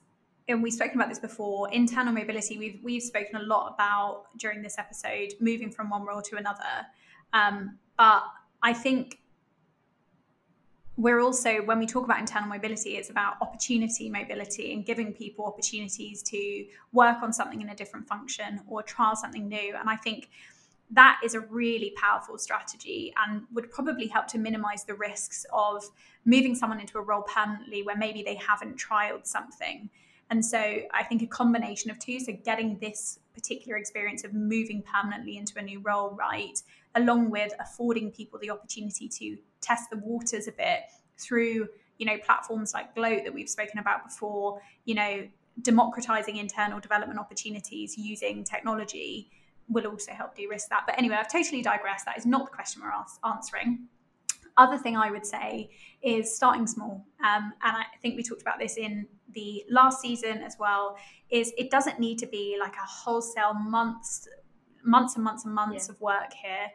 and 0.48 0.62
we've 0.62 0.74
spoken 0.74 0.98
about 0.98 1.10
this 1.10 1.20
before 1.20 1.70
internal 1.72 2.14
mobility 2.14 2.58
we've 2.58 2.80
we've 2.82 3.04
spoken 3.04 3.36
a 3.36 3.44
lot 3.44 3.74
about 3.74 4.24
during 4.38 4.62
this 4.62 4.80
episode 4.80 5.34
moving 5.40 5.70
from 5.70 5.90
one 5.90 6.04
role 6.04 6.22
to 6.22 6.38
another 6.38 6.86
um, 7.34 7.78
but 7.98 8.24
i 8.62 8.74
think 8.74 9.20
we're 10.96 11.20
also 11.20 11.64
when 11.64 11.80
we 11.80 11.88
talk 11.88 12.04
about 12.06 12.20
internal 12.20 12.48
mobility 12.48 12.98
it's 12.98 13.10
about 13.10 13.36
opportunity 13.42 14.10
mobility 14.10 14.74
and 14.74 14.86
giving 14.86 15.12
people 15.12 15.46
opportunities 15.46 16.22
to 16.22 16.66
work 16.92 17.18
on 17.24 17.34
something 17.34 17.62
in 17.62 17.70
a 17.70 17.76
different 17.76 18.08
function 18.08 18.62
or 18.68 18.84
trial 18.84 19.16
something 19.16 19.48
new 19.48 19.76
and 19.80 19.90
i 19.90 19.96
think 19.96 20.30
that 20.92 21.20
is 21.24 21.34
a 21.34 21.40
really 21.40 21.94
powerful 21.98 22.38
strategy 22.38 23.14
and 23.26 23.44
would 23.52 23.72
probably 23.72 24.08
help 24.08 24.28
to 24.28 24.38
minimize 24.38 24.84
the 24.84 24.94
risks 24.94 25.46
of 25.52 25.84
moving 26.26 26.56
someone 26.56 26.80
into 26.80 26.98
a 26.98 27.02
role 27.02 27.24
permanently 27.24 27.82
where 27.84 27.98
maybe 27.98 28.22
they 28.22 28.36
haven't 28.36 28.78
trialed 28.78 29.26
something. 29.26 29.90
And 30.34 30.44
so 30.44 30.58
I 30.92 31.04
think 31.04 31.22
a 31.22 31.28
combination 31.28 31.92
of 31.92 32.00
two, 32.00 32.20
so 32.20 32.34
getting 32.44 32.80
this 32.80 33.20
particular 33.36 33.78
experience 33.78 34.24
of 34.24 34.34
moving 34.34 34.82
permanently 34.82 35.38
into 35.38 35.60
a 35.60 35.62
new 35.62 35.80
role 35.82 36.10
right, 36.10 36.60
along 36.96 37.30
with 37.30 37.54
affording 37.60 38.10
people 38.10 38.40
the 38.40 38.50
opportunity 38.50 39.08
to 39.08 39.38
test 39.62 39.92
the 39.92 39.98
waters 39.98 40.48
a 40.48 40.52
bit 40.52 40.86
through, 41.20 41.68
you 42.00 42.08
know, 42.08 42.18
platforms 42.26 42.74
like 42.74 42.96
Gloat 42.96 43.26
that 43.26 43.32
we've 43.32 43.48
spoken 43.48 43.78
about 43.78 44.06
before, 44.06 44.60
you 44.86 44.96
know, 44.96 45.28
democratizing 45.62 46.38
internal 46.38 46.80
development 46.80 47.20
opportunities 47.20 47.96
using 47.96 48.44
technology 48.44 49.30
will 49.70 49.86
also 49.86 50.14
help 50.14 50.36
de-risk 50.36 50.68
that. 50.70 50.86
But 50.88 50.98
anyway, 50.98 51.18
I've 51.20 51.32
totally 51.32 51.62
digressed. 51.62 52.06
That 52.06 52.18
is 52.18 52.26
not 52.26 52.46
the 52.46 52.52
question 52.52 52.82
we're 52.82 53.30
answering. 53.30 53.88
Other 54.58 54.80
thing 54.80 54.98
I 54.98 55.12
would 55.12 55.28
say 55.28 55.70
is 56.02 56.36
starting 56.36 56.66
small, 56.66 57.06
um, 57.24 57.54
and 57.64 57.78
I 57.78 57.86
think 58.02 58.18
we 58.18 58.24
talked 58.24 58.42
about 58.42 58.58
this 58.58 58.78
in 58.78 59.08
the 59.34 59.64
last 59.70 60.02
season 60.02 60.40
as 60.40 60.58
well. 60.60 60.98
Is 61.30 61.54
it 61.58 61.72
doesn't 61.72 62.00
need 62.00 62.20
to 62.20 62.28
be 62.28 62.58
like 62.60 62.76
a 62.76 62.88
wholesale 62.88 63.54
months, 63.54 64.28
months 64.84 65.16
and 65.16 65.24
months 65.24 65.46
and 65.46 65.54
months 65.54 65.88
yeah. 65.88 65.94
of 65.94 66.02
work 66.02 66.34
here. 66.34 66.68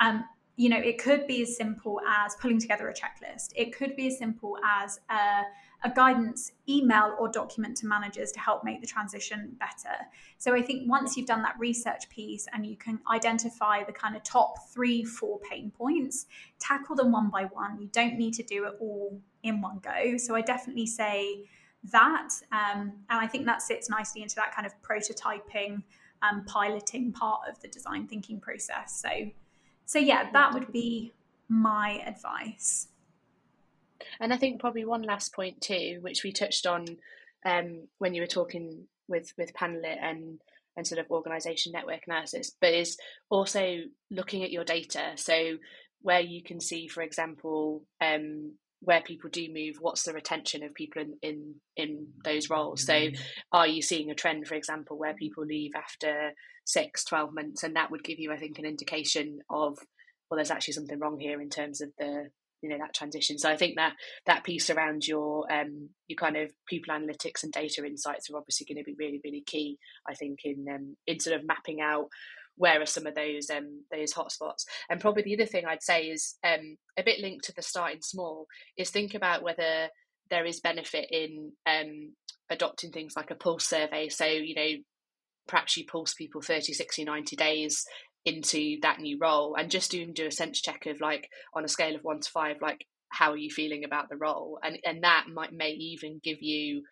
Um, 0.00 0.24
you 0.56 0.68
know, 0.68 0.78
it 0.78 0.98
could 0.98 1.26
be 1.26 1.42
as 1.42 1.56
simple 1.56 2.00
as 2.06 2.34
pulling 2.36 2.58
together 2.58 2.88
a 2.88 2.94
checklist. 2.94 3.52
It 3.56 3.74
could 3.74 3.96
be 3.96 4.08
as 4.08 4.18
simple 4.18 4.58
as 4.64 5.00
a 5.08 5.42
a 5.82 5.90
guidance 5.90 6.52
email 6.68 7.16
or 7.18 7.28
document 7.28 7.76
to 7.78 7.86
managers 7.86 8.32
to 8.32 8.40
help 8.40 8.64
make 8.64 8.80
the 8.80 8.86
transition 8.86 9.56
better. 9.58 9.96
So 10.38 10.54
I 10.54 10.62
think 10.62 10.88
once 10.88 11.16
you've 11.16 11.26
done 11.26 11.42
that 11.42 11.56
research 11.58 12.08
piece 12.10 12.46
and 12.52 12.66
you 12.66 12.76
can 12.76 13.00
identify 13.10 13.84
the 13.84 13.92
kind 13.92 14.14
of 14.14 14.22
top 14.22 14.68
three, 14.72 15.04
four 15.04 15.38
pain 15.50 15.70
points, 15.70 16.26
tackle 16.58 16.96
them 16.96 17.12
one 17.12 17.30
by 17.30 17.44
one. 17.44 17.78
You 17.80 17.88
don't 17.92 18.18
need 18.18 18.34
to 18.34 18.42
do 18.42 18.66
it 18.66 18.74
all 18.80 19.20
in 19.42 19.62
one 19.62 19.78
go. 19.78 20.16
So 20.18 20.34
I 20.34 20.42
definitely 20.42 20.86
say 20.86 21.46
that. 21.84 22.28
Um, 22.52 22.92
and 23.08 23.20
I 23.20 23.26
think 23.26 23.46
that 23.46 23.62
sits 23.62 23.88
nicely 23.88 24.22
into 24.22 24.36
that 24.36 24.54
kind 24.54 24.66
of 24.66 24.72
prototyping, 24.82 25.82
um, 26.22 26.44
piloting 26.46 27.12
part 27.12 27.40
of 27.48 27.60
the 27.60 27.68
design 27.68 28.06
thinking 28.06 28.40
process. 28.40 29.00
So, 29.00 29.08
so 29.86 29.98
yeah, 29.98 30.30
that 30.32 30.54
would 30.54 30.72
be 30.72 31.12
my 31.48 32.02
advice. 32.06 32.88
And 34.20 34.32
I 34.32 34.36
think 34.36 34.60
probably 34.60 34.84
one 34.84 35.02
last 35.02 35.34
point 35.34 35.60
too, 35.60 35.98
which 36.00 36.22
we 36.22 36.32
touched 36.32 36.66
on 36.66 36.86
um, 37.44 37.88
when 37.98 38.14
you 38.14 38.22
were 38.22 38.26
talking 38.26 38.86
with 39.08 39.32
with 39.36 39.54
Panalyt 39.54 39.98
and 40.00 40.40
and 40.76 40.86
sort 40.86 41.00
of 41.00 41.10
organization 41.10 41.72
network 41.72 42.00
analysis, 42.06 42.52
but 42.60 42.72
is 42.72 42.96
also 43.28 43.80
looking 44.10 44.44
at 44.44 44.52
your 44.52 44.64
data. 44.64 45.12
So 45.16 45.56
where 46.02 46.20
you 46.20 46.42
can 46.42 46.60
see, 46.60 46.88
for 46.88 47.02
example, 47.02 47.82
um, 48.00 48.54
where 48.82 49.02
people 49.02 49.30
do 49.30 49.46
move, 49.52 49.76
what's 49.80 50.04
the 50.04 50.12
retention 50.12 50.62
of 50.62 50.74
people 50.74 51.02
in, 51.02 51.14
in 51.22 51.54
in 51.76 52.06
those 52.24 52.48
roles? 52.48 52.84
So 52.84 53.08
are 53.52 53.66
you 53.66 53.82
seeing 53.82 54.10
a 54.10 54.14
trend, 54.14 54.46
for 54.46 54.54
example, 54.54 54.98
where 54.98 55.14
people 55.14 55.44
leave 55.44 55.72
after 55.76 56.32
six, 56.64 57.04
12 57.04 57.34
months? 57.34 57.62
And 57.62 57.76
that 57.76 57.90
would 57.90 58.04
give 58.04 58.18
you, 58.18 58.32
I 58.32 58.38
think, 58.38 58.58
an 58.58 58.64
indication 58.64 59.40
of 59.50 59.78
well, 60.30 60.36
there's 60.36 60.50
actually 60.50 60.74
something 60.74 60.98
wrong 60.98 61.18
here 61.18 61.40
in 61.40 61.50
terms 61.50 61.80
of 61.80 61.90
the 61.98 62.30
you 62.62 62.68
know 62.68 62.78
that 62.78 62.94
transition 62.94 63.38
so 63.38 63.48
i 63.48 63.56
think 63.56 63.76
that 63.76 63.94
that 64.26 64.44
piece 64.44 64.68
around 64.68 65.06
your 65.06 65.50
um 65.50 65.88
your 66.08 66.16
kind 66.16 66.36
of 66.36 66.50
people 66.68 66.94
analytics 66.94 67.42
and 67.42 67.52
data 67.52 67.84
insights 67.84 68.28
are 68.30 68.36
obviously 68.36 68.66
going 68.66 68.76
to 68.76 68.84
be 68.84 68.94
really 68.98 69.20
really 69.24 69.42
key 69.46 69.78
i 70.06 70.14
think 70.14 70.40
in 70.44 70.66
um 70.70 70.96
in 71.06 71.18
sort 71.18 71.36
of 71.36 71.46
mapping 71.46 71.80
out 71.80 72.08
where 72.60 72.80
are 72.80 72.86
some 72.86 73.06
of 73.06 73.14
those 73.14 73.50
um 73.50 73.84
those 73.90 74.12
hotspots? 74.14 74.64
And 74.88 75.00
probably 75.00 75.22
the 75.22 75.34
other 75.34 75.46
thing 75.46 75.64
i'd 75.66 75.82
say 75.82 76.04
is 76.04 76.36
um 76.44 76.76
a 76.98 77.02
bit 77.02 77.20
linked 77.20 77.44
to 77.46 77.54
the 77.54 77.62
starting 77.62 78.02
small 78.02 78.46
is 78.76 78.90
think 78.90 79.14
about 79.14 79.42
whether 79.42 79.88
there 80.30 80.44
is 80.44 80.60
benefit 80.60 81.08
in 81.10 81.52
um 81.66 82.14
adopting 82.50 82.92
things 82.92 83.14
like 83.16 83.30
a 83.30 83.34
pulse 83.34 83.66
survey. 83.66 84.08
So 84.08 84.26
you 84.26 84.54
know 84.54 84.82
perhaps 85.48 85.76
you 85.76 85.84
pulse 85.86 86.14
people 86.14 86.42
30 86.42 86.72
60 86.72 87.04
90 87.04 87.36
days 87.36 87.84
into 88.24 88.76
that 88.82 89.00
new 89.00 89.18
role 89.20 89.56
and 89.58 89.70
just 89.70 89.90
doing 89.90 90.12
do 90.12 90.26
a 90.26 90.30
sense 90.30 90.60
check 90.60 90.84
of 90.86 91.00
like 91.00 91.28
on 91.54 91.64
a 91.64 91.68
scale 91.68 91.96
of 91.96 92.02
one 92.02 92.20
to 92.20 92.30
five 92.30 92.56
like 92.60 92.86
how 93.10 93.32
are 93.32 93.36
you 93.36 93.50
feeling 93.50 93.84
about 93.84 94.08
the 94.08 94.16
role? 94.16 94.58
And 94.62 94.78
and 94.84 95.02
that 95.02 95.26
might 95.32 95.52
may 95.52 95.70
even 95.70 96.20
give 96.22 96.38
you 96.40 96.82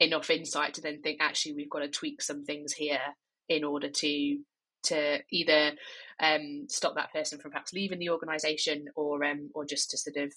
enough 0.00 0.30
insight 0.30 0.74
to 0.74 0.80
then 0.80 1.00
think 1.02 1.18
actually 1.20 1.54
we've 1.54 1.70
got 1.70 1.80
to 1.80 1.88
tweak 1.88 2.22
some 2.22 2.44
things 2.44 2.72
here 2.72 3.00
in 3.48 3.64
order 3.64 3.88
to 3.88 4.38
to 4.84 5.18
either 5.30 5.72
um, 6.20 6.66
stop 6.68 6.94
that 6.94 7.12
person 7.12 7.38
from 7.38 7.50
perhaps 7.50 7.72
leaving 7.72 7.98
the 7.98 8.10
organization 8.10 8.86
or 8.96 9.24
um, 9.24 9.50
or 9.54 9.64
just 9.64 9.90
to 9.90 9.98
sort 9.98 10.16
of 10.16 10.32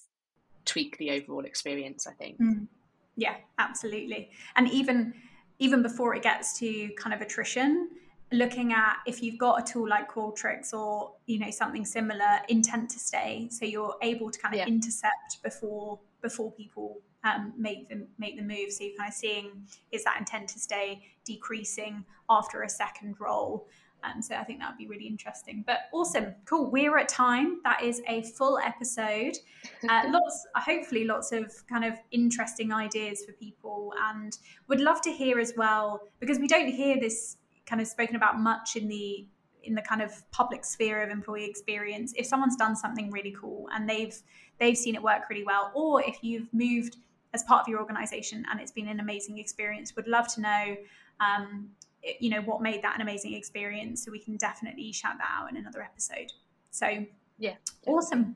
tweak 0.66 0.98
the 0.98 1.10
overall 1.12 1.44
experience 1.44 2.06
i 2.06 2.12
think 2.14 2.40
mm. 2.40 2.68
yeah 3.16 3.36
absolutely 3.58 4.30
and 4.56 4.70
even 4.70 5.14
even 5.58 5.82
before 5.82 6.16
it 6.16 6.22
gets 6.22 6.60
to 6.60 6.90
kind 6.98 7.14
of 7.14 7.22
attrition 7.22 7.90
looking 8.32 8.72
at 8.74 8.98
if 9.06 9.22
you've 9.22 9.38
got 9.38 9.60
a 9.60 9.74
tool 9.74 9.88
like 9.88 10.10
Qualtrics 10.10 10.74
or 10.74 11.14
you 11.26 11.40
know 11.40 11.52
something 11.52 11.86
similar, 11.86 12.40
intent 12.48 12.90
to 12.92 13.00
stay, 13.00 13.48
so 13.52 13.66
you're 13.66 13.96
able 14.02 14.32
to 14.32 14.40
kind 14.40 14.54
of 14.54 14.60
yeah. 14.60 14.68
intercept 14.68 15.42
before 15.44 16.00
before 16.22 16.52
people 16.52 17.00
um, 17.24 17.54
make 17.58 17.90
them 17.90 18.08
make 18.18 18.38
the 18.38 18.44
move. 18.44 18.72
So 18.72 18.84
you're 18.84 18.98
kind 18.98 19.10
of 19.10 19.16
seeing 19.16 19.68
is 19.92 20.04
that 20.06 20.18
intent 20.20 20.50
to 20.50 20.60
stay 20.60 21.04
decreasing 21.26 22.06
after 22.30 22.64
a 22.64 22.70
second 22.70 23.16
role. 23.20 23.68
Um, 24.04 24.22
so 24.22 24.36
I 24.36 24.44
think 24.44 24.60
that 24.60 24.70
would 24.70 24.78
be 24.78 24.88
really 24.88 25.08
interesting. 25.08 25.64
But 25.66 25.80
awesome, 25.94 26.34
cool. 26.46 26.70
We're 26.70 26.98
at 26.98 27.08
time. 27.08 27.60
That 27.64 27.84
is 27.84 28.02
a 28.08 28.24
full 28.24 28.58
episode. 28.60 29.38
Uh, 29.88 30.04
lots, 30.10 30.48
hopefully, 30.56 31.06
lots 31.06 31.32
of 31.32 31.52
kind 31.68 31.86
of 31.86 31.94
interesting 32.12 32.74
ideas 32.74 33.24
for 33.26 33.34
people, 33.34 33.94
and 34.10 34.38
would 34.68 34.82
love 34.82 35.02
to 35.02 35.12
hear 35.12 35.40
as 35.40 35.54
well 35.56 36.02
because 36.20 36.40
we 36.40 36.48
don't 36.48 36.68
hear 36.68 37.00
this 37.00 37.38
kind 37.66 37.82
of 37.82 37.88
spoken 37.88 38.16
about 38.16 38.40
much 38.40 38.76
in 38.76 38.88
the 38.88 39.26
in 39.64 39.76
the 39.76 39.82
kind 39.82 40.02
of 40.02 40.12
public 40.32 40.66
sphere 40.66 41.04
of 41.04 41.10
employee 41.10 41.46
experience. 41.46 42.14
If 42.16 42.26
someone's 42.26 42.56
done 42.56 42.76
something 42.76 43.12
really 43.12 43.36
cool 43.40 43.68
and 43.74 43.88
they've 43.88 44.16
they've 44.60 44.78
seen 44.78 44.96
it 44.96 45.04
work 45.04 45.30
really 45.30 45.44
well, 45.44 45.72
or 45.74 46.02
if 46.04 46.18
you've 46.24 46.52
moved 46.54 46.98
as 47.34 47.44
part 47.44 47.62
of 47.62 47.68
your 47.68 47.80
organization 47.80 48.46
and 48.52 48.60
it's 48.60 48.72
been 48.72 48.88
an 48.88 49.00
amazing 49.00 49.38
experience, 49.38 49.96
would 49.96 50.08
love 50.08 50.28
to 50.36 50.42
know. 50.42 50.76
Um, 51.20 51.70
you 52.20 52.30
know 52.30 52.42
what 52.42 52.62
made 52.62 52.82
that 52.82 52.96
an 52.96 53.02
amazing 53.02 53.34
experience 53.34 54.04
so 54.04 54.12
we 54.12 54.20
can 54.20 54.36
definitely 54.38 54.92
shout 54.92 55.18
that 55.18 55.30
out 55.32 55.50
in 55.50 55.58
another 55.58 55.82
episode. 55.82 56.32
So 56.72 57.06
yeah 57.38 57.56
awesome. 57.86 58.36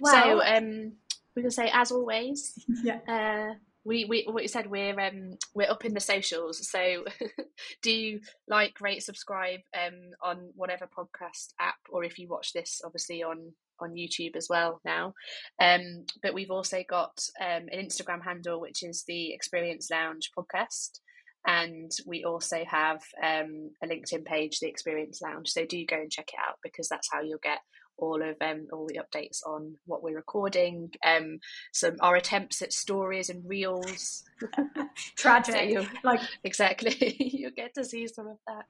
well, 0.00 0.40
so 0.40 0.42
um 0.42 0.92
we 1.34 1.42
can 1.42 1.50
say 1.50 1.70
as 1.72 1.92
always 1.92 2.58
yeah. 2.82 2.98
uh 3.06 3.54
we, 3.84 4.06
we 4.06 4.24
what 4.30 4.42
you 4.42 4.48
said 4.48 4.70
we're 4.70 4.98
um 4.98 5.36
we're 5.54 5.70
up 5.70 5.84
in 5.84 5.92
the 5.92 6.00
socials. 6.00 6.66
So 6.68 7.04
do 7.82 8.18
like 8.48 8.80
rate 8.80 9.02
subscribe 9.02 9.60
um 9.78 10.12
on 10.22 10.50
whatever 10.54 10.86
podcast 10.86 11.52
app 11.60 11.76
or 11.90 12.02
if 12.04 12.18
you 12.18 12.28
watch 12.28 12.52
this 12.54 12.80
obviously 12.84 13.22
on 13.22 13.52
on 13.84 13.94
YouTube 13.94 14.36
as 14.36 14.48
well 14.50 14.80
now. 14.84 15.14
Um 15.60 16.04
but 16.22 16.34
we've 16.34 16.50
also 16.50 16.82
got 16.88 17.18
um 17.40 17.68
an 17.70 17.86
Instagram 17.86 18.22
handle 18.24 18.60
which 18.60 18.82
is 18.82 19.04
the 19.06 19.32
Experience 19.32 19.88
Lounge 19.90 20.30
podcast. 20.36 21.00
And 21.46 21.90
we 22.06 22.24
also 22.24 22.64
have 22.66 23.02
um, 23.22 23.70
a 23.82 23.86
LinkedIn 23.86 24.24
page, 24.24 24.60
the 24.60 24.66
Experience 24.66 25.20
Lounge. 25.20 25.50
So 25.50 25.66
do 25.66 25.84
go 25.84 25.96
and 25.96 26.10
check 26.10 26.30
it 26.32 26.40
out 26.40 26.56
because 26.62 26.88
that's 26.88 27.10
how 27.12 27.20
you'll 27.20 27.38
get 27.42 27.58
all 27.96 28.22
of 28.22 28.36
um, 28.40 28.66
all 28.72 28.86
the 28.86 29.00
updates 29.00 29.38
on 29.46 29.76
what 29.86 30.02
we're 30.02 30.16
recording, 30.16 30.90
um, 31.04 31.38
some 31.72 31.96
our 32.00 32.16
attempts 32.16 32.62
at 32.62 32.72
stories 32.72 33.30
and 33.30 33.48
reels. 33.48 34.24
Tragic, 35.16 35.78
so 35.78 35.86
like 36.02 36.20
exactly, 36.42 37.16
you'll 37.18 37.52
get 37.52 37.74
to 37.74 37.84
see 37.84 38.06
some 38.08 38.26
of 38.26 38.38
that 38.46 38.64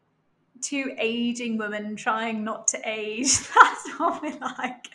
two 0.64 0.94
aging 0.98 1.58
women 1.58 1.94
trying 1.96 2.42
not 2.42 2.66
to 2.68 2.80
age. 2.84 3.38
That's 3.54 3.88
what 3.98 4.22
we 4.22 4.32
like. 4.32 4.88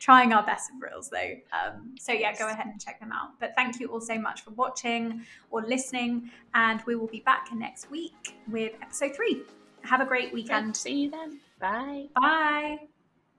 Trying 0.00 0.32
our 0.32 0.44
best 0.44 0.70
with 0.74 0.90
reels 0.90 1.08
though. 1.08 1.34
Um, 1.52 1.94
so 1.98 2.12
yeah, 2.12 2.36
go 2.36 2.48
ahead 2.48 2.66
and 2.66 2.80
check 2.80 3.00
them 3.00 3.12
out. 3.12 3.38
But 3.38 3.54
thank 3.54 3.80
you 3.80 3.88
all 3.88 4.00
so 4.00 4.18
much 4.18 4.42
for 4.42 4.50
watching 4.50 5.22
or 5.50 5.62
listening, 5.62 6.30
and 6.54 6.82
we 6.86 6.96
will 6.96 7.06
be 7.06 7.20
back 7.20 7.48
next 7.54 7.90
week 7.90 8.36
with 8.48 8.72
episode 8.82 9.14
three. 9.14 9.42
Have 9.82 10.00
a 10.00 10.06
great 10.06 10.32
weekend. 10.32 10.76
See 10.76 11.02
you 11.04 11.10
then. 11.10 11.40
Bye. 11.60 12.06
Bye. 12.14 12.88